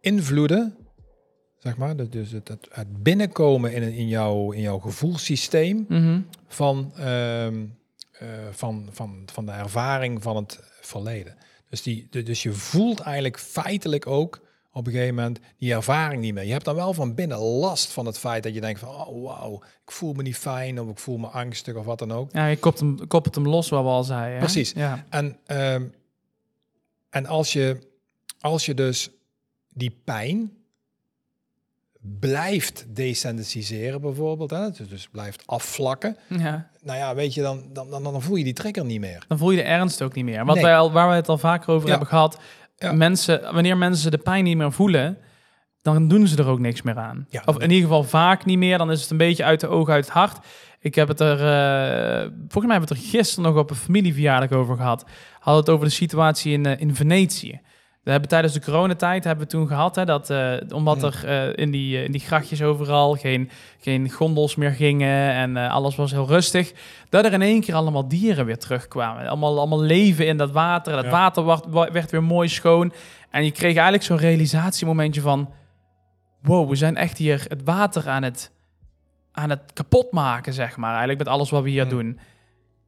invloeden, 0.00 0.74
zeg 1.64 1.76
maar, 1.76 1.96
dus 2.10 2.30
het, 2.30 2.48
het, 2.48 2.66
het 2.70 3.02
binnenkomen 3.02 3.72
in, 3.72 3.82
in, 3.82 4.08
jouw, 4.08 4.50
in 4.52 4.60
jouw 4.60 4.78
gevoelssysteem 4.78 5.84
Mhm. 5.88 6.20
van, 6.48 6.92
ehm, 6.96 7.64
eh, 8.12 8.28
van, 8.50 8.88
van, 8.90 9.22
van 9.32 9.46
de 9.46 9.52
ervaring 9.52 10.22
van 10.22 10.36
het 10.36 10.60
verleden. 10.80 11.36
Dus, 11.68 11.82
die, 11.82 12.06
de- 12.10 12.22
dus 12.22 12.42
je 12.42 12.52
voelt 12.52 13.00
eigenlijk 13.00 13.38
feitelijk 13.38 14.06
ook 14.06 14.40
op 14.72 14.86
een 14.86 14.92
gegeven 14.92 15.14
moment 15.14 15.38
die 15.58 15.72
ervaring 15.72 16.22
niet 16.22 16.34
meer. 16.34 16.44
Je 16.44 16.52
hebt 16.52 16.64
dan 16.64 16.74
wel 16.74 16.92
van 16.94 17.14
binnen 17.14 17.38
last 17.38 17.92
van 17.92 18.06
het 18.06 18.18
feit 18.18 18.42
dat 18.42 18.54
je 18.54 18.60
denkt 18.60 18.80
van, 18.80 18.88
oh 18.88 19.22
wauw, 19.24 19.62
ik 19.84 19.90
voel 19.92 20.12
me 20.12 20.22
niet 20.22 20.36
fijn 20.36 20.80
of 20.80 20.88
ik 20.90 20.98
voel 20.98 21.16
me 21.18 21.26
angstig 21.26 21.74
of 21.74 21.84
wat 21.84 21.98
dan 21.98 22.12
ook. 22.12 22.32
Ja, 22.32 22.46
je 22.46 22.56
koppelt 22.58 22.98
hem, 22.98 23.06
koppelt 23.06 23.34
hem 23.34 23.48
los, 23.48 23.68
wat 23.68 23.82
we 23.82 23.88
al 23.88 24.04
zeiden. 24.04 24.32
hè? 24.32 24.38
Precies. 24.38 24.72
Ja. 24.72 25.04
En, 25.10 25.38
ehm, 25.46 25.84
en 27.10 27.26
als, 27.26 27.52
je, 27.52 27.78
als 28.40 28.66
je 28.66 28.74
dus 28.74 29.10
die 29.68 30.00
pijn 30.04 30.52
blijft 32.20 32.86
desensitizeren 32.88 34.00
bijvoorbeeld, 34.00 34.50
hè, 34.50 34.70
dus, 34.88 35.08
blijft 35.12 35.42
afvlakken, 35.46 36.16
ja. 36.28 36.70
nou 36.82 36.98
ja, 36.98 37.14
weet 37.14 37.34
je, 37.34 37.42
dan, 37.42 37.62
dan, 37.72 37.90
dan, 37.90 38.02
dan 38.02 38.22
voel 38.22 38.36
je 38.36 38.44
die 38.44 38.52
trigger 38.52 38.84
niet 38.84 39.00
meer. 39.00 39.24
Dan 39.28 39.38
voel 39.38 39.50
je 39.50 39.56
de 39.56 39.62
ernst 39.62 40.02
ook 40.02 40.14
niet 40.14 40.24
meer. 40.24 40.44
Wat 40.44 40.54
Nee. 40.54 40.64
wij 40.64 40.76
al, 40.76 40.92
waar 40.92 41.08
we 41.08 41.14
het 41.14 41.28
al 41.28 41.38
vaker 41.38 41.70
over 41.70 41.84
Ja. 41.84 41.90
hebben 41.90 42.08
gehad. 42.08 42.38
Ja. 42.76 42.92
Mensen, 42.92 43.52
wanneer 43.52 43.76
mensen 43.76 44.10
de 44.10 44.18
pijn 44.18 44.44
niet 44.44 44.56
meer 44.56 44.72
voelen, 44.72 45.18
dan 45.82 46.08
doen 46.08 46.26
ze 46.26 46.36
er 46.36 46.46
ook 46.46 46.58
niks 46.58 46.82
meer 46.82 46.98
aan. 46.98 47.26
Ja. 47.30 47.42
Of 47.44 47.54
in 47.58 47.70
ieder 47.70 47.88
geval 47.88 48.04
vaak 48.04 48.44
niet 48.44 48.58
meer. 48.58 48.78
Dan 48.78 48.90
is 48.90 49.00
het 49.00 49.10
een 49.10 49.16
beetje 49.16 49.44
uit 49.44 49.60
de 49.60 49.66
ogen, 49.68 49.92
uit 49.92 50.04
het 50.04 50.14
hart. 50.14 50.46
Ik 50.80 50.94
heb 50.94 51.08
het 51.08 51.20
er, 51.20 51.32
eh, 51.38 52.20
volgens 52.38 52.64
mij 52.64 52.76
hebben 52.76 52.88
we 52.88 52.94
het 52.94 53.04
er 53.04 53.10
gisteren 53.10 53.44
nog 53.50 53.56
op 53.62 53.70
een 53.70 53.76
familieverjaardag 53.76 54.52
over 54.58 54.76
gehad. 54.76 55.04
Hadden 55.38 55.64
het 55.64 55.72
over 55.72 55.86
de 55.86 55.92
situatie 55.92 56.52
in, 56.52 56.66
eh, 56.66 56.80
in 56.80 56.94
Venetië. 56.94 57.60
We 58.04 58.10
hebben 58.10 58.28
tijdens 58.28 58.52
de 58.52 58.60
coronatijd 58.60 59.24
hebben 59.24 59.44
we 59.44 59.50
toen 59.50 59.66
gehad, 59.66 59.96
hè, 59.96 60.04
dat 60.04 60.30
eh, 60.30 60.52
omdat 60.68 61.02
er 61.02 61.24
eh, 61.24 61.64
in, 61.64 61.70
die, 61.70 61.96
eh, 61.96 62.04
in 62.04 62.12
die 62.12 62.20
grachtjes 62.20 62.62
overal 62.62 63.14
geen, 63.14 63.50
geen 63.80 64.10
gondels 64.10 64.54
meer 64.54 64.70
gingen 64.70 65.32
en 65.32 65.56
alles 65.56 65.96
was 65.96 66.10
heel 66.10 66.26
rustig, 66.26 66.72
dat 67.08 67.24
er 67.24 67.32
in 67.32 67.42
één 67.42 67.60
keer 67.60 67.74
allemaal 67.74 68.08
dieren 68.08 68.46
weer 68.46 68.58
terugkwamen. 68.58 69.26
Allemaal, 69.26 69.58
allemaal 69.58 69.80
leven 69.80 70.26
in 70.26 70.36
dat 70.36 70.50
water. 70.50 70.92
Dat 70.92 71.04
Ja. 71.04 71.10
water 71.10 71.44
werd, 71.92 72.10
weer 72.10 72.22
mooi 72.22 72.48
schoon. 72.48 72.92
En 73.30 73.44
je 73.44 73.50
kreeg 73.50 73.74
eigenlijk 73.74 74.04
zo'n 74.04 74.16
realisatiemomentje 74.18 75.20
van... 75.20 75.52
Wow, 76.42 76.68
we 76.68 76.76
zijn 76.76 76.96
echt 76.96 77.18
hier 77.18 77.44
het 77.48 77.62
water 77.64 78.08
aan 78.08 78.22
het, 78.22 78.52
aan 79.32 79.50
het 79.50 79.60
kapot 79.72 80.12
maken, 80.12 80.52
zeg 80.52 80.76
maar. 80.76 80.88
Eigenlijk 80.88 81.18
met 81.18 81.28
alles 81.28 81.50
wat 81.50 81.62
we 81.62 81.70
hier 81.70 81.88
doen. 81.88 82.18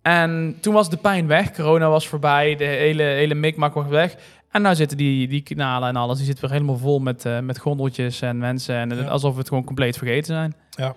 En 0.06 0.56
toen 0.60 0.74
was 0.74 0.90
de 0.90 0.96
pijn 0.96 1.26
weg. 1.26 1.52
Corona 1.52 1.88
was 1.88 2.08
voorbij. 2.08 2.56
De 2.56 2.64
hele, 2.64 3.02
hele 3.02 3.34
mikmak 3.34 3.74
was 3.74 3.86
weg. 3.86 4.16
En 4.56 4.62
nou 4.62 4.74
zitten 4.74 4.96
die, 4.96 5.28
die 5.28 5.42
kanalen 5.42 5.88
en 5.88 5.96
alles. 5.96 6.16
Die 6.16 6.26
zitten 6.26 6.44
weer 6.44 6.52
helemaal 6.52 6.78
vol 6.78 6.98
met, 6.98 7.24
eh, 7.24 7.38
met 7.40 7.58
gondeltjes 7.58 8.20
en 8.20 8.38
mensen. 8.38 8.76
En 8.76 8.96
Ja. 8.96 9.04
alsof 9.04 9.32
we 9.32 9.38
het 9.38 9.48
gewoon 9.48 9.64
compleet 9.64 9.96
vergeten 9.98 10.24
zijn. 10.34 10.54
Ja. 10.70 10.96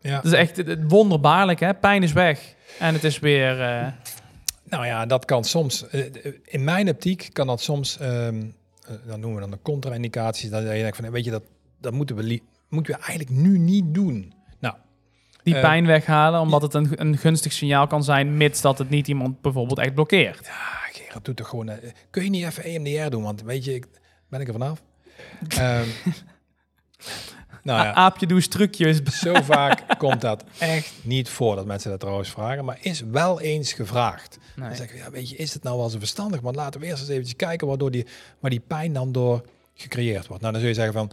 Ja. 0.00 0.16
Het 0.16 0.24
is 0.24 0.32
echt 0.32 0.56
het- 0.56 0.66
het 0.66 0.80
wonderbaarlijk, 0.88 1.60
hè? 1.60 1.74
Pijn 1.74 2.02
is 2.02 2.12
weg. 2.12 2.54
En 2.78 2.94
het 2.94 3.04
is 3.04 3.18
weer... 3.18 3.60
eh, 3.60 3.86
Nou 4.64 4.86
ja, 4.86 5.06
dat 5.06 5.24
kan 5.24 5.44
soms, 5.44 5.88
eh, 5.88 6.04
in 6.44 6.64
mijn 6.64 6.88
optiek 6.88 7.28
kan 7.32 7.46
dat 7.46 7.60
soms, 7.60 7.98
dan 9.06 9.20
noemen 9.20 9.34
we 9.34 9.40
dan 9.40 9.50
de 9.50 9.58
contra-indicaties, 9.62 10.50
dat 10.50 10.62
je 10.62 10.68
denkt 10.68 10.96
van, 10.96 11.10
weet 11.10 11.24
je, 11.24 11.30
dat, 11.30 11.42
dat 11.80 11.92
moeten 11.92 12.16
we, 12.16 12.40
moeten 12.68 12.94
we 12.94 13.00
eigenlijk 13.00 13.30
nu 13.40 13.58
niet 13.58 13.94
doen. 13.94 14.32
Nou, 14.58 14.74
die 15.42 15.60
pijn 15.60 15.86
weghalen, 15.86 16.40
omdat 16.40 16.62
het 16.62 16.74
een, 16.74 16.88
een 17.00 17.16
gunstig 17.18 17.52
signaal 17.52 17.86
kan 17.86 18.04
zijn, 18.04 18.36
mits 18.36 18.60
dat 18.60 18.78
het 18.78 18.90
niet 18.90 19.08
iemand 19.08 19.40
bijvoorbeeld 19.40 19.78
echt 19.78 19.94
blokkeert. 19.94 20.50
Ah, 21.10 21.16
Gerard, 21.16 21.24
doe 21.24 21.34
toch 21.34 21.48
gewoon, 21.48 21.68
eh, 21.68 21.90
kun 22.10 22.24
je 22.24 22.30
niet 22.30 22.44
even 22.44 22.64
EMDR 22.64 23.10
doen, 23.10 23.22
want 23.22 23.42
weet 23.42 23.64
je, 23.64 23.74
ik, 23.74 23.86
ben 24.28 24.40
ik 24.40 24.46
er 24.46 24.52
vanaf? 24.52 24.82
Ehm 25.48 25.88
nou 27.62 27.82
ja. 27.82 27.94
Aapje 27.94 28.26
doe 28.26 28.48
trucjes. 28.48 29.00
Zo 29.24 29.34
vaak 29.34 29.82
komt 29.98 30.20
dat 30.20 30.44
echt 30.58 30.92
niet 31.02 31.28
voor 31.28 31.56
dat 31.56 31.66
mensen 31.66 31.90
dat 31.90 32.00
trouwens 32.00 32.30
vragen, 32.30 32.64
maar 32.64 32.78
is 32.80 33.00
wel 33.00 33.40
eens 33.40 33.72
gevraagd. 33.72 34.38
Nee. 34.56 34.68
Dan 34.68 34.76
zeg 34.76 34.92
ik, 34.92 34.96
ja, 34.96 35.10
weet 35.10 35.30
je, 35.30 35.36
is 35.36 35.54
het 35.54 35.62
nou 35.62 35.78
wel 35.78 35.88
zo 35.88 35.98
verstandig? 35.98 36.40
Want 36.40 36.56
laten 36.56 36.80
we 36.80 36.86
eerst 36.86 37.00
eens 37.00 37.10
eventjes 37.10 37.36
kijken 37.36 37.66
waardoor 37.66 37.90
die, 37.90 38.06
waar 38.38 38.50
die 38.50 38.60
pijn 38.60 38.92
dan 38.92 39.12
door 39.12 39.44
gecreëerd 39.74 40.26
wordt. 40.26 40.42
Nou, 40.42 40.52
dan 40.52 40.60
zul 40.60 40.70
je 40.70 40.76
zeggen 40.76 40.94
van, 40.94 41.10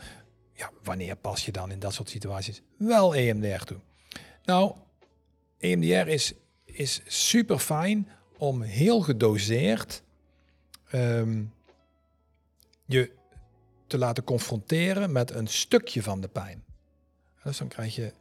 ja, 0.53 0.69
wanneer 0.83 1.15
pas 1.15 1.45
je 1.45 1.51
dan 1.51 1.71
in 1.71 1.79
dat 1.79 1.93
soort 1.93 2.09
situaties 2.09 2.61
wel 2.77 3.15
EMDR 3.15 3.63
toe? 3.63 3.77
Nou, 4.43 4.75
EMDR 5.59 6.07
is, 6.07 6.33
is 6.65 7.01
super 7.05 7.59
fijn 7.59 8.07
om 8.37 8.61
heel 8.61 9.01
gedoseerd 9.01 10.03
ehm, 10.89 11.43
je 12.85 13.11
te 13.87 13.97
laten 13.97 14.23
confronteren 14.23 15.11
met 15.11 15.31
een 15.31 15.47
stukje 15.47 16.03
van 16.03 16.21
de 16.21 16.27
pijn. 16.27 16.63
Dus 17.43 17.57
dan 17.57 17.67
krijg 17.67 17.95
je, 17.95 18.13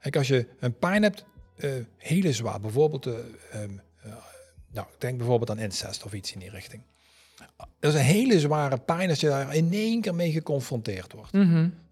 kijk, 0.00 0.16
als 0.16 0.28
je 0.28 0.46
een 0.58 0.78
pijn 0.78 1.02
hebt, 1.02 1.24
eh, 1.56 1.70
hele 1.96 2.32
zwaar, 2.32 2.60
bijvoorbeeld, 2.60 3.04
nou, 4.70 4.86
ik 4.92 5.00
denk 5.00 5.18
bijvoorbeeld 5.18 5.50
aan 5.50 5.58
incest 5.58 6.04
of 6.04 6.12
iets 6.12 6.32
in 6.32 6.38
die 6.38 6.50
richting. 6.50 6.82
Dat 7.56 7.92
is 7.92 7.98
een 7.98 8.06
hele 8.06 8.40
zware 8.40 8.78
pijn 8.78 9.08
als 9.08 9.20
je 9.20 9.28
daar 9.28 9.54
in 9.54 9.72
één 9.72 10.00
keer 10.00 10.14
mee 10.14 10.32
geconfronteerd 10.32 11.12
wordt. 11.12 11.32
Dat 11.32 11.44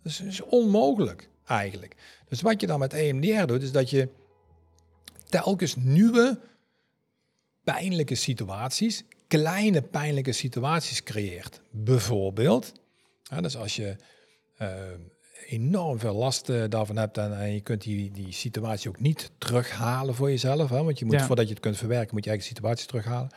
is, 0.03 0.17
dat 0.17 0.27
is 0.27 0.41
onmogelijk 0.41 1.29
eigenlijk. 1.47 1.97
Dus 2.29 2.41
wat 2.41 2.61
je 2.61 2.67
dan 2.67 2.79
met 2.79 2.93
EMDR 2.93 3.47
doet, 3.47 3.63
is 3.63 3.73
dat 3.73 3.91
je 3.91 4.09
telkens 5.29 5.77
nieuwe 5.77 6.41
pijnlijke 7.65 8.15
situaties, 8.15 9.05
kleine 9.29 9.83
pijnlijke 9.83 10.33
situaties 10.33 11.03
creëert. 11.03 11.61
Bijvoorbeeld, 11.71 12.73
ja, 13.23 13.41
dus 13.41 13.57
als 13.57 13.77
je 13.77 13.97
eh, 14.57 14.75
enorm 15.47 15.99
veel 15.99 16.15
last 16.15 16.49
eh, 16.49 16.65
daarvan 16.69 16.97
hebt 16.97 17.19
en, 17.19 17.41
en 17.41 17.53
je 17.55 17.61
kunt 17.61 17.83
die, 17.83 18.11
die 18.11 18.33
situatie 18.33 18.89
ook 18.89 19.01
niet 19.01 19.31
terughalen 19.39 20.15
voor 20.15 20.31
jezelf, 20.31 20.69
hè, 20.71 20.83
want 20.83 20.99
je 20.99 21.05
moet, 21.05 21.15
Ja. 21.15 21.27
voordat 21.27 21.47
je 21.47 21.53
het 21.55 21.63
kunt 21.63 21.77
verwerken, 21.77 22.15
moet 22.15 22.25
je 22.25 22.31
eigen 22.31 22.49
situatie 22.49 22.87
terughalen. 22.87 23.31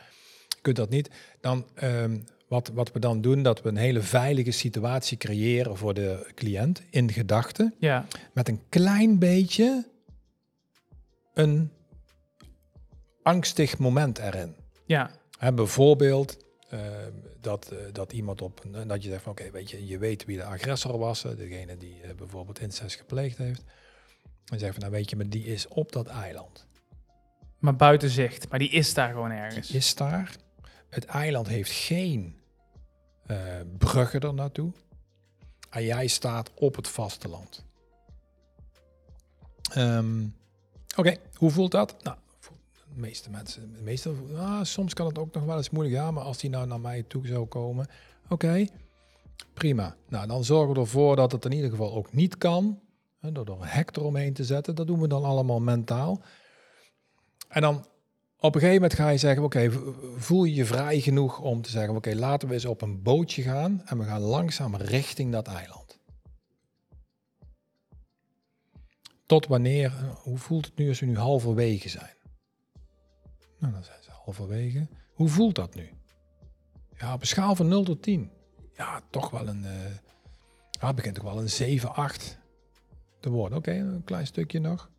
Je 0.48 0.60
kunt 0.62 0.76
dat 0.76 0.90
niet. 0.90 1.10
Dan, 1.40 1.66
ehm, 1.74 2.18
wat, 2.48 2.68
wat 2.74 2.92
we 2.92 2.98
dan 2.98 3.20
doen, 3.20 3.42
dat 3.42 3.62
we 3.62 3.68
een 3.68 3.76
hele 3.76 4.02
veilige 4.02 4.50
situatie 4.50 5.16
creëren 5.16 5.76
voor 5.76 5.94
de 5.94 6.30
cliënt 6.34 6.82
in 6.90 7.12
gedachten 7.12 7.74
Ja. 7.78 8.06
met 8.32 8.48
een 8.48 8.60
klein 8.68 9.18
beetje 9.18 9.86
een 11.34 11.70
angstig 13.24 13.78
moment 13.78 14.18
erin. 14.18 14.56
Ja, 14.86 15.10
Hè, 15.38 15.52
bijvoorbeeld 15.52 16.36
eh, 16.68 16.80
dat, 17.40 17.70
eh, 17.70 17.78
dat 17.92 18.12
iemand 18.12 18.42
op 18.42 18.64
een, 18.64 18.88
dat 18.88 19.02
je 19.02 19.08
zegt 19.08 19.22
van 19.22 19.32
oké, 19.32 19.50
weet 19.50 19.70
je, 19.70 19.86
je 19.86 19.98
weet 19.98 20.24
wie 20.24 20.36
de 20.36 20.44
agressor 20.44 20.98
was, 20.98 21.22
degene 21.22 21.76
die 21.76 22.00
eh, 22.02 22.14
bijvoorbeeld 22.14 22.60
incest 22.60 22.96
gepleegd 22.96 23.38
heeft. 23.38 23.62
En 24.44 24.58
zeg 24.58 24.70
van 24.70 24.80
nou 24.80 24.92
weet 24.92 25.10
je, 25.10 25.16
maar 25.16 25.28
die 25.28 25.44
is 25.44 25.68
op 25.68 25.92
dat 25.92 26.06
eiland. 26.06 26.66
maar 27.58 27.76
buiten 27.76 28.10
zicht. 28.10 28.48
Maar 28.48 28.58
die 28.58 28.70
is 28.70 28.94
daar 28.94 29.12
gewoon 29.12 29.30
ergens. 29.30 29.66
Die 29.68 29.76
is 29.76 29.94
daar. 29.94 30.36
Het 30.88 31.04
eiland 31.04 31.48
heeft 31.48 31.70
geen 31.70 32.42
bruggen 33.78 34.20
er 34.20 34.34
naartoe. 34.34 34.72
En 35.70 35.84
jij 35.84 36.06
staat 36.06 36.50
op 36.54 36.76
het 36.76 36.88
vasteland. 36.88 37.64
Ehm, 39.72 40.26
Oké, 40.96 41.16
hoe 41.34 41.50
voelt 41.50 41.70
dat? 41.70 41.96
Nou, 42.02 42.16
de 42.94 43.00
meeste 43.00 43.30
mensen, 43.30 43.72
de 43.72 43.82
meeste, 43.82 44.14
ah, 44.36 44.62
soms 44.62 44.94
kan 44.94 45.06
het 45.06 45.18
ook 45.18 45.34
nog 45.34 45.44
wel 45.44 45.56
eens 45.56 45.70
moeilijk. 45.70 45.96
Ja, 45.96 46.10
maar 46.10 46.22
als 46.22 46.38
die 46.38 46.50
nou 46.50 46.66
naar 46.66 46.80
mij 46.80 47.02
toe 47.02 47.26
zou 47.26 47.46
komen, 47.46 47.86
oké, 48.28 48.66
prima. 49.54 49.96
Nou, 50.08 50.26
dan 50.26 50.44
zorgen 50.44 50.74
we 50.74 50.80
ervoor 50.80 51.16
dat 51.16 51.32
het 51.32 51.44
in 51.44 51.52
ieder 51.52 51.70
geval 51.70 51.94
ook 51.94 52.12
niet 52.12 52.38
kan. 52.38 52.80
Hè, 53.20 53.32
door 53.32 53.46
er 53.46 53.52
een 53.52 53.62
hek 53.62 53.96
eromheen 53.96 54.32
te 54.32 54.44
zetten. 54.44 54.74
Dat 54.74 54.86
doen 54.86 55.00
we 55.00 55.08
dan 55.08 55.24
allemaal 55.24 55.60
mentaal. 55.60 56.22
En 57.48 57.60
dan 57.60 57.86
op 58.38 58.54
een 58.54 58.60
gegeven 58.60 58.82
moment 58.82 58.94
ga 58.94 59.08
je 59.08 59.18
zeggen, 59.18 59.42
oké, 59.42 59.70
voel 60.16 60.44
je 60.44 60.54
je 60.54 60.64
vrij 60.64 61.00
genoeg 61.00 61.40
om 61.40 61.62
te 61.62 61.70
zeggen, 61.70 61.96
oké, 61.96 62.14
laten 62.14 62.48
we 62.48 62.54
eens 62.54 62.64
op 62.64 62.82
een 62.82 63.02
bootje 63.02 63.42
gaan 63.42 63.82
en 63.84 63.98
we 63.98 64.04
gaan 64.04 64.20
langzaam 64.20 64.76
richting 64.76 65.32
dat 65.32 65.46
eiland. 65.46 65.98
Tot 69.26 69.46
wanneer, 69.46 69.92
hoe 70.22 70.38
voelt 70.38 70.64
het 70.64 70.76
nu 70.76 70.88
als 70.88 71.00
we 71.00 71.06
nu 71.06 71.16
halverwege 71.16 71.88
zijn? 71.88 72.14
Nou, 73.64 73.76
dan 73.76 73.84
zijn 73.84 74.02
ze 74.02 74.10
halverwege. 74.24 74.86
Hoe 75.12 75.28
voelt 75.28 75.54
dat 75.54 75.74
nu? 75.74 75.88
Ja, 76.98 77.14
op 77.14 77.20
een 77.20 77.26
schaal 77.26 77.56
van 77.56 77.68
0 77.68 77.84
tot 77.84 78.02
10. 78.02 78.30
Ja, 78.76 79.00
toch 79.10 79.30
wel 79.30 79.48
een, 79.48 79.64
eh 79.64 79.72
ja, 80.70 80.86
het 80.86 80.96
begint 80.96 81.14
toch 81.14 81.24
wel 81.24 81.40
een 81.40 81.50
7, 81.50 81.94
8 81.94 82.38
te 83.20 83.30
worden. 83.30 83.58
Oké, 83.58 83.72
een 83.72 84.02
klein 84.04 84.26
stukje 84.26 84.60
nog. 84.60 84.90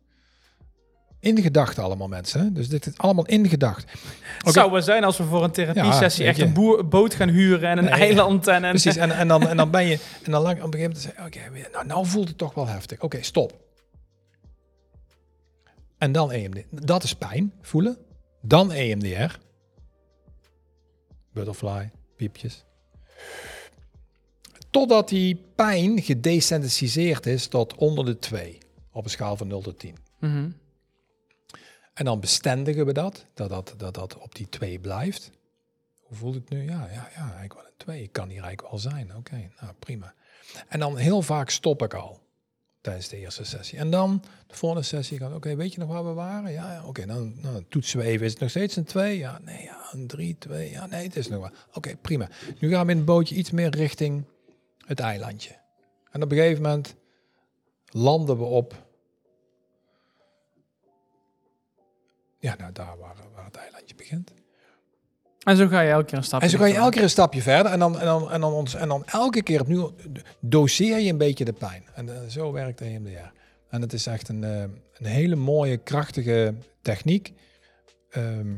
In 1.20 1.34
de 1.34 1.42
gedachten 1.42 1.82
allemaal 1.82 2.08
mensen. 2.08 2.54
Dus 2.54 2.68
dit 2.68 2.86
is 2.86 2.98
allemaal 2.98 3.26
in 3.26 3.42
de 3.42 3.48
gedachten. 3.48 3.88
Het 4.38 4.54
zou 4.54 4.70
wel 4.70 4.82
zijn 4.82 5.04
als 5.04 5.16
we 5.16 5.24
voor 5.24 5.44
een 5.44 5.50
therapiesessie 5.50 6.24
Ja, 6.24 6.30
echt 6.30 6.40
een 6.40 6.52
boer, 6.52 6.88
boot 6.88 7.14
gaan 7.14 7.28
huren 7.28 7.70
en 7.70 7.78
een 7.78 7.84
Nee, 7.84 7.92
eiland 7.92 8.46
en 8.46 8.64
een... 8.64 8.70
Precies, 8.70 8.96
en, 8.96 9.10
en, 9.10 9.28
dan, 9.28 9.48
en 9.48 9.56
dan 9.56 9.70
ben 9.70 9.86
je... 9.86 9.98
En 10.22 10.30
dan 10.30 10.42
lang, 10.42 10.62
op 10.62 10.74
een 10.74 10.80
gegeven 10.80 10.96
moment 10.96 11.00
zeg 11.00 11.16
je, 11.16 11.50
oké, 11.50 11.68
nou, 11.72 11.86
nou 11.86 12.06
voelt 12.06 12.28
het 12.28 12.38
toch 12.38 12.54
wel 12.54 12.66
heftig. 12.66 13.00
Oké, 13.00 13.22
stop. 13.22 13.64
En 15.98 16.12
dan 16.12 16.32
EMDR. 16.32 16.60
Dat 16.70 17.02
is 17.02 17.14
pijn, 17.14 17.52
voelen. 17.60 17.98
Dan 18.46 18.72
EMDR. 18.72 19.38
Butterfly, 21.32 21.90
piepjes. 22.16 22.64
Totdat 24.70 25.08
die 25.08 25.44
pijn 25.54 26.02
gedesensitiseerd 26.02 27.26
is 27.26 27.46
tot 27.46 27.74
onder 27.74 28.04
de 28.04 28.18
2. 28.18 28.58
Op 28.92 29.04
een 29.04 29.10
schaal 29.10 29.36
van 29.36 29.46
0 29.46 29.60
tot 29.60 29.78
10. 29.78 29.96
Mhm. 30.18 30.50
En 31.94 32.04
dan 32.04 32.20
bestendigen 32.20 32.86
we 32.86 32.92
dat, 32.92 33.26
dat 33.34 33.48
dat, 33.48 33.74
dat, 33.76 33.94
dat 33.94 34.18
op 34.18 34.34
die 34.34 34.48
2 34.48 34.78
blijft. 34.78 35.30
Hoe 36.00 36.16
voelt 36.16 36.34
het 36.34 36.48
nu? 36.48 36.62
Ja, 36.62 36.88
ja, 36.92 37.10
ja, 37.14 37.22
eigenlijk 37.22 37.54
wel 37.54 37.64
een 37.64 37.76
2. 37.76 38.08
Kan 38.08 38.28
hier 38.28 38.42
eigenlijk 38.42 38.70
wel 38.70 38.80
zijn. 38.80 39.16
Oké, 39.16 39.50
nou 39.60 39.72
prima. 39.78 40.14
En 40.68 40.80
dan 40.80 40.96
heel 40.96 41.22
vaak 41.22 41.50
stop 41.50 41.82
ik 41.82 41.94
al 41.94 42.25
tijdens 42.86 43.08
de 43.08 43.16
eerste 43.16 43.44
sessie. 43.44 43.78
En 43.78 43.90
dan 43.90 44.22
de 44.46 44.54
volgende 44.54 44.84
sessie 44.84 45.18
gaan, 45.18 45.34
oké, 45.34 45.56
weet 45.56 45.72
je 45.72 45.80
nog 45.80 45.88
waar 45.88 46.04
we 46.04 46.12
waren? 46.12 46.52
Ja, 46.52 46.72
ja 46.72 46.86
oké, 46.86 47.06
dan, 47.06 47.64
toetsen 47.68 47.98
we 47.98 48.04
even. 48.04 48.26
Is 48.26 48.32
het 48.32 48.40
nog 48.40 48.50
steeds 48.50 48.76
een 48.76 48.84
2? 48.84 49.18
Ja, 49.18 49.38
nee, 49.44 49.62
ja, 49.62 49.88
een 49.92 50.06
3, 50.06 50.36
2. 50.38 50.70
Ja, 50.70 50.86
nee, 50.86 51.06
het 51.06 51.16
is 51.16 51.28
nog 51.28 51.40
wel. 51.40 51.50
Oké, 51.72 51.96
prima. 51.96 52.28
Nu 52.58 52.70
gaan 52.70 52.86
we 52.86 52.92
in 52.92 52.96
het 52.96 53.06
bootje 53.06 53.34
iets 53.34 53.50
meer 53.50 53.70
richting 53.70 54.24
het 54.84 55.00
eilandje. 55.00 55.56
En 56.10 56.22
op 56.22 56.30
een 56.30 56.36
gegeven 56.36 56.62
moment 56.62 56.94
landen 57.86 58.38
we 58.38 58.44
op 58.44 58.84
Ja, 62.38 62.54
nou 62.58 62.72
daar 62.72 62.98
waar, 62.98 63.16
waar 63.34 63.44
het 63.44 63.56
eilandje 63.56 63.94
begint. 63.94 64.32
En 65.46 65.56
zo 65.56 65.66
ga 65.66 65.80
je 65.80 65.90
elke 65.90 66.04
keer 66.04 66.18
een 66.18 66.24
stapje 66.24 66.46
En 66.46 66.52
zo 66.52 66.58
ga 66.58 66.64
je 66.64 66.74
elke 66.74 66.90
keer 66.90 67.02
een 67.02 67.10
stapje 67.10 67.42
verder 67.42 67.72
en 67.72 67.78
dan, 67.78 67.98
en 67.98 68.06
dan, 68.06 68.30
en 68.30 68.40
dan, 68.40 68.52
ons, 68.52 68.74
en 68.74 68.88
dan 68.88 69.04
elke 69.06 69.42
keer 69.42 69.60
opnieuw 69.60 69.94
doseer 70.40 70.98
je 70.98 71.10
een 71.10 71.18
beetje 71.18 71.44
de 71.44 71.52
pijn. 71.52 71.84
En 71.94 72.08
eh, 72.08 72.28
zo 72.28 72.52
werkt 72.52 72.78
de 72.78 72.84
EMDR. 72.84 73.32
En 73.68 73.80
het 73.80 73.92
is 73.92 74.06
echt 74.06 74.28
een, 74.28 74.44
eh, 74.44 74.60
een 74.98 75.06
hele 75.06 75.36
mooie, 75.36 75.76
krachtige 75.76 76.54
techniek. 76.82 77.32
ehm, 78.10 78.54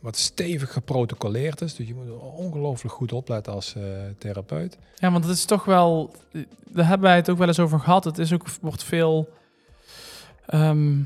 wat 0.00 0.16
stevig 0.16 0.72
geprotocoleerd 0.72 1.60
is. 1.60 1.74
Dus 1.74 1.86
je 1.86 1.94
moet 1.94 2.06
er 2.06 2.20
ongelooflijk 2.20 2.94
goed 2.94 3.12
opletten 3.12 3.52
als 3.52 3.74
eh, 3.74 3.82
therapeut. 4.18 4.78
Ja, 4.96 5.10
want 5.10 5.24
het 5.24 5.36
is 5.36 5.44
toch 5.44 5.64
wel... 5.64 6.14
Daar 6.68 6.86
hebben 6.86 7.08
wij 7.08 7.16
het 7.16 7.30
ook 7.30 7.38
wel 7.38 7.48
eens 7.48 7.60
over 7.60 7.80
gehad. 7.80 8.04
Het 8.04 8.18
is 8.18 8.32
ook, 8.32 8.46
wordt 8.60 8.84
veel... 8.84 9.28
ehm, 10.46 10.98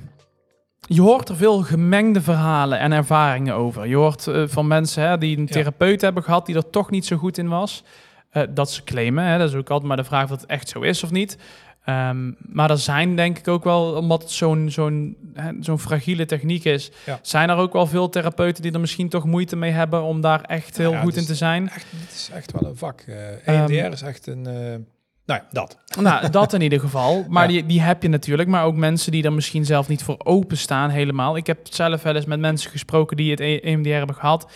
je 0.87 1.01
hoort 1.01 1.29
er 1.29 1.37
veel 1.37 1.63
gemengde 1.63 2.21
verhalen 2.21 2.79
en 2.79 2.93
ervaringen 2.93 3.55
over. 3.55 3.87
Je 3.87 3.97
hoort 3.97 4.27
eh, 4.27 4.43
van 4.47 4.67
mensen 4.67 5.03
hè, 5.09 5.19
die 5.19 5.37
een 5.37 5.43
Ja. 5.47 5.53
therapeut 5.53 6.01
hebben 6.01 6.23
gehad 6.23 6.47
die 6.47 6.57
er 6.57 6.71
toch 6.71 6.91
niet 6.91 7.07
zo 7.07 7.17
goed 7.17 7.39
in 7.39 7.49
was. 7.49 7.85
eh, 8.31 8.43
dat 8.51 8.71
ze 8.71 8.85
claimen. 8.85 9.25
Hè. 9.25 9.39
Dat 9.39 9.49
is 9.49 9.55
ook 9.55 9.69
altijd 9.71 9.89
maar 9.89 9.97
de 9.97 10.05
vraag 10.05 10.25
of 10.25 10.31
het 10.31 10.47
echt 10.47 10.69
zo 10.69 10.81
is 10.81 11.03
of 11.05 11.11
niet. 11.11 11.39
Ehm, 11.85 12.31
maar 12.39 12.71
er 12.71 12.79
zijn 12.79 13.17
denk 13.17 13.39
ik 13.39 13.49
ook 13.49 13.65
wel, 13.65 13.93
omdat 13.95 14.23
het 14.23 14.31
zo'n 14.31 14.71
zo'n 14.71 15.17
zo'n 15.61 15.79
fragiele 15.79 16.27
techniek 16.27 16.65
is, 16.65 16.91
Ja. 17.07 17.19
zijn 17.23 17.49
er 17.51 17.57
ook 17.57 17.73
wel 17.73 17.87
veel 17.87 18.09
therapeuten 18.09 18.63
die 18.63 18.73
er 18.73 18.81
misschien 18.81 19.09
toch 19.09 19.25
moeite 19.25 19.57
mee 19.57 19.71
hebben 19.71 20.03
om 20.03 20.21
daar 20.21 20.41
echt 20.43 20.77
heel 20.77 20.91
Ja, 20.93 21.01
goed 21.01 21.13
dus- 21.13 21.21
in 21.23 21.27
te 21.29 21.35
zijn. 21.35 21.69
Echt, 21.71 21.87
het 21.97 22.13
is 22.15 22.31
echt 22.35 22.53
wel 22.53 22.71
een 22.71 22.77
vak. 22.77 23.01
Eh 23.07 23.49
Ehm, 23.49 23.73
EMDR 23.73 23.93
is 23.93 24.03
echt 24.03 24.27
een... 24.27 24.47
nou 25.27 25.41
ja, 25.41 25.47
dat. 25.51 25.79
Nou, 26.01 26.31
dat 26.31 26.53
in 26.53 26.61
ieder 26.61 26.81
geval. 26.81 27.25
Maar 27.29 27.43
Ja. 27.43 27.49
die, 27.49 27.67
die 27.67 27.81
heb 27.81 28.03
je 28.03 28.09
natuurlijk. 28.09 28.49
Maar 28.49 28.65
ook 28.65 28.75
mensen 28.77 29.13
die 29.13 29.25
er 29.25 29.33
misschien 29.33 29.65
zelf 29.65 29.89
niet 29.89 30.03
voor 30.03 30.17
openstaan 30.19 30.91
helemaal. 30.91 31.37
Ik 31.37 31.47
heb 31.47 31.59
zelf 31.63 32.03
wel 32.03 32.15
eens 32.15 32.25
met 32.25 32.41
mensen 32.41 32.71
gesproken 32.71 33.17
die 33.17 33.31
het 33.31 33.41
E- 33.41 33.59
EMDR 33.59 33.89
hebben 33.89 34.17
gehad. 34.17 34.53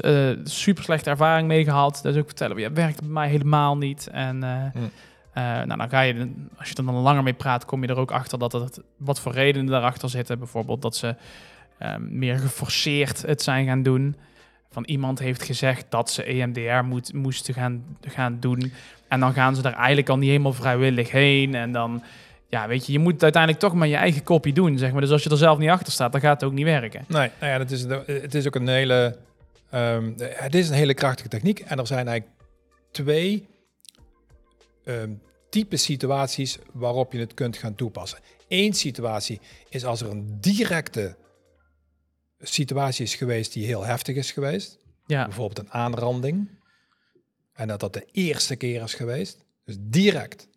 Eh, 0.00 0.28
super 0.44 0.82
slechte 0.84 1.10
ervaring 1.10 1.48
mee 1.48 1.64
gehad. 1.64 2.00
Dat 2.02 2.14
is 2.14 2.20
ook 2.20 2.26
vertellen, 2.26 2.58
ja, 2.58 2.72
werkt 2.72 3.00
bij 3.00 3.08
mij 3.08 3.28
helemaal 3.28 3.76
niet. 3.76 4.08
En 4.12 4.42
eh, 4.42 4.64
eh, 5.32 5.66
nou, 5.66 5.78
dan 5.78 5.88
ga 5.88 6.00
je, 6.00 6.32
als 6.58 6.68
je 6.68 6.74
er 6.74 6.84
dan 6.84 6.94
langer 6.94 7.22
mee 7.22 7.32
praat, 7.34 7.64
kom 7.64 7.82
je 7.82 7.88
er 7.88 7.96
ook 7.98 8.10
achter 8.12 8.38
dat 8.38 8.52
het 8.52 8.80
wat 8.96 9.20
voor 9.20 9.32
redenen 9.32 9.66
daarachter 9.66 10.08
zitten. 10.08 10.38
Bijvoorbeeld 10.38 10.82
dat 10.82 10.96
ze 10.96 11.14
ehm, 11.78 12.18
meer 12.18 12.38
geforceerd 12.38 13.22
het 13.22 13.42
zijn 13.42 13.66
gaan 13.66 13.82
doen. 13.82 14.16
Van 14.70 14.84
iemand 14.84 15.18
heeft 15.18 15.42
gezegd 15.42 15.86
dat 15.88 16.10
ze 16.10 16.22
EMDR 16.24 16.84
moet, 16.84 17.12
moesten 17.12 17.54
gaan, 17.54 17.84
gaan 18.00 18.36
doen. 18.40 18.72
En 19.08 19.20
dan 19.20 19.32
gaan 19.32 19.56
ze 19.56 19.62
daar 19.62 19.74
eigenlijk 19.74 20.08
al 20.08 20.18
niet 20.18 20.28
helemaal 20.28 20.52
vrijwillig 20.52 21.10
heen. 21.10 21.54
En 21.54 21.72
dan, 21.72 22.02
ja, 22.48 22.68
weet 22.68 22.86
je, 22.86 22.92
je 22.92 22.98
moet 22.98 23.12
het 23.12 23.22
uiteindelijk 23.22 23.62
toch 23.62 23.74
maar 23.74 23.88
je 23.88 23.96
eigen 23.96 24.22
kopie 24.22 24.52
doen, 24.52 24.78
zeg 24.78 24.92
maar. 24.92 25.00
Dus 25.00 25.10
als 25.10 25.22
je 25.22 25.30
er 25.30 25.36
zelf 25.36 25.58
niet 25.58 25.70
achter 25.70 25.92
staat, 25.92 26.12
dan 26.12 26.20
gaat 26.20 26.40
het 26.40 26.50
ook 26.50 26.56
niet 26.56 26.64
werken. 26.64 27.04
Nee, 27.08 27.30
nou 27.40 27.52
ja, 27.52 27.58
het 27.58 27.70
is, 27.70 27.84
het 28.06 28.34
is 28.34 28.46
ook 28.46 28.54
een 28.54 28.68
hele... 28.68 29.18
ehm, 29.70 30.12
het 30.18 30.54
is 30.54 30.68
een 30.68 30.74
hele 30.74 30.94
krachtige 30.94 31.28
techniek. 31.28 31.58
En 31.60 31.78
er 31.78 31.86
zijn 31.86 32.08
eigenlijk 32.08 32.38
twee 32.90 33.46
ehm, 34.84 35.10
type 35.50 35.76
situaties 35.76 36.58
waarop 36.72 37.12
je 37.12 37.18
het 37.18 37.34
kunt 37.34 37.56
gaan 37.56 37.74
toepassen. 37.74 38.18
Eén 38.48 38.72
situatie 38.74 39.40
is 39.68 39.84
als 39.84 40.00
er 40.00 40.10
een 40.10 40.38
directe 40.40 41.16
situatie 42.40 43.04
is 43.04 43.14
geweest 43.14 43.52
die 43.52 43.66
heel 43.66 43.84
heftig 43.84 44.16
is 44.16 44.32
geweest. 44.32 44.78
Ja, 45.06 45.24
Bijvoorbeeld 45.24 45.58
een 45.58 45.72
aanranding. 45.72 46.48
En 47.58 47.68
dat 47.68 47.80
dat 47.80 47.92
de 47.92 48.06
eerste 48.12 48.56
keer 48.56 48.82
is 48.82 48.94
geweest. 48.94 49.44
Dus 49.64 49.76
direct. 49.80 50.48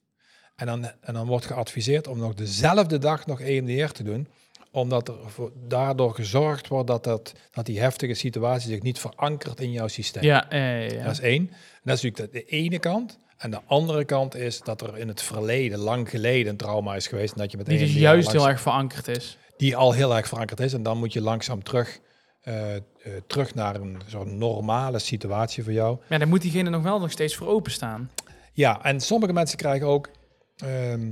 En 0.55 0.65
dan, 0.65 0.91
en 1.01 1.13
dan 1.13 1.27
wordt 1.27 1.45
geadviseerd 1.45 2.07
om 2.07 2.17
nog 2.17 2.33
dezelfde 2.33 2.97
dag 2.97 3.25
nog 3.25 3.41
EMDR 3.41 3.91
te 3.91 4.03
doen. 4.03 4.27
Omdat 4.71 5.07
er 5.07 5.15
voor, 5.25 5.51
daardoor 5.67 6.15
gezorgd 6.15 6.67
wordt 6.67 6.87
dat, 6.87 7.03
dat, 7.03 7.33
dat 7.51 7.65
die 7.65 7.79
heftige 7.79 8.13
situatie 8.13 8.69
zich 8.69 8.81
niet 8.81 8.99
verankert 8.99 9.59
in 9.59 9.71
jouw 9.71 9.87
systeem. 9.87 10.23
ja, 10.23 10.49
eh, 10.49 10.89
ja. 10.89 11.03
Dat 11.03 11.11
is 11.11 11.19
één. 11.19 11.47
En 11.49 11.81
dat 11.83 11.95
is 11.97 12.01
natuurlijk 12.01 12.33
de, 12.33 12.45
ene 12.45 12.79
kant. 12.79 13.17
En 13.37 13.51
de 13.51 13.61
andere 13.65 14.05
kant 14.05 14.35
is 14.35 14.59
dat 14.59 14.81
er 14.81 14.97
in 14.97 15.07
het 15.07 15.21
verleden, 15.21 15.79
lang 15.79 16.09
geleden, 16.09 16.51
een 16.51 16.57
trauma 16.57 16.95
is 16.95 17.07
geweest. 17.07 17.33
En 17.33 17.41
dat 17.41 17.51
je 17.51 17.57
met 17.57 17.65
Die 17.65 17.77
dus 17.77 17.87
EMDR 17.87 18.01
juist 18.01 18.25
langs- 18.25 18.41
heel 18.41 18.49
erg 18.51 18.61
verankerd 18.61 19.07
is. 19.07 19.37
die 19.57 19.75
al 19.75 19.91
heel 19.91 20.15
erg 20.15 20.27
verankerd 20.27 20.59
is. 20.59 20.73
En 20.73 20.83
dan 20.83 20.97
moet 20.97 21.13
je 21.13 21.21
langzaam 21.21 21.63
terug, 21.63 21.99
eh, 22.41 22.75
eh, 22.75 22.81
terug 23.27 23.55
naar 23.55 23.75
een 23.75 24.01
soort 24.07 24.31
normale 24.31 24.99
situatie 24.99 25.63
voor 25.63 25.73
jou. 25.73 25.97
Ja, 26.09 26.17
dan 26.17 26.29
moet 26.29 26.41
diegene 26.41 26.69
nog 26.69 26.83
wel 26.83 26.99
nog 26.99 27.11
steeds 27.11 27.35
voor 27.35 27.47
openstaan. 27.47 28.09
Ja, 28.53 28.83
en 28.83 28.99
sommige 29.01 29.33
mensen 29.33 29.57
krijgen 29.57 29.87
ook 29.87 30.09
ehm, 30.57 31.11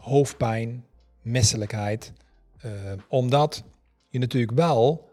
hoofdpijn, 0.00 0.84
misselijkheid. 1.22 2.12
eh, 2.60 2.70
omdat 3.08 3.64
je 4.08 4.18
natuurlijk 4.18 4.52
wel 4.52 5.08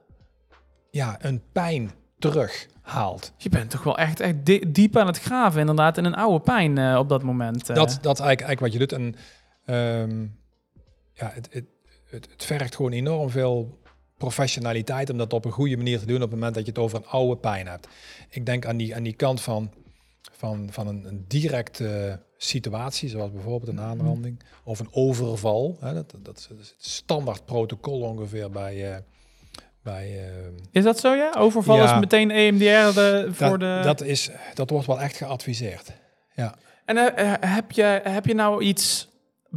ja, 0.89 1.17
een 1.19 1.41
pijn 1.51 1.91
terughaalt. 2.19 3.33
Je 3.37 3.49
bent 3.49 3.69
toch 3.69 3.83
wel 3.83 3.97
echt, 3.97 4.19
echt 4.19 4.45
di- 4.45 4.71
diep 4.71 4.97
aan 4.97 5.07
het 5.07 5.19
graven, 5.19 5.59
inderdaad, 5.59 5.97
in 5.97 6.05
een 6.05 6.15
oude 6.15 6.39
pijn 6.43 6.97
op 6.97 7.09
dat 7.09 7.23
moment. 7.23 7.65
Dat, 7.65 7.75
dat 8.01 8.19
is 8.19 8.25
eigenlijk, 8.25 8.41
eigenlijk 8.41 8.59
wat 8.59 8.73
je 8.73 8.79
doet. 8.79 8.91
En 8.91 9.15
ehm, 9.65 10.21
ja, 11.13 11.31
het, 11.33 11.47
het, 11.51 11.65
het, 12.09 12.27
het 12.31 12.43
vergt 12.45 12.75
gewoon 12.75 12.91
enorm 12.91 13.29
veel 13.29 13.79
professionaliteit 14.29 15.09
om 15.09 15.17
dat 15.17 15.33
op 15.33 15.45
een 15.45 15.51
goede 15.51 15.77
manier 15.77 15.99
te 15.99 16.05
doen 16.05 16.15
op 16.15 16.21
het 16.21 16.31
moment 16.31 16.55
dat 16.55 16.63
je 16.65 16.69
het 16.71 16.79
over 16.79 16.97
een 16.97 17.05
oude 17.07 17.37
pijn 17.37 17.67
hebt. 17.67 17.87
Ik 18.29 18.45
denk 18.45 18.65
aan 18.65 18.77
die, 18.77 18.95
aan 18.95 19.03
die 19.03 19.13
kant 19.13 19.41
van, 19.41 19.71
van, 20.31 20.67
van 20.71 20.87
een, 20.87 21.05
een 21.05 21.25
directe 21.27 22.19
situatie, 22.37 23.09
zoals 23.09 23.31
bijvoorbeeld 23.31 23.71
een 23.71 23.81
aanranding 23.81 24.39
of 24.63 24.79
een 24.79 24.87
overval. 24.91 25.77
Hè, 25.79 25.93
dat, 25.93 26.13
dat, 26.17 26.37
is 26.37 26.47
het 26.69 26.75
standaard 26.77 27.45
protocol 27.45 28.01
ongeveer 28.01 28.49
bij. 28.49 28.91
eh, 28.93 28.97
bij 29.83 30.27
eh, 30.27 30.51
Is 30.71 30.83
dat 30.83 30.99
zo, 30.99 31.13
ja? 31.13 31.33
Overval 31.37 31.77
Ja. 31.77 31.93
is 31.93 31.99
meteen 31.99 32.31
EMDR 32.31 32.99
de, 32.99 33.27
voor 33.31 33.59
dat, 33.59 33.59
de... 33.59 33.79
dat, 33.83 34.01
is, 34.01 34.29
dat 34.53 34.69
wordt 34.69 34.87
wel 34.87 35.01
echt 35.01 35.15
geadviseerd. 35.17 35.91
Ja. 36.35 36.55
En 36.85 36.97
eh, 36.97 37.33
eh, 37.33 37.55
heb, 37.55 37.71
je, 37.71 38.01
heb 38.03 38.25
je 38.25 38.33
nou 38.33 38.63
iets 38.63 39.07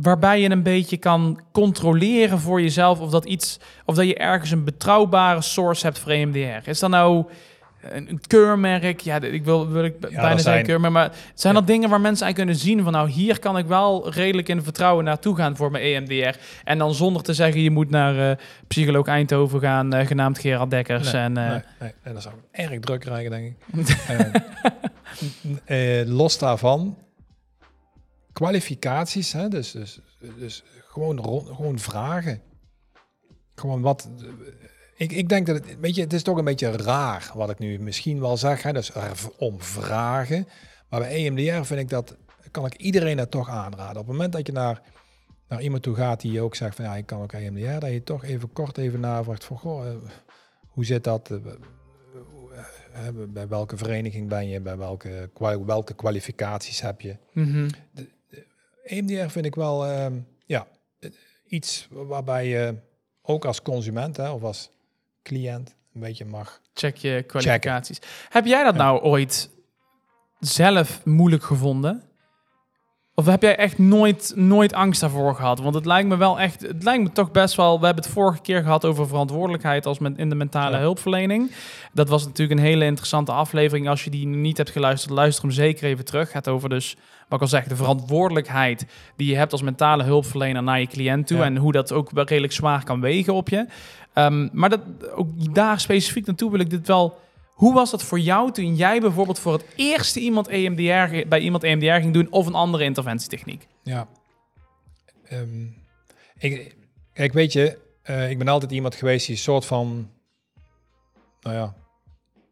waarbij 0.03 0.41
je 0.41 0.51
een 0.51 0.63
beetje 0.63 0.97
kan 0.97 1.41
controleren 1.53 2.39
voor 2.39 2.61
jezelf 2.61 3.01
of 3.01 3.11
dat 3.11 3.25
iets 3.25 3.59
of 3.85 3.95
dat 3.95 4.07
je 4.07 4.15
ergens 4.15 4.51
een 4.51 4.65
betrouwbare 4.65 5.43
source 5.43 5.87
hebt 5.87 5.99
voor 5.99 6.11
EMDR? 6.13 6.69
Is 6.69 6.79
dat 6.79 6.91
nou 6.91 7.25
een, 7.83 8.09
een 8.11 8.21
keurmerk? 8.27 9.01
Ja, 9.01 9.21
ik 9.21 9.45
wil, 9.45 9.69
wil 9.69 9.85
ik 9.85 10.01
bijna 10.01 10.17
dat 10.17 10.23
zeggen 10.31 10.43
zijn- 10.43 10.65
keurmerk, 10.65 10.93
maar 10.93 11.13
zijn 11.35 11.55
Ja. 11.55 11.59
dat 11.59 11.69
dingen 11.69 11.89
waar 11.91 12.01
mensen 12.01 12.27
aan 12.27 12.33
kunnen 12.33 12.55
zien 12.57 12.83
van 12.83 12.93
nou 12.93 13.09
hier 13.11 13.39
kan 13.39 13.59
ik 13.59 13.67
wel 13.67 14.11
redelijk 14.13 14.49
in 14.49 14.63
vertrouwen 14.63 15.05
naartoe 15.05 15.37
gaan 15.37 15.57
voor 15.57 15.71
mijn 15.71 15.85
EMDR 15.85 16.39
en 16.65 16.79
dan 16.79 16.95
zonder 16.95 17.23
te 17.23 17.35
zeggen 17.35 17.61
je 17.61 17.71
moet 17.71 17.91
naar 17.91 18.31
eh, 18.31 18.37
psycholoog 18.67 19.07
Eindhoven 19.07 19.61
gaan 19.61 19.93
eh, 19.93 20.07
genaamd 20.07 20.39
Gerard 20.39 20.71
Dekkers 20.71 21.13
Nee, 21.13 21.23
en 21.23 21.33
nee, 21.33 21.49
nee, 21.49 21.61
nee, 22.05 22.15
dat 22.15 22.23
zou 22.23 22.35
ik 22.35 22.61
erg 22.61 22.81
druk 22.81 23.01
krijgen, 23.01 23.31
denk 23.31 23.47
ik. 23.47 23.97
Eh, 25.65 26.03
los 26.07 26.39
daarvan, 26.39 26.97
kwalificaties, 28.39 29.33
hè, 29.33 29.49
dus, 29.49 29.71
dus, 29.71 30.01
dus 30.39 30.63
gewoon, 30.89 31.25
gewoon 31.55 31.79
vragen. 31.79 32.41
Gewoon 33.55 33.81
wat. 33.81 34.09
Ik, 34.97 35.13
ik 35.13 35.29
denk 35.29 35.47
dat 35.47 35.57
het, 35.57 35.81
weet 35.81 35.95
je, 35.95 36.01
het 36.01 36.13
is 36.13 36.23
toch 36.23 36.39
een 36.39 36.45
beetje 36.45 36.71
raar 36.71 37.31
wat 37.35 37.51
ik 37.51 37.59
nu 37.59 37.79
misschien 37.79 38.21
wel 38.21 38.37
zeg, 38.37 38.63
hè, 38.63 38.73
dus 38.73 38.93
om 39.39 39.61
vragen. 39.61 40.49
Maar 40.89 41.01
bij 41.01 41.27
EMDR 41.27 41.65
vind 41.67 41.81
ik 41.81 41.89
dat, 41.89 42.17
kan 42.51 42.67
ik 42.67 42.75
iedereen 42.75 43.17
dat 43.17 43.31
toch 43.31 43.49
aanraden. 43.49 44.01
Op 44.01 44.07
het 44.07 44.17
moment 44.17 44.33
dat 44.33 44.47
je 44.47 44.53
naar, 44.53 44.83
naar 45.49 45.63
iemand 45.63 45.83
toe 45.83 45.95
gaat 45.95 46.21
die 46.21 46.41
ook 46.41 46.55
zegt 46.55 46.77
van 46.77 46.85
ja, 46.85 46.97
ik 46.97 47.07
kan 47.07 47.23
ook 47.23 47.33
EMDR, 47.33 47.79
dat 47.79 47.91
je 47.91 48.03
toch 48.03 48.25
even 48.25 48.53
kort 48.53 48.79
even 48.79 49.01
navraagt 49.01 49.45
van 49.45 49.59
goh, 49.59 49.87
eh, 49.87 49.95
hoe 50.69 50.85
zit 50.85 51.05
dat? 51.05 51.31
Eh, 51.31 51.37
eh, 53.07 53.15
bij 53.29 53.49
welke 53.49 53.77
vereniging 53.77 54.29
ben 54.29 54.49
je? 54.49 54.61
Bij 54.61 54.77
welke, 54.77 55.31
welke 55.67 55.95
kwalificaties 55.95 56.81
heb 56.81 57.01
je? 57.01 57.17
mhm. 57.33 57.69
EMDR 58.89 59.29
vind 59.29 59.47
ik 59.47 59.55
wel 59.55 59.87
ehm, 59.87 60.19
ja, 60.47 60.67
iets 61.47 61.89
waarbij 61.91 62.47
je 62.47 62.75
ook 63.23 63.45
als 63.45 63.63
consument 63.63 64.17
hè, 64.17 64.31
of 64.31 64.43
als 64.43 64.71
cliënt 65.23 65.77
een 65.95 66.01
beetje 66.01 66.25
mag. 66.25 66.61
check 66.75 66.97
je 66.97 67.25
kwalificaties. 67.27 67.99
Heb 68.29 68.45
jij 68.45 68.65
dat 68.65 68.75
nou 68.75 69.03
ooit 69.03 69.51
zelf 70.39 71.05
moeilijk 71.05 71.43
gevonden? 71.43 72.08
Of 73.19 73.27
heb 73.27 73.43
jij 73.43 73.57
echt 73.57 73.79
nooit, 73.79 74.33
nooit 74.37 74.73
angst 74.73 75.01
daarvoor 75.01 75.35
gehad? 75.35 75.61
Want 75.61 75.75
het 75.75 75.87
lijkt 75.87 76.09
me 76.09 76.17
wel 76.17 76.41
echt, 76.41 76.61
het 76.61 76.83
lijkt 76.83 77.03
me 77.03 77.13
toch 77.13 77.31
best 77.31 77.55
wel. 77.55 77.79
We 77.81 77.85
hebben 77.87 78.05
het 78.05 78.13
vorige 78.13 78.41
keer 78.41 78.63
gehad 78.63 78.85
over 78.85 79.09
verantwoordelijkheid 79.09 79.87
als 79.87 79.99
men, 79.99 80.17
in 80.17 80.29
de 80.29 80.35
mentale 80.35 80.77
Ja. 80.77 80.83
hulpverlening. 80.83 81.51
Dat 81.93 82.09
was 82.09 82.25
natuurlijk 82.25 82.61
een 82.61 82.67
hele 82.67 82.85
interessante 82.85 83.33
aflevering. 83.33 83.89
Als 83.89 84.05
je 84.05 84.11
die 84.11 84.27
niet 84.27 84.57
hebt 84.57 84.71
geluisterd, 84.71 85.15
luister 85.15 85.43
hem 85.45 85.53
zeker 85.53 85.85
even 85.85 86.05
terug. 86.05 86.23
Het 86.23 86.33
gaat 86.33 86.49
over 86.49 86.69
dus, 86.69 86.97
wat 87.29 87.39
ik 87.39 87.41
al 87.41 87.47
zeg, 87.47 87.65
de 87.67 87.77
verantwoordelijkheid 87.77 88.87
die 89.17 89.31
je 89.31 89.37
hebt 89.37 89.53
als 89.53 89.63
mentale 89.63 90.03
hulpverlener 90.03 90.63
naar 90.63 90.81
je 90.81 90.87
cliënt 90.87 91.27
toe. 91.27 91.39
Ja. 91.39 91.45
En 91.45 91.57
hoe 91.57 91.73
dat 91.73 91.93
ook 91.93 92.11
wel 92.11 92.25
redelijk 92.25 92.53
zwaar 92.53 92.85
kan 92.85 93.01
wegen 93.01 93.35
op 93.35 93.49
je. 93.49 93.67
Ehm, 94.13 94.49
maar 94.53 94.71
dat, 94.71 94.81
ook 95.15 95.55
daar 95.55 95.81
specifiek 95.81 96.27
naartoe 96.27 96.51
wil 96.51 96.61
ik 96.61 96.71
dit 96.71 96.87
wel. 96.87 97.19
Hoe 97.59 97.75
was 97.75 97.91
dat 97.91 98.03
voor 98.03 98.21
jou 98.21 98.53
toen 98.53 98.75
jij 98.75 99.01
bijvoorbeeld 99.01 99.39
voor 99.39 99.53
het 99.53 99.65
eerste 99.77 100.21
iemand 100.21 100.49
EMDR, 100.49 101.29
bij 101.29 101.41
iemand 101.41 101.63
EMDR 101.63 102.01
ging 102.01 102.13
doen 102.13 102.31
of 102.31 102.47
een 102.47 102.55
andere 102.55 102.85
interventietechniek? 102.85 103.67
Ja. 103.83 104.09
Ehm, 105.25 105.67
ik, 107.13 107.33
weet 107.33 107.53
je, 107.53 107.79
eh, 108.03 108.31
ik 108.31 108.39
ben 108.39 108.49
altijd 108.49 108.73
iemand 108.73 108.95
geweest 108.95 109.27
die 109.27 109.35
een 109.35 109.41
soort 109.41 109.65
van, 109.65 110.11
nou 111.41 111.57
ja, 111.57 111.75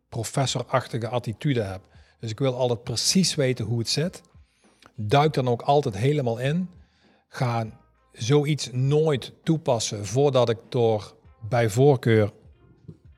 professorachtige 0.09 1.09
attitude 1.09 1.63
heb. 1.63 1.81
Dus 2.21 2.31
ik 2.31 2.39
wil 2.39 2.57
altijd 2.57 2.83
precies 2.83 3.35
weten 3.35 3.65
hoe 3.65 3.79
het 3.79 3.89
zit. 3.89 4.23
Duik 4.95 5.33
dan 5.33 5.49
ook 5.49 5.63
altijd 5.63 5.97
helemaal 5.97 6.39
in. 6.39 6.71
Ga 7.29 7.67
zoiets 8.13 8.71
nooit 8.73 9.33
toepassen 9.43 10.07
voordat 10.07 10.49
ik 10.49 10.59
door 10.69 11.15
bij 11.49 11.71
voorkeur 11.71 12.33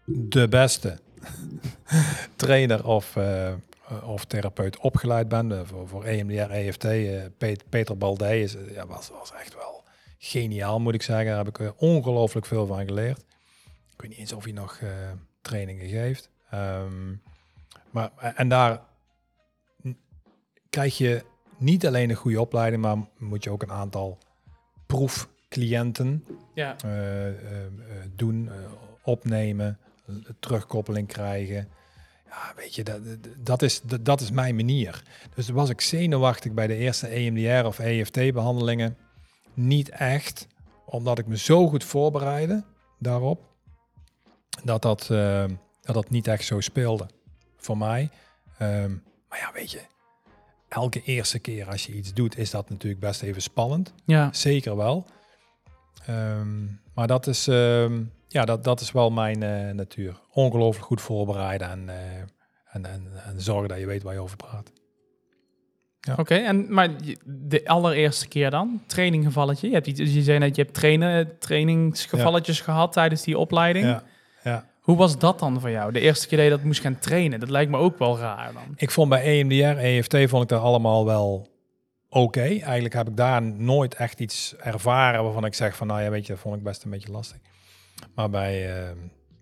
de 0.05 0.49
beste 0.49 0.99
trainer 2.36 2.86
of, 2.86 3.16
eh, 3.16 3.54
of 4.04 4.24
therapeut 4.24 4.78
opgeleid 4.78 5.28
ben. 5.28 5.52
Eh, 5.52 5.60
voor, 5.64 5.88
voor 5.88 6.04
EMDR, 6.04 6.50
EFT. 6.50 6.84
eh, 6.84 7.22
Pet- 7.38 7.68
Peter 7.68 8.22
is, 8.34 8.56
eh, 8.56 8.74
ja, 8.74 8.86
was, 8.86 9.08
was 9.08 9.32
echt 9.32 9.54
wel 9.54 9.82
geniaal, 10.18 10.80
moet 10.80 10.94
ik 10.94 11.02
zeggen. 11.02 11.26
Daar 11.26 11.44
heb 11.44 11.58
ik 11.60 11.72
ongelooflijk 11.80 12.46
veel 12.46 12.66
van 12.66 12.84
geleerd. 12.84 13.18
Ik 13.92 14.00
weet 14.00 14.10
niet 14.10 14.18
eens 14.18 14.32
of 14.32 14.44
hij 14.44 14.52
nog 14.52 14.80
trainingen 15.42 15.88
geeft. 15.88 16.30
Ehm, 16.50 17.14
maar, 17.90 18.10
en 18.34 18.48
daar 18.48 18.80
krijg 20.70 20.98
je 20.98 21.24
niet 21.56 21.86
alleen 21.86 22.10
een 22.10 22.16
goede 22.16 22.40
opleiding, 22.40 22.82
maar 22.82 22.96
moet 23.18 23.44
je 23.44 23.50
ook 23.50 23.62
een 23.62 23.70
aantal 23.72 24.18
proefcliënten 24.86 26.24
Ja. 26.54 26.76
doen, 28.16 28.50
opnemen, 29.02 29.78
terugkoppeling 30.40 31.09
krijgen. 31.09 31.68
Ja, 32.28 32.52
weet 32.56 32.74
je, 32.74 32.82
dat, 32.84 33.00
dat- 33.38 33.62
is, 33.62 33.80
dat, 33.80 34.04
dat 34.04 34.20
is 34.20 34.30
mijn 34.30 34.54
manier. 34.56 35.02
Dus 35.34 35.48
was 35.48 35.68
ik 35.70 35.80
zenuwachtig 35.80 36.52
bij 36.52 36.66
de 36.66 36.74
eerste 36.76 37.06
EMDR 37.06 37.66
of 37.66 37.78
EFT-behandelingen. 37.78 38.96
Niet 39.54 39.88
echt, 39.88 40.46
omdat 40.84 41.18
ik 41.18 41.26
me 41.26 41.36
zo 41.38 41.68
goed 41.68 41.84
voorbereidde 41.84 42.64
daarop, 42.98 43.42
dat 44.64 44.82
dat, 44.82 45.11
eh, 45.11 45.44
dat, 45.82 45.94
dat 45.94 46.11
niet 46.11 46.26
echt 46.26 46.44
zo 46.44 46.61
speelde 46.61 47.09
voor 47.56 47.78
mij. 47.78 48.11
Ehm, 48.59 48.90
maar 49.28 49.38
ja, 49.38 49.52
weet 49.54 49.70
je, 49.70 49.80
elke 50.68 51.02
eerste 51.02 51.38
keer 51.38 51.66
als 51.68 51.86
je 51.86 51.92
iets 51.94 52.12
doet, 52.14 52.38
is 52.38 52.50
dat 52.50 52.70
natuurlijk 52.70 53.00
best 53.00 53.22
even 53.22 53.42
spannend. 53.42 53.92
Ja. 54.04 54.28
Zeker 54.32 54.76
wel. 54.76 55.06
Ehm, 56.09 56.64
maar 56.94 57.06
dat 57.06 57.26
is, 57.26 57.48
ehm, 57.48 58.02
ja, 58.28 58.44
dat, 58.44 58.64
dat 58.64 58.80
is 58.80 58.92
wel 58.92 59.11
mijn 59.11 59.42
eh, 59.42 59.74
natuur. 59.74 60.20
Ongelooflijk 60.32 60.86
goed 60.86 61.00
voorbereiden 61.00 61.70
en, 61.70 61.88
eh, 61.88 62.20
en, 62.72 62.84
en, 62.86 63.11
en 63.26 63.40
zorgen 63.40 63.68
dat 63.68 63.78
je 63.78 63.86
weet 63.86 64.02
waar 64.02 64.14
je 64.14 64.20
over 64.20 64.36
praat. 64.36 64.72
Oké, 66.16 66.34
en 66.34 66.72
maar 66.74 66.88
de 67.24 67.68
allereerste 67.68 68.28
keer 68.28 68.50
dan, 68.50 68.82
traininggevalletje. 68.86 69.68
Je, 69.68 69.74
hebt 69.74 69.86
iets, 69.86 70.14
je 70.14 70.22
zei 70.22 70.38
net, 70.38 70.56
je 70.56 70.62
hebt 70.62 70.74
trainen, 70.74 71.38
trainingsgevalletjes 71.38 72.61
gehad 72.61 72.92
tijdens 72.92 73.22
die 73.22 73.38
opleiding. 73.38 73.84
Ja, 73.84 74.02
ja. 74.44 74.64
Hoe 74.80 74.96
was 74.96 75.18
dat 75.18 75.38
dan 75.38 75.61
voor 75.61 75.70
jou? 75.70 75.92
De 75.92 76.00
eerste 76.00 76.26
keer 76.26 76.38
dat 76.38 76.46
je 76.46 76.52
dat 76.52 76.62
moest 76.62 76.80
gaan 76.80 76.98
trainen, 76.98 77.40
dat 77.40 77.50
lijkt 77.50 77.70
me 77.70 77.76
ook 77.76 77.98
wel 77.98 78.18
raar 78.18 78.52
dan. 78.52 78.74
Ik 78.76 78.90
vond 78.90 79.09
bij 79.09 79.22
EMDR, 79.22 79.78
EFT, 79.78 80.16
vond 80.28 80.42
ik 80.42 80.48
daar 80.48 80.59
allemaal 80.59 81.04
wel 81.04 81.48
oké. 82.09 82.40
Eigenlijk 82.40 82.94
heb 82.94 83.09
ik 83.09 83.16
daar 83.16 83.42
nooit 83.42 83.94
echt 83.94 84.20
iets 84.20 84.56
ervaren 84.56 85.22
waarvan 85.24 85.44
ik 85.44 85.54
zeg 85.54 85.76
van, 85.76 85.86
nou 85.86 86.02
ja, 86.02 86.11
weet 86.11 86.26
je, 86.26 86.32
dat 86.32 86.42
vond 86.42 86.56
ik 86.56 86.62
best 86.62 86.84
een 86.84 86.90
beetje 86.90 87.11
lastig. 87.12 87.38
Maar 88.14 88.30
bij, 88.30 88.76
ehm, 88.76 88.96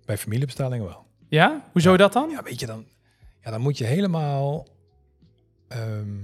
bij 0.04 0.18
familiebestellingen 0.18 0.86
wel. 0.86 1.06
Ja? 1.28 1.64
Hoezo 1.72 1.96
dat 1.96 2.12
dan? 2.12 2.30
Ja, 2.30 2.42
weet 2.42 2.60
je, 2.60 2.66
dan, 2.66 2.86
ja, 3.40 3.50
dan 3.50 3.60
moet 3.60 3.78
je 3.78 3.84
helemaal. 3.84 4.66
ehm, 5.68 6.18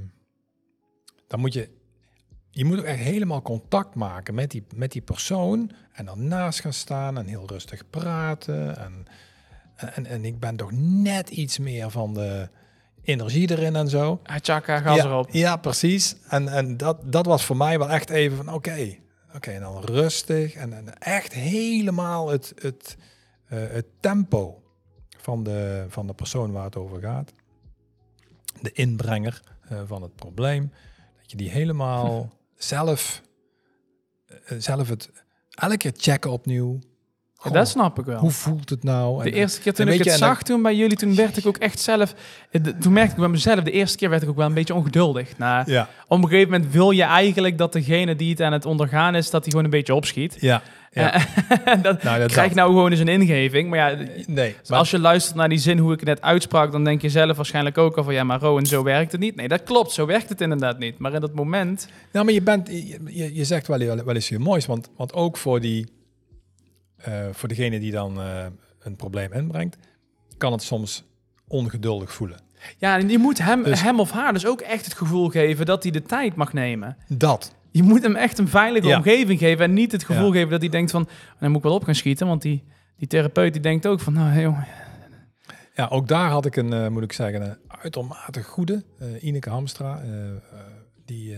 dan 1.27 1.41
moet 1.41 1.53
je. 1.53 1.81
Je 2.51 2.65
moet 2.65 2.79
ook 2.79 2.85
echt 2.85 2.99
helemaal 3.03 3.43
contact 3.43 3.95
maken 3.95 4.35
met 4.35 4.51
die, 4.51 4.65
met 4.75 4.93
die 4.93 5.03
persoon. 5.03 5.71
En 5.93 6.05
dan 6.05 6.29
naast 6.29 6.61
gaan 6.61 6.73
staan 6.73 7.19
en 7.19 7.27
heel 7.27 7.47
rustig 7.47 7.91
praten. 7.91 8.77
En, 8.79 9.07
en, 9.77 10.07
en 10.07 10.25
ik 10.25 10.41
ben 10.41 10.57
toch 10.57 10.73
net 10.73 11.31
iets 11.31 11.59
meer 11.59 11.91
van 11.91 12.15
de 12.15 12.49
energie 13.03 13.51
erin 13.51 13.77
en 13.77 13.89
zo. 13.89 14.21
Chaka, 14.23 14.81
gas 14.81 14.97
ja, 14.97 15.05
erop. 15.05 15.29
Ja, 15.31 15.57
precies. 15.57 16.17
En, 16.29 16.49
en 16.49 16.77
dat, 16.77 17.13
dat 17.13 17.27
was 17.27 17.45
voor 17.45 17.57
mij 17.57 17.79
wel 17.79 17.91
echt 17.91 18.11
even 18.11 18.37
van 18.37 18.55
oké. 18.55 18.97
Oké, 19.35 19.51
en 19.51 19.61
dan 19.61 19.85
rustig. 19.85 20.55
En, 20.55 20.73
en 20.73 20.99
echt 20.99 21.33
helemaal 21.33 22.29
het, 22.29 22.53
het, 22.57 22.97
eh, 23.45 23.59
het 23.69 23.87
tempo 24.01 24.63
van 25.19 25.43
de, 25.43 25.87
van 25.89 26.07
de 26.07 26.15
persoon 26.15 26.53
waar 26.53 26.65
het 26.65 26.77
over 26.77 27.01
gaat. 27.01 27.33
De 28.61 28.73
inbrenger 28.73 29.43
eh, 29.69 29.81
van 29.87 30.03
het 30.03 30.15
probleem. 30.15 30.73
Dat 31.21 31.31
je 31.31 31.37
die 31.37 31.51
helemaal 31.51 32.33
zelf, 32.57 33.23
eh, 34.27 34.59
zelf 34.59 34.89
het 34.89 35.11
elke 35.51 35.77
keer 35.77 35.93
checken 35.97 36.31
opnieuw. 36.31 36.79
Goh, 37.43 37.53
dat 37.53 37.69
snap 37.69 37.99
ik 37.99 38.05
wel. 38.05 38.19
hoe 38.19 38.31
voelt 38.31 38.71
het 38.71 38.83
nou? 38.85 39.23
De 39.23 39.31
En- 39.31 39.37
eerste 39.37 39.61
keer 39.61 39.73
toen 39.75 39.87
en 39.87 39.93
ik 39.93 40.05
het 40.05 40.13
zag, 40.19 40.43
toen 40.43 40.63
bij 40.63 40.75
jullie, 40.77 40.97
toen 40.97 41.15
werd 41.15 41.37
ik 41.37 41.47
ook 41.47 41.57
echt 41.57 41.81
zelf... 41.81 42.15
eh, 42.51 42.61
Toen 42.61 42.93
merkte 42.93 43.13
ik 43.13 43.19
bij 43.19 43.29
mezelf, 43.29 43.61
de 43.61 43.71
eerste 43.71 43.97
keer 43.97 44.11
werd 44.11 44.23
ik 44.23 44.29
ook 44.29 44.37
wel 44.37 44.47
een 44.47 44.55
beetje 44.55 44.75
ongeduldig. 44.75 45.39
Nou, 45.39 45.71
Ja, 45.73 45.89
op 46.09 46.23
een 46.23 46.29
gegeven 46.29 46.51
moment 46.53 46.73
wil 46.73 46.91
je 46.91 47.03
eigenlijk 47.03 47.59
dat 47.59 47.73
degene 47.73 48.17
die 48.17 48.31
het 48.31 48.41
aan 48.41 48.53
het 48.53 48.65
ondergaan 48.67 49.15
is, 49.15 49.31
dat 49.31 49.41
hij 49.43 49.51
gewoon 49.51 49.65
een 49.65 49.71
beetje 49.71 49.95
opschiet. 49.95 50.37
ja. 50.41 50.63
ja. 50.93 51.13
Dat 51.83 52.03
Nou, 52.03 52.21
dat- 52.21 52.33
krijg 52.33 52.55
nou 52.55 52.69
gewoon 52.71 52.91
eens 52.91 53.01
een 53.01 53.09
ingeving. 53.09 53.71
Maar 53.71 53.79
ja, 53.79 53.97
Nee, 54.27 54.55
Dus 54.61 54.69
maar- 54.69 54.79
als 54.79 54.91
je 54.91 54.99
luistert 54.99 55.37
naar 55.37 55.49
die 55.49 55.59
zin 55.59 55.79
hoe 55.79 55.93
ik 55.93 55.99
het 56.01 56.09
net 56.09 56.23
uitsprak, 56.23 56.73
dan 56.73 56.85
denk 56.85 57.03
je 57.03 57.09
zelf 57.11 57.37
waarschijnlijk 57.37 57.79
ook 57.79 57.97
al 57.97 58.05
van 58.05 58.15
ja, 58.15 58.25
maar 58.25 58.41
Rowan, 58.41 58.67
zo 58.67 58.83
werkt 58.83 59.13
het 59.13 59.21
niet. 59.21 59.37
Nee, 59.37 59.49
dat 59.49 59.63
klopt, 59.63 59.93
zo 59.93 60.07
werkt 60.07 60.29
het 60.29 60.41
inderdaad 60.41 60.79
niet. 60.79 60.99
Maar 60.99 61.13
in 61.15 61.21
dat 61.21 61.35
moment, 61.35 61.89
Nou, 62.13 62.25
maar 62.25 62.35
je, 62.35 62.43
bent, 62.43 62.69
je, 62.69 63.31
je- 63.35 63.45
zegt 63.45 63.67
wel, 63.67 63.79
wel 63.79 64.15
eens 64.15 64.29
je 64.29 64.39
moois, 64.39 64.67
want, 64.67 64.89
want 64.97 65.13
ook 65.13 65.37
voor, 65.37 65.61
die, 65.61 65.87
eh, 67.03 67.27
voor 67.33 67.49
degene 67.49 67.81
die 67.81 67.93
dan 67.93 68.21
eh, 68.21 68.47
een 68.81 68.97
probleem 68.97 69.33
inbrengt, 69.33 69.77
kan 70.39 70.53
het 70.53 70.63
soms 70.63 71.05
ongeduldig 71.49 72.13
voelen. 72.13 72.39
ja, 72.79 72.99
en 72.99 73.09
je 73.09 73.19
moet 73.19 73.39
hem, 73.39 73.63
Dus- 73.63 73.83
hem 73.83 74.01
of 74.01 74.11
haar 74.11 74.33
dus 74.33 74.47
ook 74.47 74.61
echt 74.61 74.85
het 74.85 74.95
gevoel 74.95 75.29
geven 75.29 75.67
dat 75.67 75.83
hij 75.83 75.93
de 75.93 76.03
tijd 76.03 76.35
mag 76.35 76.53
nemen. 76.53 76.97
Dat. 77.09 77.55
Je 77.71 77.83
moet 77.83 78.03
hem 78.03 78.17
echt 78.17 78.39
een 78.39 78.49
veilige 78.49 78.87
Ja. 78.89 78.97
omgeving 78.97 79.39
geven 79.39 79.65
en 79.65 79.73
niet 79.73 79.93
het 79.93 80.05
gevoel 80.05 80.27
Ja. 80.27 80.33
geven 80.33 80.51
dat 80.51 80.61
hij 80.61 80.71
denkt 80.71 80.91
van, 80.91 81.09
dan 81.41 81.49
moet 81.49 81.59
ik 81.59 81.65
wel 81.65 81.75
op 81.75 81.85
gaan 81.85 81.95
schieten, 81.95 82.27
want 82.27 82.43
die, 82.43 82.65
die 82.97 83.09
therapeut 83.09 83.53
die 83.53 83.63
denkt 83.63 83.87
ook 83.87 84.01
van, 84.01 84.13
nou 84.13 84.41
jongen, 84.41 84.67
Ja, 85.75 85.87
ook 85.89 86.09
daar 86.09 86.31
had 86.31 86.47
ik 86.47 86.57
een, 86.57 86.73
eh, 86.73 86.89
moet 86.89 87.03
ik 87.03 87.13
zeggen, 87.13 87.43
een 87.43 87.57
uitermate 87.69 88.43
goede, 88.43 88.83
Ineke 89.21 89.51
Hamstra. 89.51 90.03
die 91.05 91.37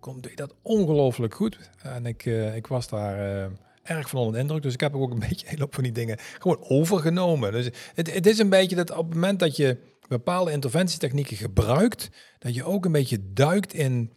komt, 0.00 0.22
deed 0.22 0.36
dat 0.36 0.54
ongelooflijk 0.62 1.34
goed. 1.34 1.70
En 1.82 2.06
ik, 2.06 2.24
ik 2.54 2.66
was 2.66 2.88
daar 2.88 3.48
erg 3.88 4.08
van 4.08 4.18
onder 4.18 4.34
de 4.34 4.40
indruk. 4.40 4.62
Dus 4.62 4.74
ik 4.74 4.80
heb 4.80 4.94
ook 4.94 5.10
een 5.10 5.24
beetje 5.28 5.46
een 5.50 5.60
hoop 5.60 5.74
van 5.74 5.82
die 5.82 5.92
dingen 5.92 6.18
gewoon 6.38 6.64
overgenomen. 6.68 7.52
Dus 7.52 7.68
het, 7.94 8.14
het 8.14 8.26
is 8.26 8.38
een 8.38 8.48
beetje 8.48 8.76
dat 8.76 8.90
op 8.90 9.04
het 9.04 9.14
moment 9.14 9.38
dat 9.38 9.56
je 9.56 9.78
bepaalde 10.08 10.52
interventietechnieken 10.52 11.36
gebruikt, 11.36 12.08
dat 12.38 12.54
je 12.54 12.64
ook 12.64 12.84
een 12.84 12.92
beetje 12.92 13.32
duikt 13.32 13.72
in, 13.74 14.12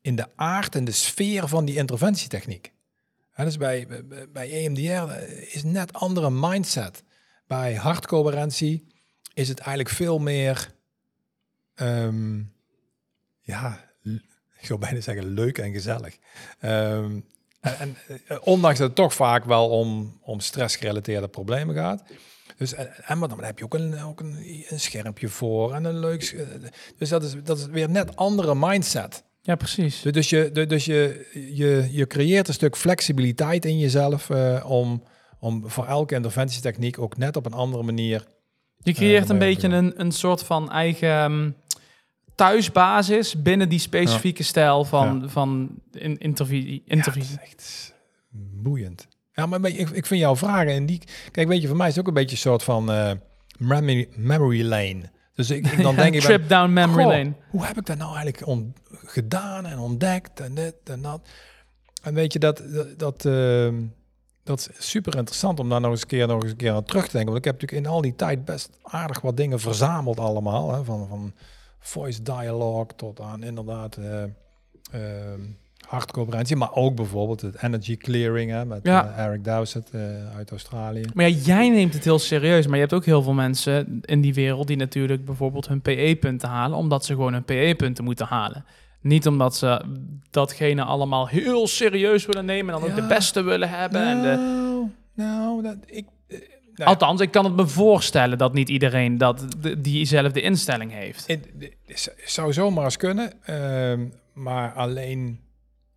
in 0.00 0.16
de 0.16 0.26
aard 0.36 0.74
en 0.74 0.84
de 0.84 0.92
sfeer 0.92 1.48
van 1.48 1.64
die 1.64 1.76
interventietechniek. 1.76 2.72
Hè, 3.30 3.44
dus 3.44 3.56
bij, 3.56 3.86
bij, 4.32 4.50
EMDR 4.50 5.12
is 5.54 5.62
net 5.62 5.92
andere 5.92 6.30
mindset. 6.30 7.02
Bij 7.46 7.74
hartcoherentie 7.74 8.86
is 9.34 9.48
het 9.48 9.58
eigenlijk 9.58 9.96
veel 9.96 10.18
meer, 10.18 10.74
ehm, 11.74 12.42
ja, 13.40 13.90
ik 14.58 14.66
zou 14.66 14.78
bijna 14.78 15.00
zeggen 15.00 15.26
leuk 15.26 15.58
en 15.58 15.72
gezellig. 15.72 16.18
Ehm, 16.58 17.20
en, 17.60 17.74
en, 17.78 17.96
eh, 18.26 18.36
ondanks 18.44 18.78
dat 18.78 18.86
het 18.86 18.96
toch 18.96 19.14
vaak 19.14 19.44
wel 19.44 19.68
om, 19.68 20.18
om 20.22 20.40
stressgerelateerde 20.40 21.28
problemen 21.28 21.74
gaat. 21.74 22.02
Dus, 22.56 22.74
en, 22.74 22.88
en 23.04 23.18
maar 23.18 23.28
dan 23.28 23.44
heb 23.44 23.58
je 23.58 23.64
ook 23.64 23.74
een, 23.74 24.02
ook 24.02 24.20
een, 24.20 24.64
een 24.68 24.80
schermpje 24.80 25.28
voor 25.28 25.74
en 25.74 25.84
een 25.84 25.98
leuk... 25.98 26.22
eh, 26.22 26.46
Dus 26.98 27.08
dat 27.08 27.22
is, 27.24 27.34
dat 27.44 27.58
is 27.58 27.66
weer 27.66 27.90
net 27.90 28.16
andere 28.16 28.54
mindset. 28.54 29.24
ja 29.42 29.54
precies. 29.54 30.02
Dus 30.02 30.30
je, 30.30 30.50
de- 30.52 30.66
dus 30.66 30.84
je, 30.84 31.28
je, 31.52 31.88
je 31.90 32.06
creëert 32.06 32.48
een 32.48 32.54
stuk 32.54 32.76
flexibiliteit 32.76 33.64
in 33.64 33.78
jezelf 33.78 34.30
eh, 34.30 34.64
om, 34.68 35.02
om 35.38 35.70
voor 35.70 35.86
elke 35.86 36.14
interventietechniek 36.14 36.98
ook 36.98 37.16
net 37.16 37.36
op 37.36 37.46
een 37.46 37.52
andere 37.52 37.82
manier. 37.82 38.26
Je 38.82 38.92
creëert 38.92 39.28
een 39.28 39.38
beetje 39.38 39.68
een, 39.68 40.00
een 40.00 40.12
soort 40.12 40.42
van 40.42 40.70
eigen 40.70 41.08
ehm, 41.10 41.50
thuisbasis 42.46 43.42
binnen 43.42 43.68
die 43.68 43.78
specifieke 43.78 44.42
stijl 44.42 44.84
van, 44.84 45.30
van 45.30 45.68
in, 45.92 46.18
intervisie. 46.18 46.82
intervisie. 46.86 47.34
Ja, 47.34 47.42
echt 47.42 47.94
boeiend. 48.30 49.06
Ja, 49.32 49.46
maar 49.46 49.64
ik, 49.64 49.90
ik 49.90 50.06
vind 50.06 50.20
jouw 50.20 50.36
vragen 50.36 50.72
en 50.72 50.86
die. 50.86 51.02
Kijk, 51.30 51.48
weet 51.48 51.62
je, 51.62 51.68
voor 51.68 51.76
mij 51.76 51.88
is 51.88 51.92
het 51.92 52.02
ook 52.02 52.08
een 52.08 52.14
beetje 52.20 52.36
een 52.36 52.42
soort 52.42 52.62
van 52.62 52.92
eh, 52.92 53.10
memory, 53.58 54.08
memory 54.16 54.62
lane. 54.62 55.10
Dus 55.34 55.50
ik, 55.50 55.66
ik 55.66 55.82
dan 55.82 55.96
denk 56.02 56.14
ik, 56.14 56.20
trip 56.20 56.48
down 56.48 56.72
memory 56.72 57.02
Goh, 57.02 57.12
lane. 57.12 57.32
hoe 57.50 57.64
heb 57.64 57.78
ik 57.78 57.86
dat 57.86 57.96
nou 57.98 58.14
eigenlijk 58.14 58.46
on- 58.46 58.74
gedaan 58.90 59.66
en 59.66 59.78
ontdekt 59.78 60.40
en 60.40 60.54
dit 60.54 60.74
en 60.84 61.02
dat. 61.02 61.28
En 62.02 62.14
weet 62.14 62.32
je, 62.32 62.38
dat, 62.38 62.62
dat, 62.72 62.98
dat, 62.98 63.24
ehm, 63.24 63.74
dat 64.44 64.58
is 64.58 64.90
super 64.90 65.16
interessant 65.16 65.60
om 65.60 65.68
daar 65.68 65.80
nog 65.80 65.90
eens 65.90 66.02
een 66.02 66.06
keer, 66.08 66.26
nog 66.26 66.42
eens 66.42 66.50
een 66.50 66.56
keer 66.56 66.72
aan 66.72 66.84
terug 66.84 67.04
te 67.04 67.12
denken. 67.12 67.32
Want 67.32 67.44
ik 67.46 67.52
heb 67.52 67.60
natuurlijk 67.60 67.86
in 67.86 67.92
al 67.92 68.00
die 68.00 68.16
tijd 68.16 68.44
best 68.44 68.70
aardig 68.82 69.20
wat 69.20 69.36
dingen 69.36 69.60
verzameld 69.60 70.18
allemaal. 70.20 70.72
Hè, 70.72 70.84
van, 70.84 71.06
van 71.08 71.32
voice 71.80 72.22
dialogue 72.22 72.94
tot 72.96 73.20
aan 73.20 73.42
inderdaad 73.42 73.96
eh 73.96 74.22
ehm, 74.92 75.40
hartcoherentie. 75.88 76.56
Maar 76.56 76.74
ook 76.74 76.94
bijvoorbeeld 76.94 77.40
het 77.40 77.62
energy 77.62 77.96
clearing 77.96 78.50
hè, 78.50 78.64
met 78.64 78.80
Ja. 78.82 79.14
eh, 79.16 79.24
Eric 79.24 79.44
Dowsett 79.44 79.90
eh, 79.90 80.00
uit 80.36 80.50
Australië. 80.50 81.02
Maar 81.14 81.28
ja, 81.28 81.36
jij 81.36 81.68
neemt 81.68 81.94
het 81.94 82.04
heel 82.04 82.18
serieus. 82.18 82.66
Maar 82.66 82.74
je 82.74 82.80
hebt 82.80 82.92
ook 82.94 83.04
heel 83.04 83.22
veel 83.22 83.32
mensen 83.32 84.00
in 84.04 84.20
die 84.20 84.34
wereld 84.34 84.66
die 84.66 84.76
natuurlijk 84.76 85.24
bijvoorbeeld 85.24 85.68
hun 85.68 85.80
PE-punten 85.80 86.48
halen, 86.48 86.78
omdat 86.78 87.04
ze 87.04 87.14
gewoon 87.14 87.32
hun 87.32 87.44
PE-punten 87.44 88.04
moeten 88.04 88.26
halen. 88.26 88.64
Niet 89.00 89.26
omdat 89.26 89.56
ze 89.56 89.84
datgene 90.30 90.82
allemaal 90.84 91.28
heel 91.28 91.66
serieus 91.66 92.26
willen 92.26 92.44
nemen 92.44 92.74
en 92.74 92.80
dan 92.80 92.90
ook 92.90 92.96
de 92.96 93.06
beste 93.06 93.42
willen 93.42 93.68
hebben. 93.70 94.02
En 94.02 94.22
de, 94.22 94.28
Nou, 94.36 94.88
nou, 95.14 95.62
dat, 95.62 95.76
ik... 95.86 96.06
nou 96.84 96.90
althans, 96.92 97.20
ik 97.20 97.30
kan 97.30 97.44
het 97.44 97.56
me 97.56 97.66
voorstellen 97.66 98.38
dat 98.38 98.52
niet 98.52 98.68
iedereen 98.68 99.18
dat, 99.18 99.44
de- 99.60 99.80
diezelfde 99.80 100.40
instelling 100.40 100.92
heeft. 100.92 101.26
Het, 101.26 101.48
het 101.86 102.12
zou 102.24 102.52
zomaar 102.52 102.84
eens 102.84 102.96
kunnen, 102.96 103.32
ehm, 103.44 104.06
maar 104.32 104.72
alleen... 104.72 105.40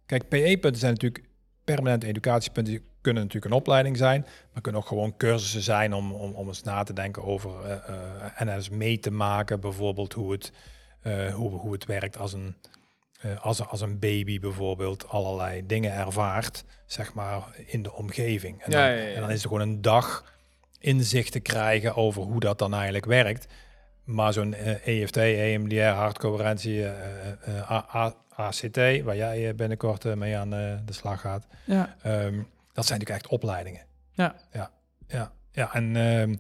Kijk, 0.05 0.29
PE-punten 0.29 0.79
zijn 0.79 0.93
natuurlijk 0.93 1.23
permanente 1.63 2.07
educatiepunten. 2.07 2.73
Die 2.73 2.84
kunnen 3.01 3.23
natuurlijk 3.23 3.51
een 3.51 3.59
opleiding 3.59 3.97
zijn, 3.97 4.25
maar 4.53 4.61
kunnen 4.61 4.81
ook 4.81 4.88
gewoon 4.88 5.17
cursussen 5.17 5.61
zijn 5.61 5.93
om, 5.93 6.11
om, 6.11 6.34
om 6.34 6.47
eens 6.47 6.63
na 6.63 6.84
te 6.84 6.93
denken 6.93 7.23
over 7.23 7.51
eh, 7.65 7.71
eh, 7.71 8.41
en 8.41 8.47
eens 8.47 8.69
mee 8.69 8.99
te 8.99 9.11
maken, 9.11 9.59
bijvoorbeeld 9.59 10.13
hoe 10.13 10.31
het, 10.31 10.51
eh, 11.01 11.34
hoe, 11.34 11.51
hoe 11.51 11.71
het 11.71 11.86
werkt 11.86 12.17
als 12.17 12.34
een, 12.34 12.55
als, 13.41 13.67
als 13.67 13.81
een 13.81 13.99
baby 13.99 14.39
bijvoorbeeld 14.39 15.07
allerlei 15.07 15.65
dingen 15.65 15.93
ervaart, 15.93 16.63
zeg 16.86 17.13
maar, 17.13 17.43
in 17.65 17.84
de 17.84 17.93
omgeving. 17.93 18.61
En, 18.61 18.71
Ja, 18.71 18.88
dan, 18.88 18.95
ja, 18.97 19.01
ja. 19.03 19.13
en 19.13 19.21
dan 19.21 19.31
is 19.31 19.41
er 19.41 19.47
gewoon 19.47 19.67
een 19.67 19.81
dag 19.81 20.31
inzicht 20.84 21.31
te 21.31 21.39
krijgen 21.39 21.95
over 21.95 22.21
hoe 22.21 22.39
dat 22.39 22.59
dan 22.59 22.73
eigenlijk 22.73 23.05
werkt. 23.05 23.47
Maar 24.03 24.34
zo'n 24.34 24.53
eh, 24.53 25.01
EFT, 25.01 25.17
EMDR, 25.17 25.81
hartcoherentie, 25.84 26.86
eh, 26.86 27.59
eh, 27.59 28.11
ACT, 28.29 28.77
waar 29.03 29.15
jij 29.15 29.55
binnenkort 29.55 30.15
mee 30.15 30.38
aan 30.38 30.49
de 30.49 30.93
slag 30.93 31.21
gaat, 31.21 31.47
Ja. 31.65 31.95
ehm, 32.01 32.41
dat 32.73 32.86
zijn 32.86 32.99
natuurlijk 32.99 33.09
echt 33.09 33.27
opleidingen. 33.27 33.86
Ja. 34.11 34.36
Ja, 34.51 34.71
ja, 35.07 35.31
ja. 35.51 35.73
En 35.73 35.95
ehm, 35.95 36.36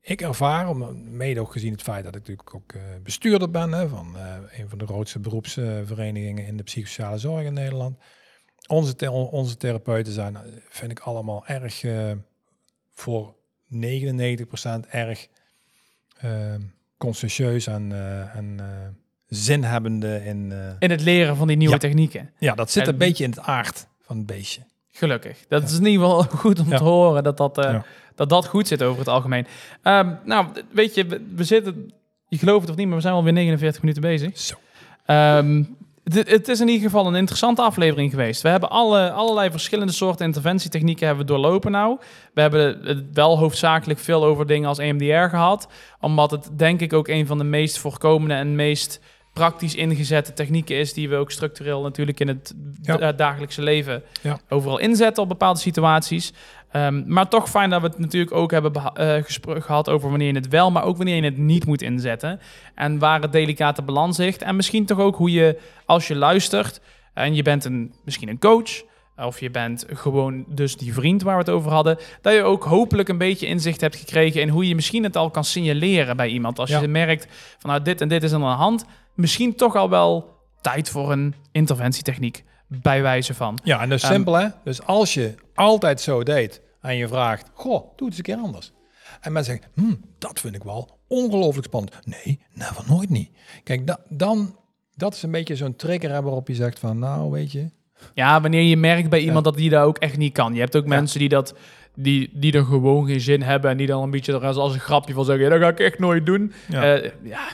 ik 0.00 0.20
ervaar, 0.20 0.68
om, 0.68 1.10
mede 1.16 1.40
ook 1.40 1.52
gezien 1.52 1.72
het 1.72 1.82
feit 1.82 2.04
dat 2.04 2.14
ik 2.14 2.20
natuurlijk 2.20 2.54
ook 2.54 2.74
bestuurder 3.02 3.50
ben 3.50 3.72
hè, 3.72 3.88
van 3.88 4.16
een 4.50 4.68
van 4.68 4.78
de 4.78 4.86
grootste 4.86 5.18
beroepsverenigingen 5.18 6.46
in 6.46 6.56
de 6.56 6.62
psychosociale 6.62 7.18
zorg 7.18 7.44
in 7.44 7.52
Nederland. 7.52 7.98
Onze, 8.66 9.10
onze 9.10 9.56
therapeuten 9.56 10.12
zijn, 10.12 10.36
vind 10.68 10.90
ik 10.90 11.00
allemaal 11.00 11.46
erg 11.46 11.84
voor 12.92 13.40
99% 13.72 14.88
erg 14.90 15.26
eh, 16.18 16.30
conscientieus 16.98 17.66
en, 17.66 17.92
eh, 17.92 18.36
en 18.36 18.54
eh, 18.60 18.66
zinhebbende 19.28 20.24
in... 20.24 20.52
eh, 20.52 20.58
In 20.78 20.90
het 20.90 21.00
leren 21.00 21.36
van 21.36 21.46
die 21.46 21.56
nieuwe 21.56 21.72
Ja. 21.74 21.78
technieken. 21.80 22.30
ja, 22.38 22.54
dat 22.54 22.70
zit 22.70 22.82
En- 22.82 22.88
een 22.92 22.98
beetje 22.98 23.24
in 23.24 23.30
het 23.30 23.40
aard 23.40 23.86
van 24.00 24.16
het 24.16 24.26
beestje. 24.26 24.60
Gelukkig. 24.92 25.38
Dat 25.48 25.62
is 25.62 25.78
in 25.78 25.84
ieder 25.86 26.06
geval 26.06 26.22
goed 26.38 26.60
om 26.60 26.68
Ja. 26.70 26.76
te 26.76 26.82
horen 26.84 27.22
dat 27.22 27.36
dat, 27.36 27.54
dat 28.14 28.28
dat 28.28 28.46
goed 28.46 28.68
zit 28.68 28.82
over 28.82 28.98
het 28.98 29.08
algemeen. 29.08 29.46
Ehm, 29.82 30.14
nou, 30.24 30.46
weet 30.72 30.94
je, 30.94 31.06
we, 31.06 31.26
we 31.34 31.44
zitten, 31.44 31.92
je 32.28 32.38
gelooft 32.38 32.60
het 32.60 32.70
of 32.70 32.76
niet, 32.76 32.86
maar 32.86 32.96
we 32.96 33.02
zijn 33.02 33.14
alweer 33.14 33.32
49 33.32 33.82
minuten 33.82 34.02
bezig. 34.02 34.38
Zo. 34.38 34.54
Ehm, 35.06 35.62
het 36.04 36.48
is 36.48 36.60
in 36.60 36.68
ieder 36.68 36.82
geval 36.90 37.06
een 37.06 37.14
interessante 37.14 37.62
aflevering 37.62 38.10
geweest. 38.10 38.42
We 38.42 38.48
hebben 38.48 38.70
alle, 38.70 39.10
allerlei 39.10 39.50
verschillende 39.50 39.92
soorten 39.92 40.26
interventietechnieken 40.26 41.06
hebben 41.06 41.26
we 41.26 41.32
doorlopen 41.32 41.70
nou. 41.70 41.98
We 42.34 42.40
hebben 42.40 42.80
het 42.86 43.04
wel 43.12 43.38
hoofdzakelijk 43.38 43.98
veel 44.00 44.24
over 44.24 44.46
dingen 44.46 44.68
als 44.68 44.78
EMDR 44.78 45.28
gehad. 45.28 45.68
Omdat 46.00 46.30
het 46.30 46.50
denk 46.56 46.80
ik 46.80 46.92
ook 46.92 47.08
een 47.08 47.26
van 47.26 47.38
de 47.38 47.44
meest 47.44 47.78
voorkomende 47.78 48.34
en 48.34 48.54
meest 48.54 49.00
praktisch 49.32 49.74
ingezette 49.74 50.32
technieken 50.32 50.76
is... 50.76 50.92
die 50.92 51.08
we 51.08 51.16
ook 51.16 51.30
structureel 51.30 51.82
natuurlijk 51.82 52.20
in 52.20 52.28
het 52.28 52.54
Ja. 52.82 52.96
da- 52.96 53.12
dagelijkse 53.12 53.62
leven 53.62 54.02
Ja. 54.22 54.38
overal 54.48 54.78
inzetten 54.78 55.22
op 55.22 55.28
bepaalde 55.28 55.60
situaties. 55.60 56.32
Ehm, 56.72 57.02
maar 57.06 57.28
toch 57.28 57.48
fijn 57.50 57.70
dat 57.70 57.80
we 57.80 57.86
het 57.86 57.98
natuurlijk 57.98 58.32
ook 58.32 58.50
hebben 58.50 58.72
gespro- 59.24 59.60
gehad 59.60 59.88
over 59.88 60.08
wanneer 60.08 60.28
je 60.28 60.34
het 60.34 60.48
wel, 60.48 60.70
maar 60.70 60.84
ook 60.84 60.96
wanneer 60.96 61.16
je 61.16 61.24
het 61.24 61.38
niet 61.38 61.66
moet 61.66 61.82
inzetten. 61.82 62.40
En 62.74 62.98
waar 62.98 63.20
het 63.22 63.32
delicate 63.32 63.82
balans 63.82 64.16
ligt. 64.18 64.42
En 64.42 64.56
misschien 64.56 64.86
toch 64.86 64.98
ook 64.98 65.16
hoe 65.16 65.30
je, 65.30 65.58
als 65.86 66.08
je 66.08 66.16
luistert 66.16 66.80
en 67.14 67.34
je 67.34 67.42
bent 67.42 67.64
een, 67.64 67.94
misschien 68.04 68.28
een 68.28 68.38
coach, 68.38 68.82
of 69.16 69.40
je 69.40 69.50
bent 69.50 69.86
gewoon 69.92 70.44
dus 70.48 70.76
die 70.76 70.94
vriend 70.94 71.22
waar 71.22 71.34
we 71.34 71.40
het 71.40 71.50
over 71.50 71.70
hadden, 71.72 71.98
dat 72.20 72.34
je 72.34 72.42
ook 72.42 72.64
hopelijk 72.64 73.08
een 73.08 73.18
beetje 73.18 73.46
inzicht 73.46 73.80
hebt 73.80 73.96
gekregen 73.96 74.40
in 74.40 74.48
hoe 74.48 74.68
je 74.68 74.74
misschien 74.74 75.02
het 75.04 75.16
al 75.16 75.30
kan 75.30 75.44
signaleren 75.44 76.16
bij 76.16 76.28
iemand. 76.28 76.58
Als 76.58 76.70
Ja. 76.70 76.80
je 76.80 76.88
merkt 76.88 77.26
van 77.58 77.70
nou 77.70 77.82
dit 77.82 78.00
en 78.00 78.08
dit 78.08 78.22
is 78.22 78.32
aan 78.32 78.40
de 78.40 78.46
hand, 78.46 78.84
misschien 79.14 79.54
toch 79.54 79.76
al 79.76 79.90
wel 79.90 80.36
tijd 80.60 80.90
voor 80.90 81.12
een 81.12 81.34
interventietechniek 81.52 82.44
bij 82.80 83.02
wijze 83.02 83.34
van. 83.34 83.58
Ja, 83.64 83.80
en 83.80 83.88
dat 83.88 83.98
is 83.98 84.04
Ehm, 84.04 84.12
simpel 84.12 84.34
hè. 84.34 84.48
Dus 84.64 84.82
als 84.82 85.14
je 85.14 85.34
altijd 85.54 86.00
zo 86.00 86.22
deed 86.22 86.60
en 86.80 86.96
je 86.96 87.08
vraagt, 87.08 87.50
goh, 87.54 87.72
doe 87.80 87.90
het 87.96 88.00
eens 88.00 88.16
een 88.16 88.22
keer 88.22 88.36
anders. 88.36 88.72
En 89.20 89.32
mensen 89.32 89.52
zeggen, 89.52 89.70
hm, 89.74 89.94
dat 90.18 90.40
vind 90.40 90.54
ik 90.54 90.62
wel 90.62 90.98
ongelooflijk 91.08 91.66
spannend. 91.66 91.98
Nee, 92.04 92.40
never, 92.52 92.84
nooit 92.86 93.10
niet. 93.10 93.30
Kijk, 93.64 93.86
da 93.86 93.98
dan, 94.08 94.56
dat 94.94 95.14
is 95.14 95.22
een 95.22 95.30
beetje 95.30 95.56
zo'n 95.56 95.76
trigger 95.76 96.22
waarop 96.22 96.48
je 96.48 96.54
zegt 96.54 96.78
van, 96.78 96.98
nou, 96.98 97.30
weet 97.30 97.52
je, 97.52 97.70
Ja, 98.14 98.40
wanneer 98.40 98.62
je 98.62 98.76
merkt 98.76 99.08
bij 99.10 99.20
iemand 99.20 99.44
dat 99.44 99.56
die 99.56 99.70
dat 99.70 99.84
ook 99.84 99.98
echt 99.98 100.16
niet 100.16 100.32
kan. 100.32 100.54
Je 100.54 100.60
hebt 100.60 100.76
ook 100.76 100.86
mensen 100.86 101.18
die 101.18 101.28
dat 101.28 101.54
die, 101.94 102.30
die 102.32 102.52
er 102.52 102.64
gewoon 102.64 103.06
geen 103.06 103.20
zin 103.20 103.42
hebben 103.42 103.70
en 103.70 103.76
die 103.76 103.86
dan 103.86 104.02
een 104.02 104.10
beetje 104.10 104.32
er 104.32 104.46
als, 104.46 104.74
een 104.74 104.80
grapje 104.80 105.14
van 105.14 105.24
zeggen, 105.24 105.44
ja, 105.44 105.50
dat 105.50 105.60
ga 105.60 105.68
ik 105.68 105.80
echt 105.80 105.98
nooit 105.98 106.26
doen. 106.26 106.52
Ja. 106.68 106.84
Ja. 107.22 107.48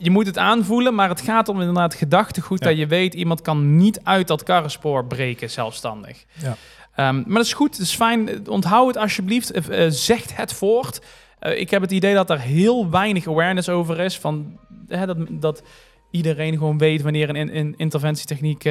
Je 0.00 0.10
moet 0.10 0.26
het 0.26 0.38
aanvoelen, 0.38 0.94
maar 0.94 1.08
het 1.08 1.20
gaat 1.20 1.48
om 1.48 1.58
inderdaad 1.60 1.94
gedachtegoed 1.94 2.58
Ja. 2.60 2.66
dat 2.68 2.78
je 2.78 2.86
weet, 2.86 3.14
iemand 3.14 3.40
kan 3.42 3.76
niet 3.76 4.00
uit 4.02 4.26
dat 4.28 4.42
karrenspoor 4.42 5.04
breken 5.06 5.50
zelfstandig. 5.50 6.24
Ja. 6.42 6.56
Ehm, 6.94 7.16
maar 7.16 7.36
dat 7.36 7.44
is 7.44 7.52
goed, 7.52 7.70
het 7.76 7.86
is 7.86 7.94
fijn. 7.94 8.48
Onthoud 8.48 8.86
het 8.86 8.96
alsjeblieft. 8.96 9.50
Eh, 9.50 9.86
zegt 9.88 10.36
het 10.36 10.52
voort. 10.52 11.00
Eh, 11.38 11.60
ik 11.60 11.70
heb 11.70 11.82
het 11.82 11.90
idee 11.90 12.14
dat 12.14 12.30
er 12.30 12.40
heel 12.40 12.90
weinig 12.90 13.26
awareness 13.28 13.68
over 13.68 14.00
is. 14.00 14.18
Van, 14.18 14.58
hè, 14.88 15.06
dat, 15.06 15.16
dat 15.30 15.62
iedereen 16.10 16.52
gewoon 16.58 16.78
weet 16.78 17.02
wanneer 17.02 17.28
een, 17.28 17.36
in- 17.36 17.56
een 17.56 17.74
interventietechniek 17.76 18.68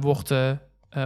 wordt, 0.00 0.32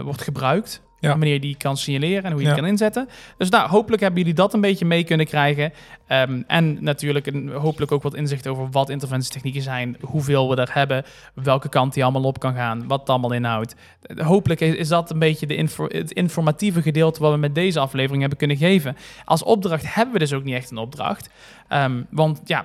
wordt 0.02 0.22
gebruikt. 0.22 0.82
Ja. 1.02 1.08
Wanneer 1.08 1.32
je 1.32 1.40
die 1.40 1.56
kan 1.56 1.76
signaleren 1.76 2.24
en 2.24 2.32
hoe 2.32 2.40
je 2.40 2.46
Ja. 2.46 2.52
die 2.52 2.62
kan 2.62 2.70
inzetten. 2.70 3.08
Dus 3.38 3.48
nou, 3.48 3.68
hopelijk 3.68 4.02
hebben 4.02 4.20
jullie 4.20 4.34
dat 4.34 4.54
een 4.54 4.60
beetje 4.60 4.84
mee 4.84 5.04
kunnen 5.04 5.26
krijgen. 5.26 5.72
Ehm, 6.06 6.42
en 6.46 6.76
natuurlijk 6.84 7.26
een, 7.26 7.48
hopelijk 7.48 7.92
ook 7.92 8.02
wat 8.02 8.14
inzicht 8.14 8.46
over 8.46 8.68
wat 8.70 8.88
interventietechnieken 8.88 9.62
zijn. 9.62 9.96
Hoeveel 10.00 10.48
we 10.48 10.56
er 10.56 10.70
hebben. 10.72 11.04
Welke 11.34 11.68
kant 11.68 11.94
die 11.94 12.02
allemaal 12.02 12.22
op 12.22 12.38
kan 12.40 12.54
gaan. 12.54 12.86
Wat 12.86 13.00
het 13.00 13.08
allemaal 13.08 13.32
inhoudt. 13.32 13.74
Hopelijk 14.16 14.60
is, 14.60 14.74
is 14.74 14.88
dat 14.88 15.10
een 15.10 15.18
beetje 15.18 15.46
de 15.46 15.56
info, 15.56 15.84
het 15.88 16.10
informatieve 16.12 16.82
gedeelte 16.82 17.20
wat 17.20 17.32
we 17.32 17.38
met 17.38 17.54
deze 17.54 17.80
aflevering 17.80 18.20
hebben 18.20 18.38
kunnen 18.38 18.56
geven. 18.56 18.96
Als 19.24 19.42
opdracht 19.42 19.94
hebben 19.94 20.12
we 20.12 20.18
dus 20.18 20.32
ook 20.32 20.44
niet 20.44 20.54
echt 20.54 20.70
een 20.70 20.78
opdracht. 20.78 21.28
Ehm, 21.68 22.02
want 22.10 22.40
ja, 22.44 22.64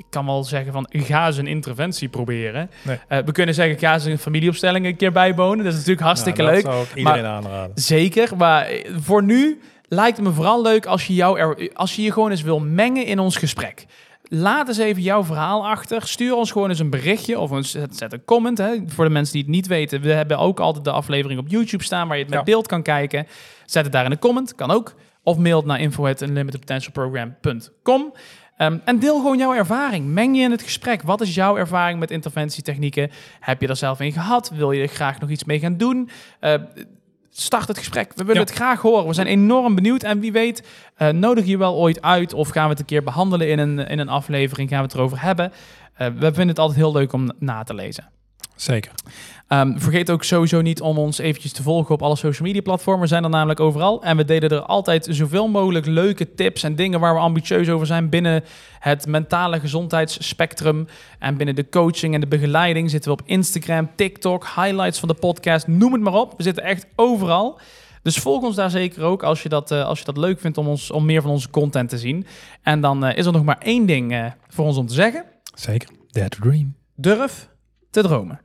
ik 0.00 0.06
kan 0.10 0.26
wel 0.26 0.44
zeggen 0.44 0.72
van 0.72 0.86
ga 0.90 1.26
eens 1.26 1.36
een 1.36 1.46
interventie 1.46 2.08
proberen. 2.08 2.70
Nee. 2.82 2.98
Eh, 3.08 3.18
we 3.18 3.32
kunnen 3.32 3.54
zeggen 3.54 3.78
ga 3.78 3.92
eens 3.94 4.04
een 4.04 4.18
familieopstelling 4.18 4.86
een 4.86 4.96
keer 4.96 5.12
bijwonen. 5.12 5.64
Dat 5.64 5.72
is 5.72 5.78
natuurlijk 5.78 6.06
hartstikke 6.06 6.42
Nou, 6.42 6.54
leuk. 6.54 6.64
Dat 6.64 6.72
zou 6.72 6.84
ik 6.86 6.94
iedereen 6.94 7.24
aanraden. 7.24 7.70
Zeker, 7.74 8.36
maar 8.36 8.66
eh, 8.66 8.90
voor 9.00 9.22
nu 9.22 9.60
lijkt 9.88 10.16
het 10.16 10.26
me 10.26 10.32
vooral 10.32 10.62
leuk 10.62 10.86
als 10.86 11.06
je, 11.06 11.14
jou 11.14 11.38
er, 11.38 11.70
als 11.74 11.96
je 11.96 12.02
je 12.02 12.12
gewoon 12.12 12.30
eens 12.30 12.42
wil 12.42 12.60
mengen 12.60 13.04
in 13.06 13.18
ons 13.18 13.36
gesprek. 13.36 13.86
Laat 14.32 14.68
eens 14.68 14.78
even 14.78 15.02
jouw 15.02 15.24
verhaal 15.24 15.68
achter. 15.68 16.06
Stuur 16.08 16.34
ons 16.34 16.50
gewoon 16.50 16.68
eens 16.68 16.78
een 16.78 16.90
berichtje 16.90 17.38
of 17.38 17.50
een, 17.50 17.64
zet 17.64 18.12
een 18.12 18.24
comment. 18.24 18.58
Hè. 18.58 18.74
Voor 18.86 19.04
de 19.04 19.10
mensen 19.10 19.32
die 19.32 19.42
het 19.42 19.50
niet 19.50 19.66
weten, 19.66 20.00
we 20.00 20.12
hebben 20.12 20.38
ook 20.38 20.60
altijd 20.60 20.84
de 20.84 20.90
aflevering 20.90 21.40
op 21.40 21.48
YouTube 21.48 21.84
staan 21.84 22.06
waar 22.08 22.16
je 22.16 22.22
het 22.22 22.30
met 22.32 22.38
Ja. 22.38 22.44
beeld 22.44 22.66
kan 22.66 22.82
kijken. 22.82 23.26
Zet 23.66 23.84
het 23.84 23.92
daar 23.92 24.04
in 24.04 24.10
de 24.10 24.18
comment, 24.18 24.54
kan 24.54 24.70
ook. 24.70 24.94
Of 25.22 25.36
mail 25.38 25.56
het 25.56 25.66
naar 25.66 25.80
info@unlimitedpotentialprogram.com. 25.80 28.12
Ehm, 28.60 28.78
en 28.84 28.98
deel 28.98 29.16
gewoon 29.16 29.38
jouw 29.38 29.54
ervaring. 29.54 30.06
Meng 30.06 30.36
je 30.36 30.42
in 30.42 30.50
het 30.50 30.62
gesprek. 30.62 31.02
Wat 31.02 31.20
is 31.20 31.34
jouw 31.34 31.56
ervaring 31.56 31.98
met 31.98 32.10
interventietechnieken? 32.10 33.10
Heb 33.40 33.60
je 33.60 33.68
er 33.68 33.76
zelf 33.76 34.00
in 34.00 34.12
gehad? 34.12 34.50
Wil 34.54 34.72
je 34.72 34.82
er 34.82 34.88
graag 34.88 35.20
nog 35.20 35.30
iets 35.30 35.44
mee 35.44 35.58
gaan 35.58 35.76
doen? 35.76 36.10
Eh, 36.40 36.54
start 37.30 37.68
het 37.68 37.78
gesprek. 37.78 38.08
We 38.14 38.24
willen 38.24 38.40
Ja. 38.40 38.46
het 38.46 38.56
graag 38.56 38.80
horen. 38.80 39.06
We 39.06 39.12
zijn 39.12 39.26
enorm 39.26 39.74
benieuwd. 39.74 40.02
En 40.02 40.20
wie 40.20 40.32
weet, 40.32 40.66
eh, 40.96 41.08
nodig 41.08 41.46
je 41.46 41.56
wel 41.58 41.74
ooit 41.76 42.02
uit 42.02 42.32
of 42.34 42.48
gaan 42.48 42.64
we 42.64 42.70
het 42.70 42.78
een 42.78 42.84
keer 42.84 43.02
behandelen 43.02 43.48
in 43.48 43.58
een, 43.58 43.78
in 43.78 43.98
een 43.98 44.08
aflevering? 44.08 44.68
Gaan 44.68 44.78
we 44.78 44.84
het 44.84 44.94
erover 44.94 45.22
hebben? 45.22 45.52
Eh, 45.94 46.06
we 46.06 46.24
vinden 46.26 46.48
het 46.48 46.58
altijd 46.58 46.78
heel 46.78 46.92
leuk 46.92 47.12
om 47.12 47.30
na 47.38 47.62
te 47.62 47.74
lezen. 47.74 48.08
Zeker. 48.60 48.92
Ehm, 49.48 49.78
vergeet 49.78 50.10
ook 50.10 50.24
sowieso 50.24 50.60
niet 50.60 50.80
om 50.80 50.98
ons 50.98 51.18
eventjes 51.18 51.52
te 51.52 51.62
volgen 51.62 51.94
op 51.94 52.02
alle 52.02 52.16
social 52.16 52.48
media 52.48 52.62
platformen. 52.62 53.02
We 53.02 53.08
zijn 53.08 53.24
er 53.24 53.30
namelijk 53.30 53.60
overal. 53.60 54.02
En 54.02 54.16
we 54.16 54.24
delen 54.24 54.50
er 54.50 54.62
altijd 54.62 55.06
zoveel 55.10 55.48
mogelijk 55.48 55.86
leuke 55.86 56.34
tips 56.34 56.62
en 56.62 56.74
dingen 56.74 57.00
waar 57.00 57.14
we 57.14 57.20
ambitieus 57.20 57.68
over 57.68 57.86
zijn 57.86 58.08
binnen 58.08 58.44
het 58.78 59.06
mentale 59.06 59.60
gezondheidsspectrum. 59.60 60.86
En 61.18 61.36
binnen 61.36 61.54
de 61.54 61.68
coaching 61.68 62.14
en 62.14 62.20
de 62.20 62.26
begeleiding 62.26 62.90
zitten 62.90 63.12
we 63.12 63.20
op 63.20 63.28
Instagram, 63.28 63.90
TikTok, 63.96 64.46
highlights 64.54 64.98
van 64.98 65.08
de 65.08 65.14
podcast, 65.14 65.66
noem 65.66 65.92
het 65.92 66.02
maar 66.02 66.14
op. 66.14 66.34
We 66.36 66.42
zitten 66.42 66.64
echt 66.64 66.86
overal. 66.96 67.60
Dus 68.02 68.16
volg 68.16 68.42
ons 68.42 68.56
daar 68.56 68.70
zeker 68.70 69.02
ook 69.02 69.22
als 69.22 69.42
je 69.42 69.48
dat, 69.48 69.70
eh, 69.70 69.84
als 69.84 69.98
je 69.98 70.04
dat 70.04 70.16
leuk 70.16 70.40
vindt 70.40 70.58
om, 70.58 70.68
ons, 70.68 70.90
om 70.90 71.04
meer 71.04 71.22
van 71.22 71.30
onze 71.30 71.50
content 71.50 71.88
te 71.88 71.98
zien. 71.98 72.26
En 72.62 72.80
dan 72.80 73.04
eh, 73.04 73.16
is 73.16 73.26
er 73.26 73.32
nog 73.32 73.44
maar 73.44 73.58
één 73.58 73.86
ding 73.86 74.12
eh, 74.12 74.26
voor 74.48 74.64
ons 74.64 74.76
om 74.76 74.86
te 74.86 74.94
zeggen. 74.94 75.24
Zeker. 75.54 75.88
Dare 76.10 76.28
to 76.28 76.38
dream. 76.40 76.74
Durf 76.94 77.48
te 77.90 78.02
dromen. 78.02 78.38